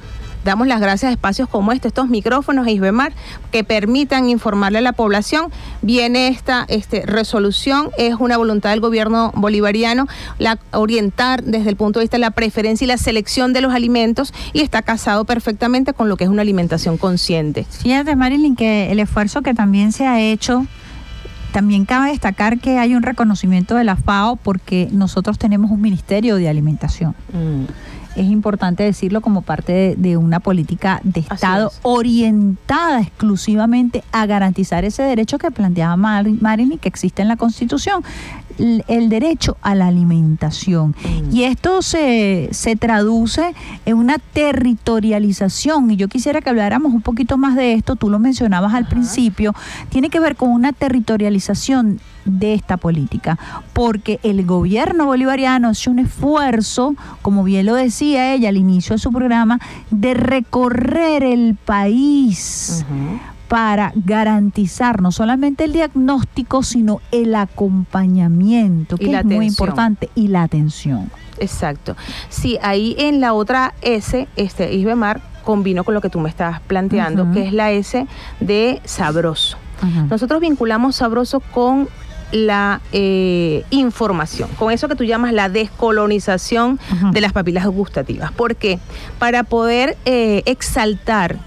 [0.45, 3.13] Damos las gracias a espacios como este, estos micrófonos, Isbemar,
[3.51, 5.51] que permitan informarle a la población.
[5.83, 10.07] Viene esta este, resolución, es una voluntad del gobierno bolivariano,
[10.39, 13.75] la, orientar desde el punto de vista de la preferencia y la selección de los
[13.75, 17.65] alimentos y está casado perfectamente con lo que es una alimentación consciente.
[17.65, 20.67] Fíjate, Marilyn, que el esfuerzo que también se ha hecho,
[21.53, 26.35] también cabe destacar que hay un reconocimiento de la FAO porque nosotros tenemos un ministerio
[26.37, 27.15] de alimentación.
[28.17, 31.81] Es importante decirlo como parte de, de una política de Estado es.
[31.83, 38.03] orientada exclusivamente a garantizar ese derecho que planteaba Mar- Marilyn, que existe en la Constitución,
[38.59, 40.95] el derecho a la alimentación.
[41.33, 43.53] Y esto se, se traduce
[43.85, 45.91] en una territorialización.
[45.91, 49.55] Y yo quisiera que habláramos un poquito más de esto, tú lo mencionabas al principio,
[49.89, 53.39] tiene que ver con una territorialización de esta política,
[53.73, 58.99] porque el gobierno bolivariano hace un esfuerzo, como bien lo decía ella al inicio de
[58.99, 59.61] su programa,
[59.91, 62.85] de recorrer el país
[63.49, 70.11] para garantizar no solamente el diagnóstico, sino el acompañamiento, que Y la es muy importante,
[70.15, 71.11] y la atención.
[71.39, 71.97] Exacto.
[72.29, 76.61] Sí, ahí en la otra S, este Isbemar combino con lo que tú me estabas
[76.61, 78.07] planteando, que es la S
[78.41, 79.59] de sabroso.
[80.09, 81.89] Nosotros vinculamos sabroso con
[82.33, 86.79] la eh, información, con eso que tú llamas la descolonización
[87.13, 88.33] de las papilas gustativas.
[88.33, 88.79] ¿Por qué?
[89.19, 91.39] Para poder eh, exaltar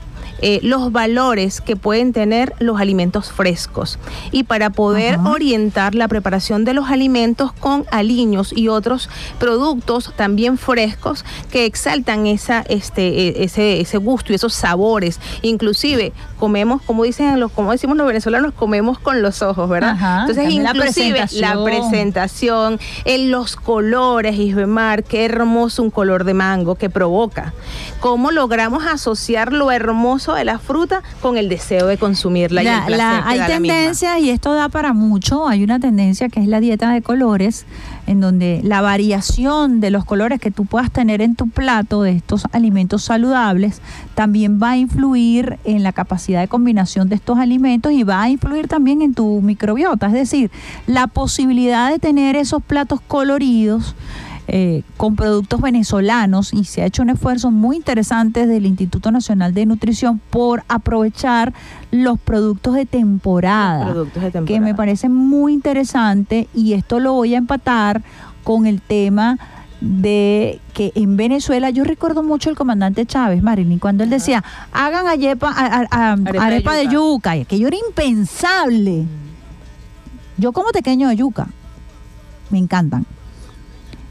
[0.42, 4.00] eh, los valores que pueden tener los alimentos frescos
[4.32, 9.10] y para poder orientar la preparación de los alimentos con aliños y otros
[9.40, 15.20] productos también frescos que exaltan esa, este, eh, ese, ese gusto y esos sabores.
[15.42, 19.92] Inclusive comemos, como dicen los, como decimos los venezolanos, comemos con los ojos, ¿verdad?
[19.92, 21.66] Ajá, Entonces, la inclusive la presentación.
[21.66, 27.54] presentación, en los colores, Isbemar, qué hermoso un color de mango que provoca.
[28.00, 32.86] ¿Cómo logramos asociar lo hermoso de la fruta con el deseo de consumirla y el
[32.86, 35.48] placer la- hay tendencias y esto da para mucho.
[35.48, 37.66] Hay una tendencia que es la dieta de colores,
[38.08, 42.12] en donde la variación de los colores que tú puedas tener en tu plato de
[42.12, 43.82] estos alimentos saludables
[44.16, 48.30] también va a influir en la capacidad de combinación de estos alimentos y va a
[48.30, 50.08] influir también en tu microbiota.
[50.08, 50.52] Es decir,
[50.88, 53.96] la posibilidad de tener esos platos coloridos
[54.48, 59.54] eh, con productos venezolanos y se ha hecho un esfuerzo muy interesante del Instituto Nacional
[59.54, 61.54] de Nutrición por aprovechar
[61.92, 67.14] los productos de temporada, Los productos de que me parece muy interesante y esto lo
[67.14, 68.02] voy a empatar
[68.44, 69.38] con el tema
[69.82, 75.06] de que en Venezuela yo recuerdo mucho el comandante Chávez, Marilyn, cuando él decía, hagan
[75.08, 76.94] arepa, a- a- a- Arepa de arepa de yuca".
[76.94, 79.06] yuca, y aquello era impensable.
[80.38, 81.48] Yo como tequeño de yuca,
[82.50, 83.06] me encantan.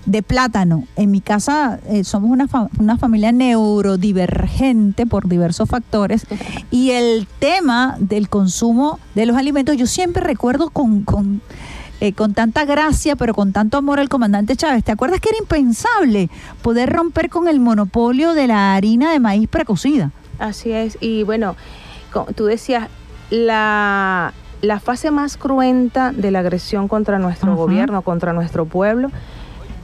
[0.06, 0.84] De plátano.
[0.94, 6.26] En mi casa eh, somos una, fa- una familia neurodivergente por diversos factores
[6.70, 11.40] y el tema del consumo de los alimentos yo siempre recuerdo con, con,
[12.00, 14.84] eh, con tanta gracia pero con tanto amor al comandante Chávez.
[14.84, 16.30] ¿Te acuerdas que era impensable
[16.62, 20.12] poder romper con el monopolio de la harina de maíz precocida?
[20.38, 20.98] Así es.
[21.00, 21.56] Y bueno,
[22.36, 22.88] tú decías,
[23.30, 29.10] la, la fase más cruenta de la agresión contra nuestro gobierno, contra nuestro pueblo,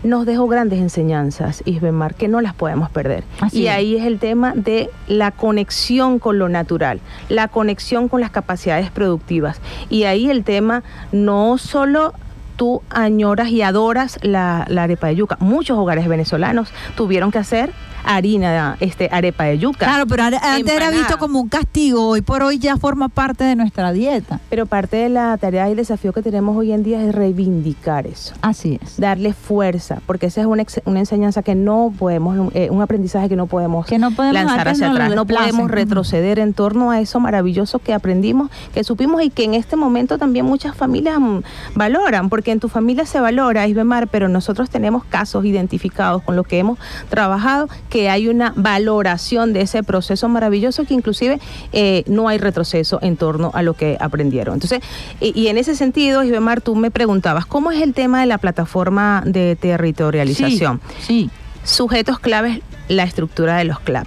[0.03, 3.25] nos dejó grandes enseñanzas, Isbemar, que no las podemos perder.
[3.41, 3.75] Así y es.
[3.75, 8.91] ahí es el tema de la conexión con lo natural, la conexión con las capacidades
[8.91, 9.61] productivas.
[9.91, 12.15] Y ahí el tema no solo
[12.57, 15.37] tú añoras y adoras la, la arepa de yuca.
[15.41, 17.73] Muchos hogares venezolanos tuvieron que hacer
[18.05, 19.79] harina, este, arepa de yuca.
[19.87, 23.45] Claro, pero an- antes era visto como un castigo, hoy por hoy ya forma parte
[23.45, 24.41] de nuestra dieta.
[24.51, 28.07] Pero parte de la tarea y el desafío que tenemos hoy en día es reivindicar
[28.07, 28.35] eso.
[28.43, 28.99] Así es.
[28.99, 33.37] Darle fuerza, porque esa es una, una enseñanza que no podemos, eh, un aprendizaje que
[33.37, 35.15] no podemos, Que no podemos lanzar hacia atrás.
[35.15, 39.55] No podemos retroceder en torno a eso maravilloso que aprendimos, que supimos y que en
[39.55, 41.39] este momento también muchas familias mm,
[41.75, 46.47] valoran, porque en tu familia se valora, Isbemar, pero nosotros tenemos casos identificados con los
[46.47, 51.39] que hemos trabajado, que hay una valoración de ese proceso maravilloso que inclusive
[51.75, 54.55] eh, no hay retroceso en torno a lo que aprendieron.
[54.55, 54.81] Entonces,
[55.21, 58.39] y, y en ese sentido, Isbemar, tú me preguntabas, ¿cómo es el tema de la
[58.39, 60.81] plataforma de territorialización?
[61.01, 61.29] Sí.
[61.65, 64.07] Sujetos claves, la estructura de los CLAP.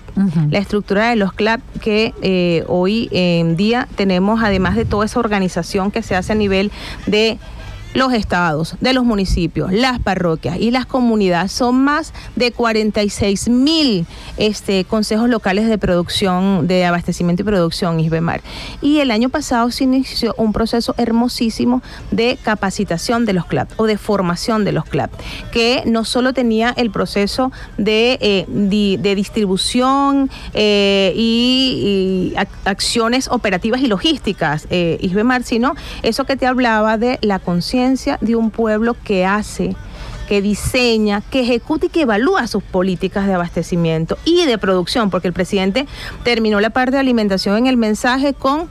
[0.49, 5.19] La estructura de los CLAP que eh, hoy en día tenemos, además de toda esa
[5.19, 6.71] organización que se hace a nivel
[7.05, 7.37] de
[7.95, 11.53] los estados, de los municipios, las parroquias y las comunidades.
[11.53, 14.05] Son más de 46 mil
[14.37, 18.41] este, consejos locales de producción, de abastecimiento y producción, Isbemar.
[18.81, 21.81] Y el año pasado se inició un proceso hermosísimo
[22.11, 25.11] de capacitación de los CLAP o de formación de los CLAP,
[25.53, 33.29] que no solo tenía el proceso de, eh, de distribución eh, y, y ac- acciones
[33.29, 37.84] operativas y logísticas, eh, Isbemar, sino eso que te hablaba de la conciencia
[38.21, 39.75] de un pueblo que hace
[40.27, 45.27] que diseña, que ejecuta y que evalúa sus políticas de abastecimiento y de producción, porque
[45.27, 45.85] el presidente
[46.23, 48.67] terminó la parte de alimentación en el mensaje con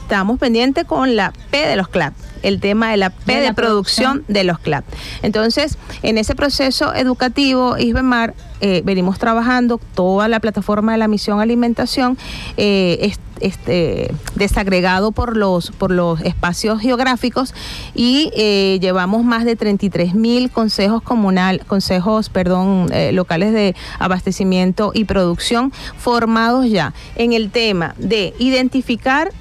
[0.00, 3.46] estamos pendientes con la P de los CLAP, el tema de la P De de,
[3.48, 4.84] la producción, de los CLAP.
[5.22, 11.40] Entonces, en ese proceso educativo, Isbemar, eh, venimos trabajando toda la plataforma de la misión
[11.40, 12.16] alimentación,
[12.56, 17.52] eh, es- este, desagregado por los, por los espacios geográficos
[17.94, 25.04] y eh, llevamos más de 33 mil consejos comunal, consejos, perdón, locales de abastecimiento y
[25.04, 29.32] producción formados ya en el tema de identificar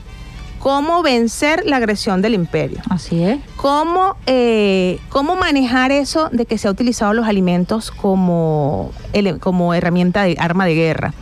[0.66, 2.80] cómo vencer la agresión del imperio.
[2.90, 3.38] Así es.
[3.56, 8.92] ¿Cómo, eh, ¿Cómo manejar eso de que se ha utilizado los alimentos como,
[9.42, 11.14] como herramienta de arma de guerra?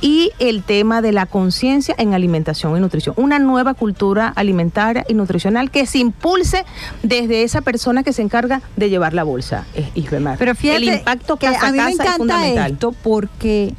[0.00, 3.14] Y el tema de la conciencia en alimentación y nutrición.
[3.16, 6.64] Una nueva cultura alimentaria y nutricional que se impulse
[7.04, 10.38] desde esa persona que se encarga de llevar la bolsa, eh, Isbemar.
[10.38, 12.72] Pero fíjate el impacto que casa a mí me casa es encanta fundamental.
[12.72, 13.74] esto porque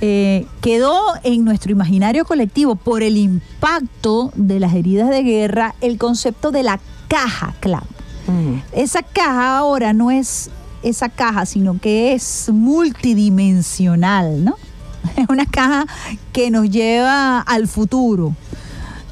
[0.00, 5.98] eh, quedó en nuestro imaginario colectivo por el impacto de las heridas de guerra el
[5.98, 7.84] concepto de la caja CLAP.
[8.26, 8.56] Mm.
[8.72, 10.50] Esa caja ahora no es
[10.82, 14.56] esa caja, sino que es multidimensional, ¿no?
[15.16, 15.86] Es una caja
[16.32, 18.34] que nos lleva al futuro,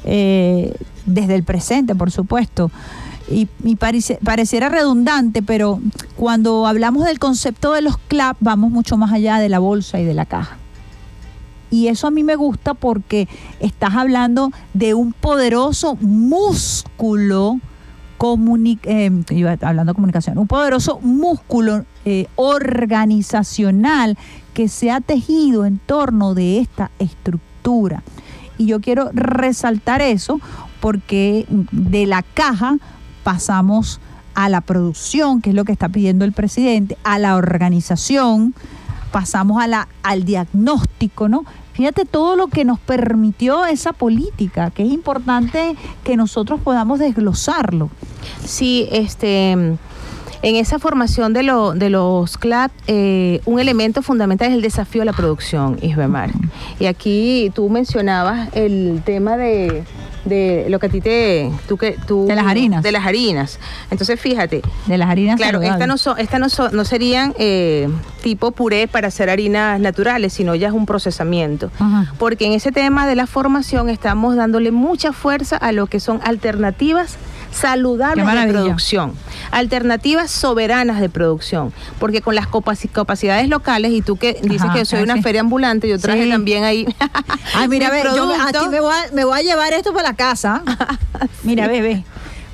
[0.03, 0.73] eh,
[1.05, 2.71] desde el presente, por supuesto.
[3.29, 5.79] Y, y parece- pareciera redundante, pero
[6.17, 10.03] cuando hablamos del concepto de los CLAP, vamos mucho más allá de la bolsa y
[10.03, 10.57] de la caja.
[11.73, 13.27] Y eso a mí me gusta porque
[13.59, 17.59] estás hablando de un poderoso músculo
[18.85, 19.11] eh,
[19.59, 24.19] hablando de comunicación, un poderoso músculo eh, organizacional
[24.53, 28.03] que se ha tejido en torno de esta estructura.
[28.59, 30.39] Y yo quiero resaltar eso
[30.79, 32.77] porque de la caja
[33.23, 33.99] pasamos
[34.35, 38.53] a la producción, que es lo que está pidiendo el presidente, a la organización,
[39.11, 41.45] pasamos a la, al diagnóstico, ¿no?
[41.73, 47.89] Fíjate todo lo que nos permitió esa política, que es importante que nosotros podamos desglosarlo.
[48.45, 49.77] Sí, este,
[50.43, 55.01] en esa formación de, lo- de los CLAP, eh, un elemento fundamental es el desafío
[55.01, 56.29] a la producción, Isbemar.
[56.79, 59.83] Y aquí tú mencionabas el tema de,
[60.25, 61.49] de lo que a ti te...
[61.67, 62.83] Tú, que, tú, De las harinas.
[62.83, 63.57] De las harinas.
[63.89, 67.87] Entonces, fíjate, De las harinas Claro, estas no, son, estas no, son- no serían eh,
[68.21, 71.71] tipo puré para hacer harinas naturales, sino ya es un procesamiento.
[71.79, 72.13] Ajá.
[72.19, 76.19] Porque en ese tema de la formación estamos dándole mucha fuerza a lo que son
[76.23, 77.17] alternativas
[77.53, 79.13] saludables de producción,
[79.51, 82.47] alternativas soberanas de producción, porque con las
[82.91, 85.21] capacidades locales, y tú que dices Ajá, que yo soy una sí.
[85.21, 86.29] feria ambulante, yo traje Sí.
[86.29, 86.85] también ahí.
[87.55, 88.37] Ay, mira, ve, yo me-
[88.69, 90.63] me voy a, me voy a llevar esto para la casa.
[91.43, 92.03] Mira, ve.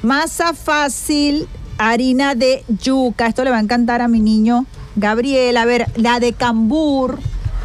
[0.02, 1.48] Masa fácil,
[1.78, 3.28] harina de yuca.
[3.28, 4.66] Esto le va a encantar a mi niño
[4.96, 5.58] Gabriel.
[5.58, 7.20] A ver, la de cambur.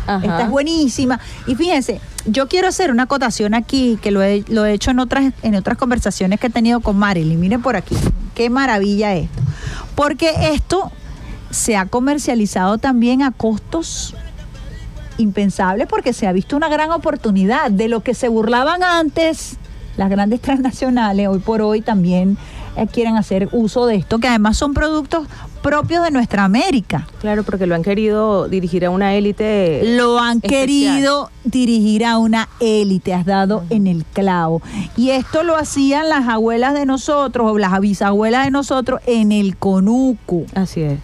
[0.06, 0.24] Ajá.
[0.24, 1.20] Esta es buenísima.
[1.46, 4.98] Y fíjense, yo quiero hacer una acotación aquí, que lo he, lo he hecho en
[4.98, 7.38] otras, en otras conversaciones que he tenido con Marilyn.
[7.38, 7.96] Miren por aquí.
[8.34, 9.42] Qué maravilla esto.
[9.94, 10.90] Porque esto
[11.50, 14.14] se ha comercializado también a costos
[15.18, 19.56] impensable porque se ha visto una gran oportunidad de lo que se burlaban antes
[19.96, 22.36] las grandes transnacionales, hoy por hoy también
[22.76, 25.28] eh, quieren hacer uso de esto, que además son productos
[25.64, 27.08] propios de nuestra América.
[27.22, 29.96] Claro, porque lo han querido dirigir a una élite.
[29.96, 30.60] Lo han especial.
[30.60, 34.60] querido dirigir a una élite, has dado en el clavo.
[34.94, 39.56] Y esto lo hacían las abuelas de nosotros o las bisabuelas de nosotros en el
[39.56, 40.42] conuco.
[40.54, 40.98] Así es.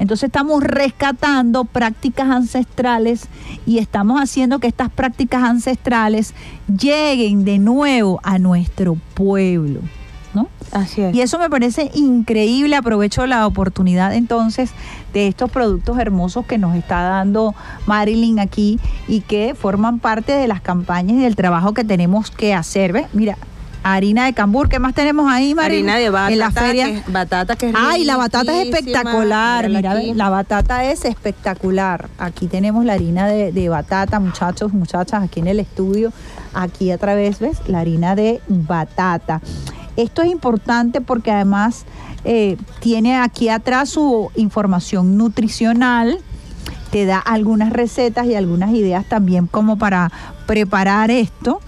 [0.00, 3.28] Entonces estamos rescatando prácticas ancestrales
[3.64, 6.34] y estamos haciendo que estas prácticas ancestrales
[6.66, 9.82] lleguen de nuevo a nuestro pueblo.
[10.34, 10.48] ¿No?
[10.72, 11.14] Así es.
[11.14, 12.76] Y eso me parece increíble.
[12.76, 14.70] Aprovecho la oportunidad entonces
[15.12, 17.54] de estos productos hermosos que nos está dando
[17.86, 18.78] Marilyn aquí
[19.08, 22.92] y que forman parte de las campañas y del trabajo que tenemos que hacer.
[22.92, 23.06] ¿Ves?
[23.12, 23.36] Mira,
[23.82, 24.68] harina de cambur.
[24.68, 25.88] ¿Qué más tenemos ahí, Marilyn?
[25.88, 26.32] Harina de batata.
[26.32, 26.86] En la feria.
[26.86, 29.68] que- batata que es Ay, la batata es espectacular.
[29.68, 30.14] Mira, aquí.
[30.14, 32.08] la batata es espectacular.
[32.18, 36.12] Aquí tenemos la harina de, de batata, muchachos, muchachas, aquí en el estudio.
[36.54, 37.58] Aquí a través, ¿ves?
[37.68, 39.40] La harina de batata.
[39.96, 41.84] Esto es importante porque además
[42.24, 46.18] eh, tiene aquí atrás su información nutricional.
[46.90, 50.10] Te da algunas recetas y algunas ideas también como para
[50.46, 51.60] preparar esto.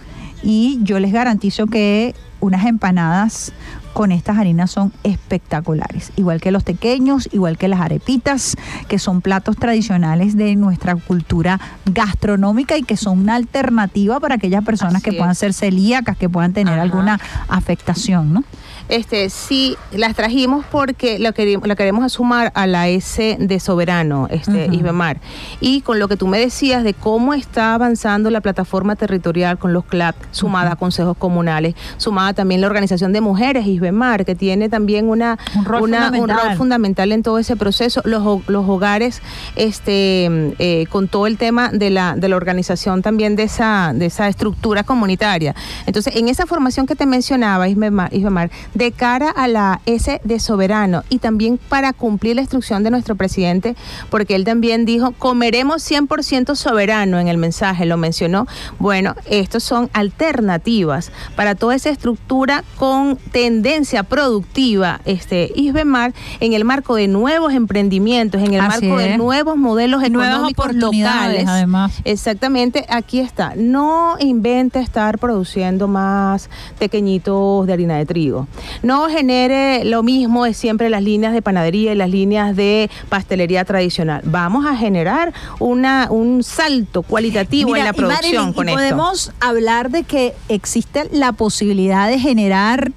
[0.43, 3.53] Y yo les garantizo que unas empanadas
[3.93, 8.57] con estas harinas son espectaculares, igual que los tequeños, igual que las arepitas,
[8.89, 14.65] que son platos tradicionales de nuestra cultura gastronómica y que son una alternativa para aquellas
[14.65, 15.17] personas Así que es.
[15.17, 16.83] puedan ser celíacas, que puedan tener Ajá.
[16.83, 18.45] alguna afectación, ¿no?
[18.89, 24.27] Este, sí, las trajimos porque lo, querim- lo queremos sumar a la S de Soberano,
[24.31, 24.75] este, Ujú.
[24.75, 25.19] Isbemar.
[25.61, 29.73] Y con lo que tú me decías de cómo está avanzando la plataforma territorial con
[29.73, 34.69] los CLAP, sumada a consejos comunales, sumada también la organización de mujeres Isbemar, que tiene
[34.69, 36.49] también una, Un rol una- fundamental.
[36.49, 38.03] rol fundamental en todo ese proceso.
[38.05, 39.23] Los, los hogares,
[39.57, 44.07] este, eh, con todo el tema de la, de la organización también de esa, de
[44.07, 45.55] esa estructura comunitaria.
[45.87, 50.41] Entonces, en esa formación que te mencionaba, Isbemar, Isbemar, de cara a la S de
[50.41, 53.77] soberano y también para cumplir la instrucción de nuestro presidente,
[54.11, 58.47] porque él también dijo, comeremos 100% soberano en el mensaje, lo mencionó.
[58.79, 66.65] Bueno, estos son alternativas para toda esa estructura con tendencia productiva, este Isbemar, en el
[66.65, 71.47] marco de nuevos emprendimientos, en el Así marco de nuevos modelos económicos locales.
[71.47, 71.93] además.
[72.05, 73.55] Exactamente, aquí está.
[73.57, 78.47] No invente estar produciendo más pequeñitos de harina de trigo.
[78.83, 83.65] No genere lo mismo de siempre las líneas de panadería y las líneas de pastelería
[83.65, 84.23] tradicional.
[84.25, 88.79] Vamos a generar una, un salto cualitativo Mira, en la producción Marilyn, con esto.
[88.79, 92.93] podemos hablar de que existe la posibilidad de generar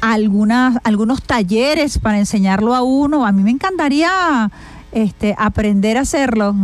[0.00, 3.26] algunas, algunos talleres para enseñarlo a uno.
[3.26, 4.50] A mí me encantaría
[4.92, 6.54] este, aprender a hacerlo.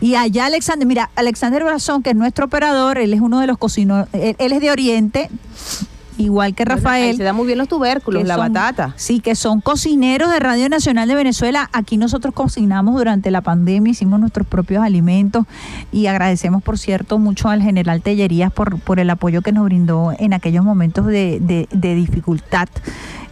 [0.00, 3.58] Y allá Alexander, mira, Alexander Brazón, que es nuestro operador, él es uno de los
[3.58, 5.30] cocineros, él, él es de Oriente,
[6.18, 7.16] igual que Bueno, Rafael.
[7.16, 8.92] se da muy bien los tubérculos, la son- batata.
[8.96, 11.68] Sí, que son cocineros de Radio Nacional de Venezuela.
[11.72, 15.46] Aquí nosotros cocinamos durante la pandemia, hicimos nuestros propios alimentos
[15.92, 20.12] y agradecemos, por cierto, mucho al general Tellerías por, por el apoyo que nos brindó
[20.18, 22.68] en aquellos momentos de, de- de dificultad.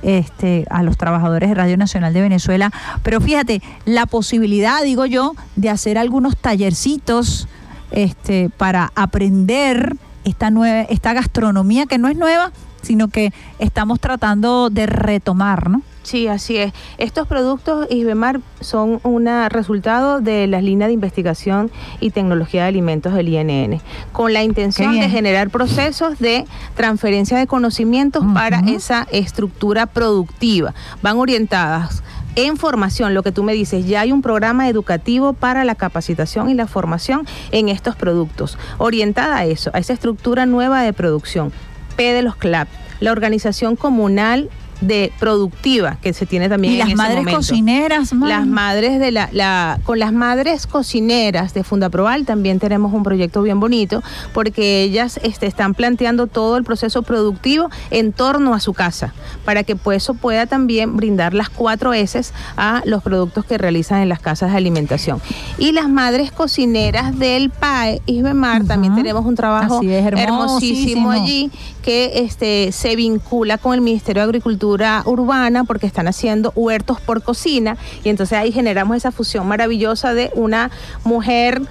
[0.04, 2.72] Este, a los trabajadores de Radio Nacional de Venezuela.
[3.04, 7.46] Pero fíjate, la posibilidad, digo yo, de hacer algunos tallercitos
[7.92, 9.94] este, para aprender
[10.24, 12.50] esta, nueva, esta gastronomía que no es nueva,
[12.82, 15.82] sino que estamos tratando de retomar, ¿no?
[16.02, 16.72] Sí, así es.
[16.98, 23.14] Estos productos Isbemar son un resultado de las líneas de investigación y tecnología de alimentos
[23.14, 23.80] del INN,
[24.12, 26.44] con la intención de generar procesos de
[26.74, 30.74] transferencia de conocimientos para esa estructura productiva.
[31.02, 32.02] Van orientadas
[32.34, 36.48] en formación, lo que tú me dices, ya hay un programa educativo para la capacitación
[36.48, 41.52] y la formación en estos productos, orientada a eso, a esa estructura nueva de producción.
[41.92, 42.68] P de los CLAP,
[43.00, 44.50] la organización comunal
[44.82, 47.36] de productiva que se tiene también Y en las ese madres momento.
[47.38, 48.28] cocineras, man.
[48.28, 53.42] Las madres de la, la- con las madres cocineras de Fundaproval también tenemos un proyecto
[53.42, 54.02] bien bonito
[54.34, 59.14] porque ellas este, están planteando todo el proceso productivo en torno a su casa
[59.44, 62.12] para que pues eso pueda también brindar las cuatro S
[62.56, 65.20] a los productos que realizan en las casas de alimentación.
[65.58, 69.02] Y las madres cocineras del PAE Isbemar también Ujú.
[69.02, 71.50] tenemos un trabajo hermosísimo allí
[71.82, 74.71] que este se vincula con el Ministerio de Agricultura
[75.04, 80.30] Urbana porque están haciendo huertos por cocina y entonces ahí generamos esa fusión maravillosa de
[80.34, 80.70] una
[81.04, 81.62] mujer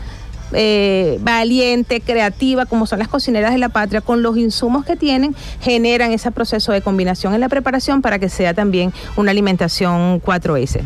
[0.53, 5.35] eh, valiente, creativa, como son las cocineras de la patria, con los insumos que tienen,
[5.61, 10.81] generan ese proceso de combinación en la preparación para que sea también una alimentación 4S.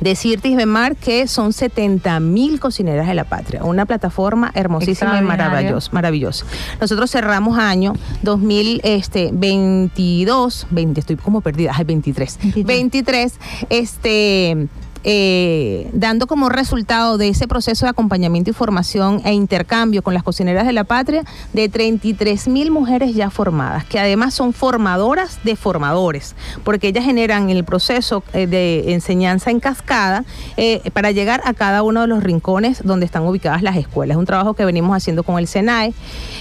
[0.00, 5.90] Decirte, Isbemar, que son 70 mil cocineras de la patria, una plataforma hermosísima y maravillosa.
[5.92, 6.44] maravillosa.
[6.80, 12.38] Nosotros cerramos año 2022, 20, estoy como perdida, ay, 23.
[12.42, 12.66] 23.
[12.66, 13.32] 23,
[13.70, 14.68] este...
[15.04, 20.22] eh, dando como resultado de ese proceso de acompañamiento y formación e intercambio con las
[20.22, 25.56] cocineras de la patria de 33 mil mujeres ya formadas, que además son formadoras de
[25.56, 30.24] formadores, porque ellas generan el proceso eh, de enseñanza en cascada
[30.56, 34.16] eh, para llegar a cada uno de los rincones donde están ubicadas las escuelas.
[34.16, 35.92] Es un trabajo que venimos haciendo con el SENAE,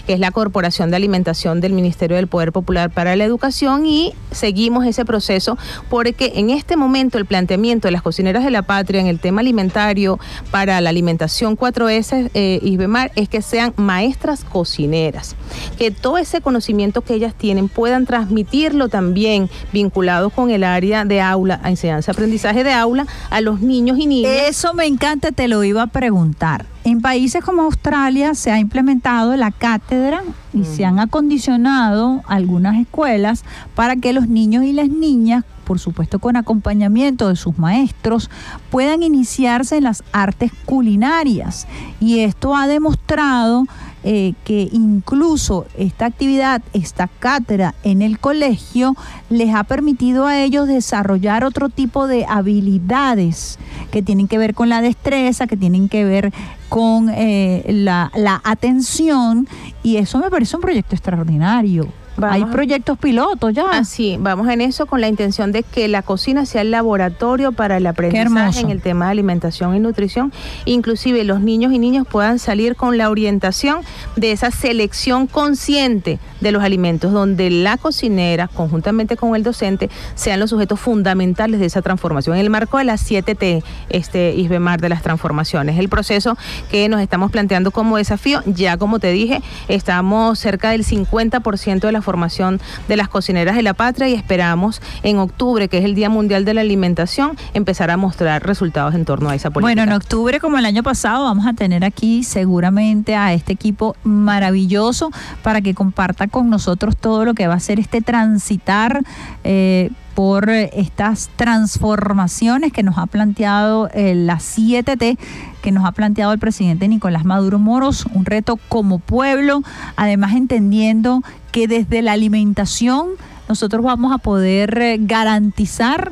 [0.08, 4.14] que es la Corporación de Alimentación del Ministerio del Poder Popular para la Educación, y
[4.32, 5.58] seguimos ese proceso
[5.90, 9.42] porque en este momento el planteamiento de las cocineras de la patria en el tema
[9.42, 10.20] alimentario
[10.52, 15.36] para la alimentación 4S, eh, Isbemar, es que sean maestras cocineras,
[15.78, 21.20] que todo ese conocimiento que ellas tienen puedan transmitirlo también vinculado con el área de
[21.20, 24.32] aula, a enseñanza-aprendizaje de aula, a los niños y niñas.
[24.48, 26.66] Eso me encanta, te lo iba a preguntar.
[26.86, 30.22] En países como Australia se ha implementado la cátedra
[30.54, 36.20] y se han acondicionado algunas escuelas para que los niños y las niñas, por supuesto
[36.20, 38.30] con acompañamiento de sus maestros,
[38.70, 41.68] puedan iniciarse en las artes culinarias.
[42.00, 43.66] Y esto ha demostrado
[44.06, 48.96] eh, que incluso esta actividad, esta cátedra en el colegio,
[49.30, 53.60] les ha permitido a ellos desarrollar otro tipo de habilidades
[53.92, 56.34] que tienen que ver con la destreza, que tienen que ver
[56.68, 59.48] con eh, la, la atención,
[59.84, 61.88] y eso me parece un proyecto extraordinario.
[62.16, 63.70] Vamos Hay proyectos pilotos ya.
[63.72, 67.78] Así, vamos en eso con la intención de que la cocina sea el laboratorio para
[67.78, 70.32] el aprendizaje en el tema de alimentación y nutrición.
[70.66, 73.82] Inclusive los niños y niñas puedan salir con la orientación
[74.16, 80.40] de esa selección consciente de los alimentos, donde la cocinera, conjuntamente con el docente, sean
[80.40, 82.36] los sujetos fundamentales de esa transformación.
[82.36, 86.38] En el marco de las 7T, este Isbemar de las transformaciones, el proceso
[86.70, 91.92] que nos estamos planteando como desafío, ya como te dije, estamos cerca del 50% de
[91.92, 95.96] la formación de las cocineras de la patria y esperamos en octubre, que es el
[95.96, 99.82] Día Mundial de la Alimentación, empezar a mostrar resultados en torno a esa política.
[99.82, 103.96] Bueno, en octubre, como el año pasado, vamos a tener aquí seguramente a este equipo
[104.04, 105.10] maravilloso
[105.42, 109.04] para que comparta con nosotros todo lo que va a ser este transitar
[109.44, 115.18] eh, por estas transformaciones que nos ha planteado eh, la 7T,
[115.62, 119.64] que nos ha planteado el presidente Nicolás Maduro Moros, un reto como pueblo,
[119.96, 121.24] además entendiendo
[121.54, 123.12] que desde la alimentación
[123.48, 126.12] nosotros vamos a poder eh, garantizar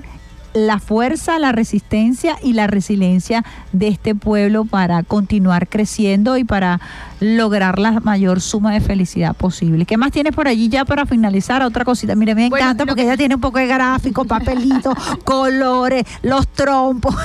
[0.54, 6.80] la fuerza, la resistencia y la resiliencia de este pueblo para continuar creciendo y para
[7.22, 9.86] lograr la mayor suma de felicidad posible.
[9.86, 11.62] ¿Qué más tienes por allí ya para finalizar?
[11.62, 12.16] Otra cosita.
[12.16, 17.16] Mire, me Bueno, encanta porque ella tiene un poco de gráfico, papelitos, colores, los trompos.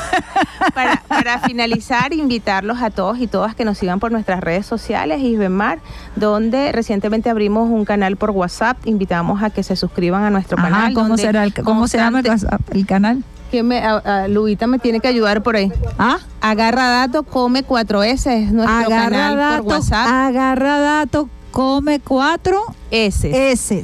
[0.75, 5.21] Para, para finalizar, invitarlos a todos y todas que nos sigan por nuestras redes sociales,
[5.23, 5.79] Isbemar,
[6.15, 8.77] donde recientemente abrimos un canal por WhatsApp.
[8.87, 10.95] Invitamos a que se suscriban a nuestro Ajá, canal.
[10.95, 12.23] ¿cómo, será el- cómo se llama
[12.73, 13.16] el canal?
[13.51, 15.73] Que me, a, a Luita me tiene que ayudar por ahí.
[15.99, 16.19] ¿Ah?
[16.41, 20.07] Agarra dato, come 4S, es nuestro Agarra canal dato, por WhatsApp.
[20.09, 23.53] agarra dato, come cuatro S.
[23.53, 23.75] S.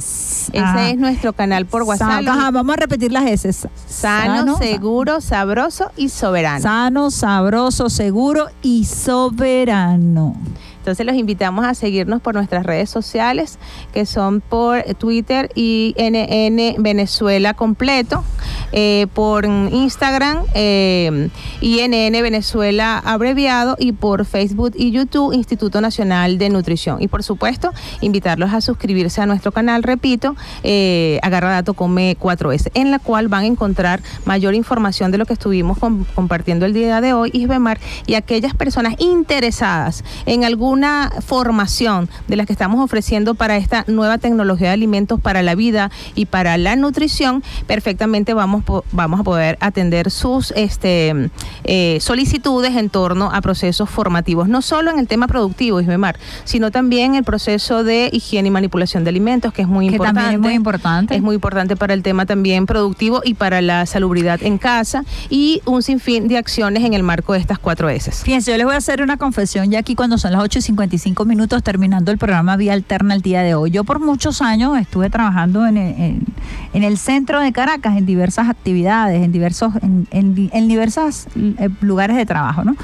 [0.52, 2.28] Ese es nuestro canal por WhatsApp.
[2.28, 3.68] Ajá, vamos a repetir las S.
[3.88, 6.60] Sano, seguro, sabroso y soberano.
[6.62, 10.36] Sano, sabroso, seguro y soberano.
[10.82, 13.60] Entonces los invitamos a seguirnos por nuestras redes sociales,
[13.94, 18.24] que son por Twitter y NN Venezuela completo,
[18.72, 21.28] eh, por Instagram eh,
[21.60, 27.00] INN Venezuela abreviado y por Facebook y YouTube Instituto Nacional de Nutrición.
[27.00, 30.34] Y por supuesto, invitarlos a suscribirse a nuestro canal, repito,
[30.64, 35.26] eh, Agarra Dato Come 4S, en la cual van a encontrar mayor información de lo
[35.26, 40.42] que estuvimos com- compartiendo el día de hoy, Isbemar, y aquellas personas interesadas en
[40.72, 45.54] alguna formación de las que estamos ofreciendo para esta nueva tecnología de alimentos para la
[45.54, 51.28] vida y para la nutrición, perfectamente vamos, vamos a poder atender sus este,
[51.64, 56.70] eh, solicitudes en torno a procesos formativos, no solo en el tema productivo, Isbemar, sino
[56.70, 60.20] también el proceso de higiene y manipulación de alimentos, que es muy Que importante.
[60.20, 61.16] también es muy importante.
[61.16, 65.60] Es muy importante para el tema también productivo y para la salubridad en casa y
[65.66, 68.10] un sinfín de acciones en el marco de estas cuatro S.
[68.10, 70.61] Fíjense, yo les voy a hacer una confesión ya aquí cuando son las 8 y
[70.62, 73.70] 55 minutos terminando el programa Vía Alterna el día de hoy.
[73.70, 76.26] Yo por muchos años estuve trabajando en, en-
[76.72, 81.68] el centro de Caracas en diversas actividades, en diversos en, en di- en diversas eh,
[81.80, 82.76] lugares de trabajo, ¿no?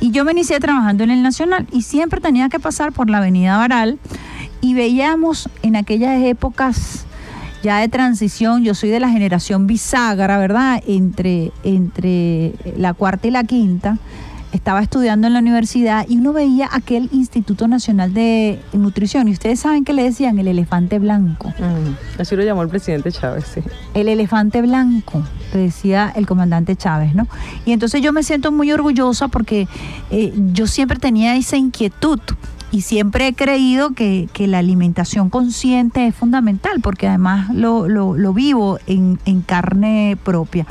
[0.00, 3.18] Y yo me inicié trabajando en el Nacional y siempre tenía que pasar por la
[3.18, 3.98] Avenida Baral
[4.60, 7.04] y veíamos en aquellas épocas
[7.62, 10.80] ya de transición, yo soy de la generación bisagra, ¿verdad?
[10.86, 13.98] Entre, entre la cuarta y la quinta.
[14.52, 19.60] Estaba estudiando en la universidad y uno veía aquel Instituto Nacional de Nutrición y ustedes
[19.60, 21.48] saben que le decían el elefante blanco.
[21.58, 23.60] Mm, Así lo llamó el presidente Chávez, sí.
[23.94, 27.26] El elefante blanco, le decía el comandante Chávez, ¿no?
[27.66, 29.68] Y entonces yo me siento muy orgullosa porque
[30.10, 32.20] eh, yo siempre tenía esa inquietud
[32.72, 38.16] y siempre he creído que, que la alimentación consciente es fundamental porque además lo, lo-
[38.16, 40.66] lo vivo en, en carne propia.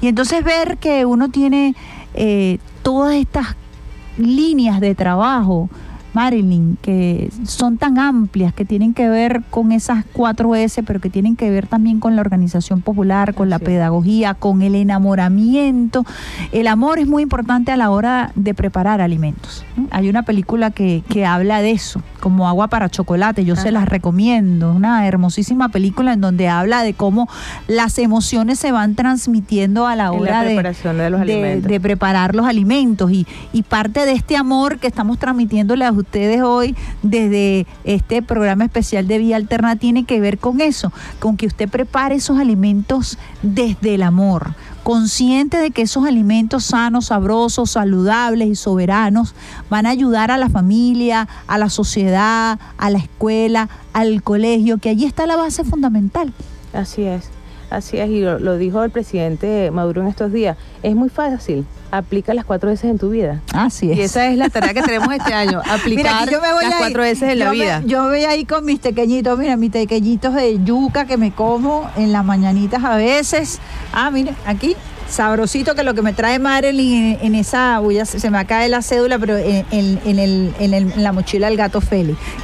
[0.00, 1.74] Y entonces ver que uno tiene
[2.14, 3.56] eh, todas estas
[4.16, 5.68] líneas de trabajo,
[6.14, 11.10] Marilyn, que son tan amplias, que tienen que ver con esas cuatro S, pero que
[11.10, 16.04] tienen que ver también con la organización popular, con la Así pedagogía, con el enamoramiento.
[16.52, 19.64] El amor es muy importante a la hora de preparar alimentos.
[19.90, 23.86] Hay una película que, que habla de eso, como agua para chocolate, yo se las
[23.88, 27.28] recomiendo, una hermosísima película en donde habla de cómo
[27.68, 31.70] las emociones se van transmitiendo a la En la hora de, de los alimentos.
[31.70, 36.42] de preparar los alimentos y, y parte de este amor que estamos transmitiéndole a ustedes
[36.42, 41.46] hoy desde este programa especial de Vía Alterna tiene que ver con eso, con que
[41.46, 48.48] usted prepare esos alimentos desde el amor, consciente de que esos alimentos sanos, sabrosos, saludables
[48.48, 49.34] y soberanos
[49.70, 54.90] van a ayudar a la familia, a la sociedad, a la escuela, al colegio, que
[54.90, 56.32] allí está la base fundamental.
[56.72, 57.30] Así es,
[57.76, 60.56] así es, y lo, lo dijo el presidente Maduro en estos días.
[60.82, 63.40] Es muy fácil, aplica las cuatro veces en tu vida.
[63.52, 63.98] Así es.
[63.98, 66.74] Y esa es la tarea que tenemos este año, aplicar aquí yo me voy las
[66.76, 67.82] cuatro veces en la yo me- vida.
[67.86, 72.12] yo voy ahí con mis pequeñitos, mira, mis pequeñitos de yuca que me como en
[72.12, 73.60] las mañanitas a veces.
[73.92, 74.76] Ah, mira, aquí,
[75.08, 79.36] sabrosito que lo que me trae Marilyn en, esa, se, me cae la cédula, pero
[79.36, 81.80] en, en- en el- el- la mochila del gato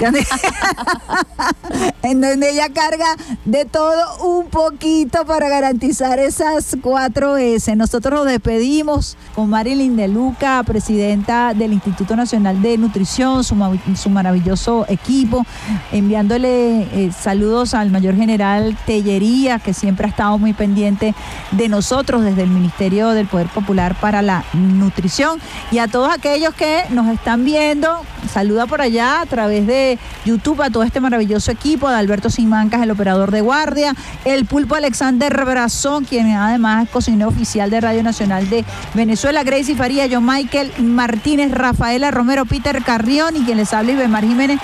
[0.00, 0.24] donde-
[2.02, 3.06] en donde ella carga
[3.44, 7.74] de todo un poquito para garantizar esas cuatro S.
[7.76, 13.56] Nosotros nos despedimos con Marilyn de Luca, presidenta del Instituto Nacional de Nutrición, su,
[13.96, 15.44] su maravilloso equipo,
[15.92, 21.14] enviándole eh, saludos al mayor general Tellería, que siempre ha estado muy pendiente
[21.52, 25.40] de nosotros desde el Ministerio del Poder Popular para la Nutrición
[25.70, 28.02] y a todos aquellos que nos están viendo,
[28.32, 32.82] saluda por allá a través de YouTube a todo este maravilloso equipo, de Alberto Simancas,
[32.82, 33.94] el operador de guardia,
[34.24, 38.64] el pulpo Alexander Brazón, quien además es cocinero oficial de Radio Nacional de
[38.94, 44.24] Venezuela, Gracie Faría, John Michael Martínez, Rafaela Romero, Peter Carrión y quien les habla Ibemar
[44.24, 44.60] Jiménez.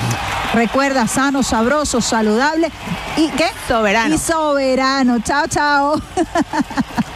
[0.55, 2.71] Recuerda, sano, sabroso, saludable
[3.17, 3.47] y ¿qué?
[3.69, 4.15] Soberano.
[4.15, 5.19] Y soberano.
[5.21, 6.03] Chao, chao.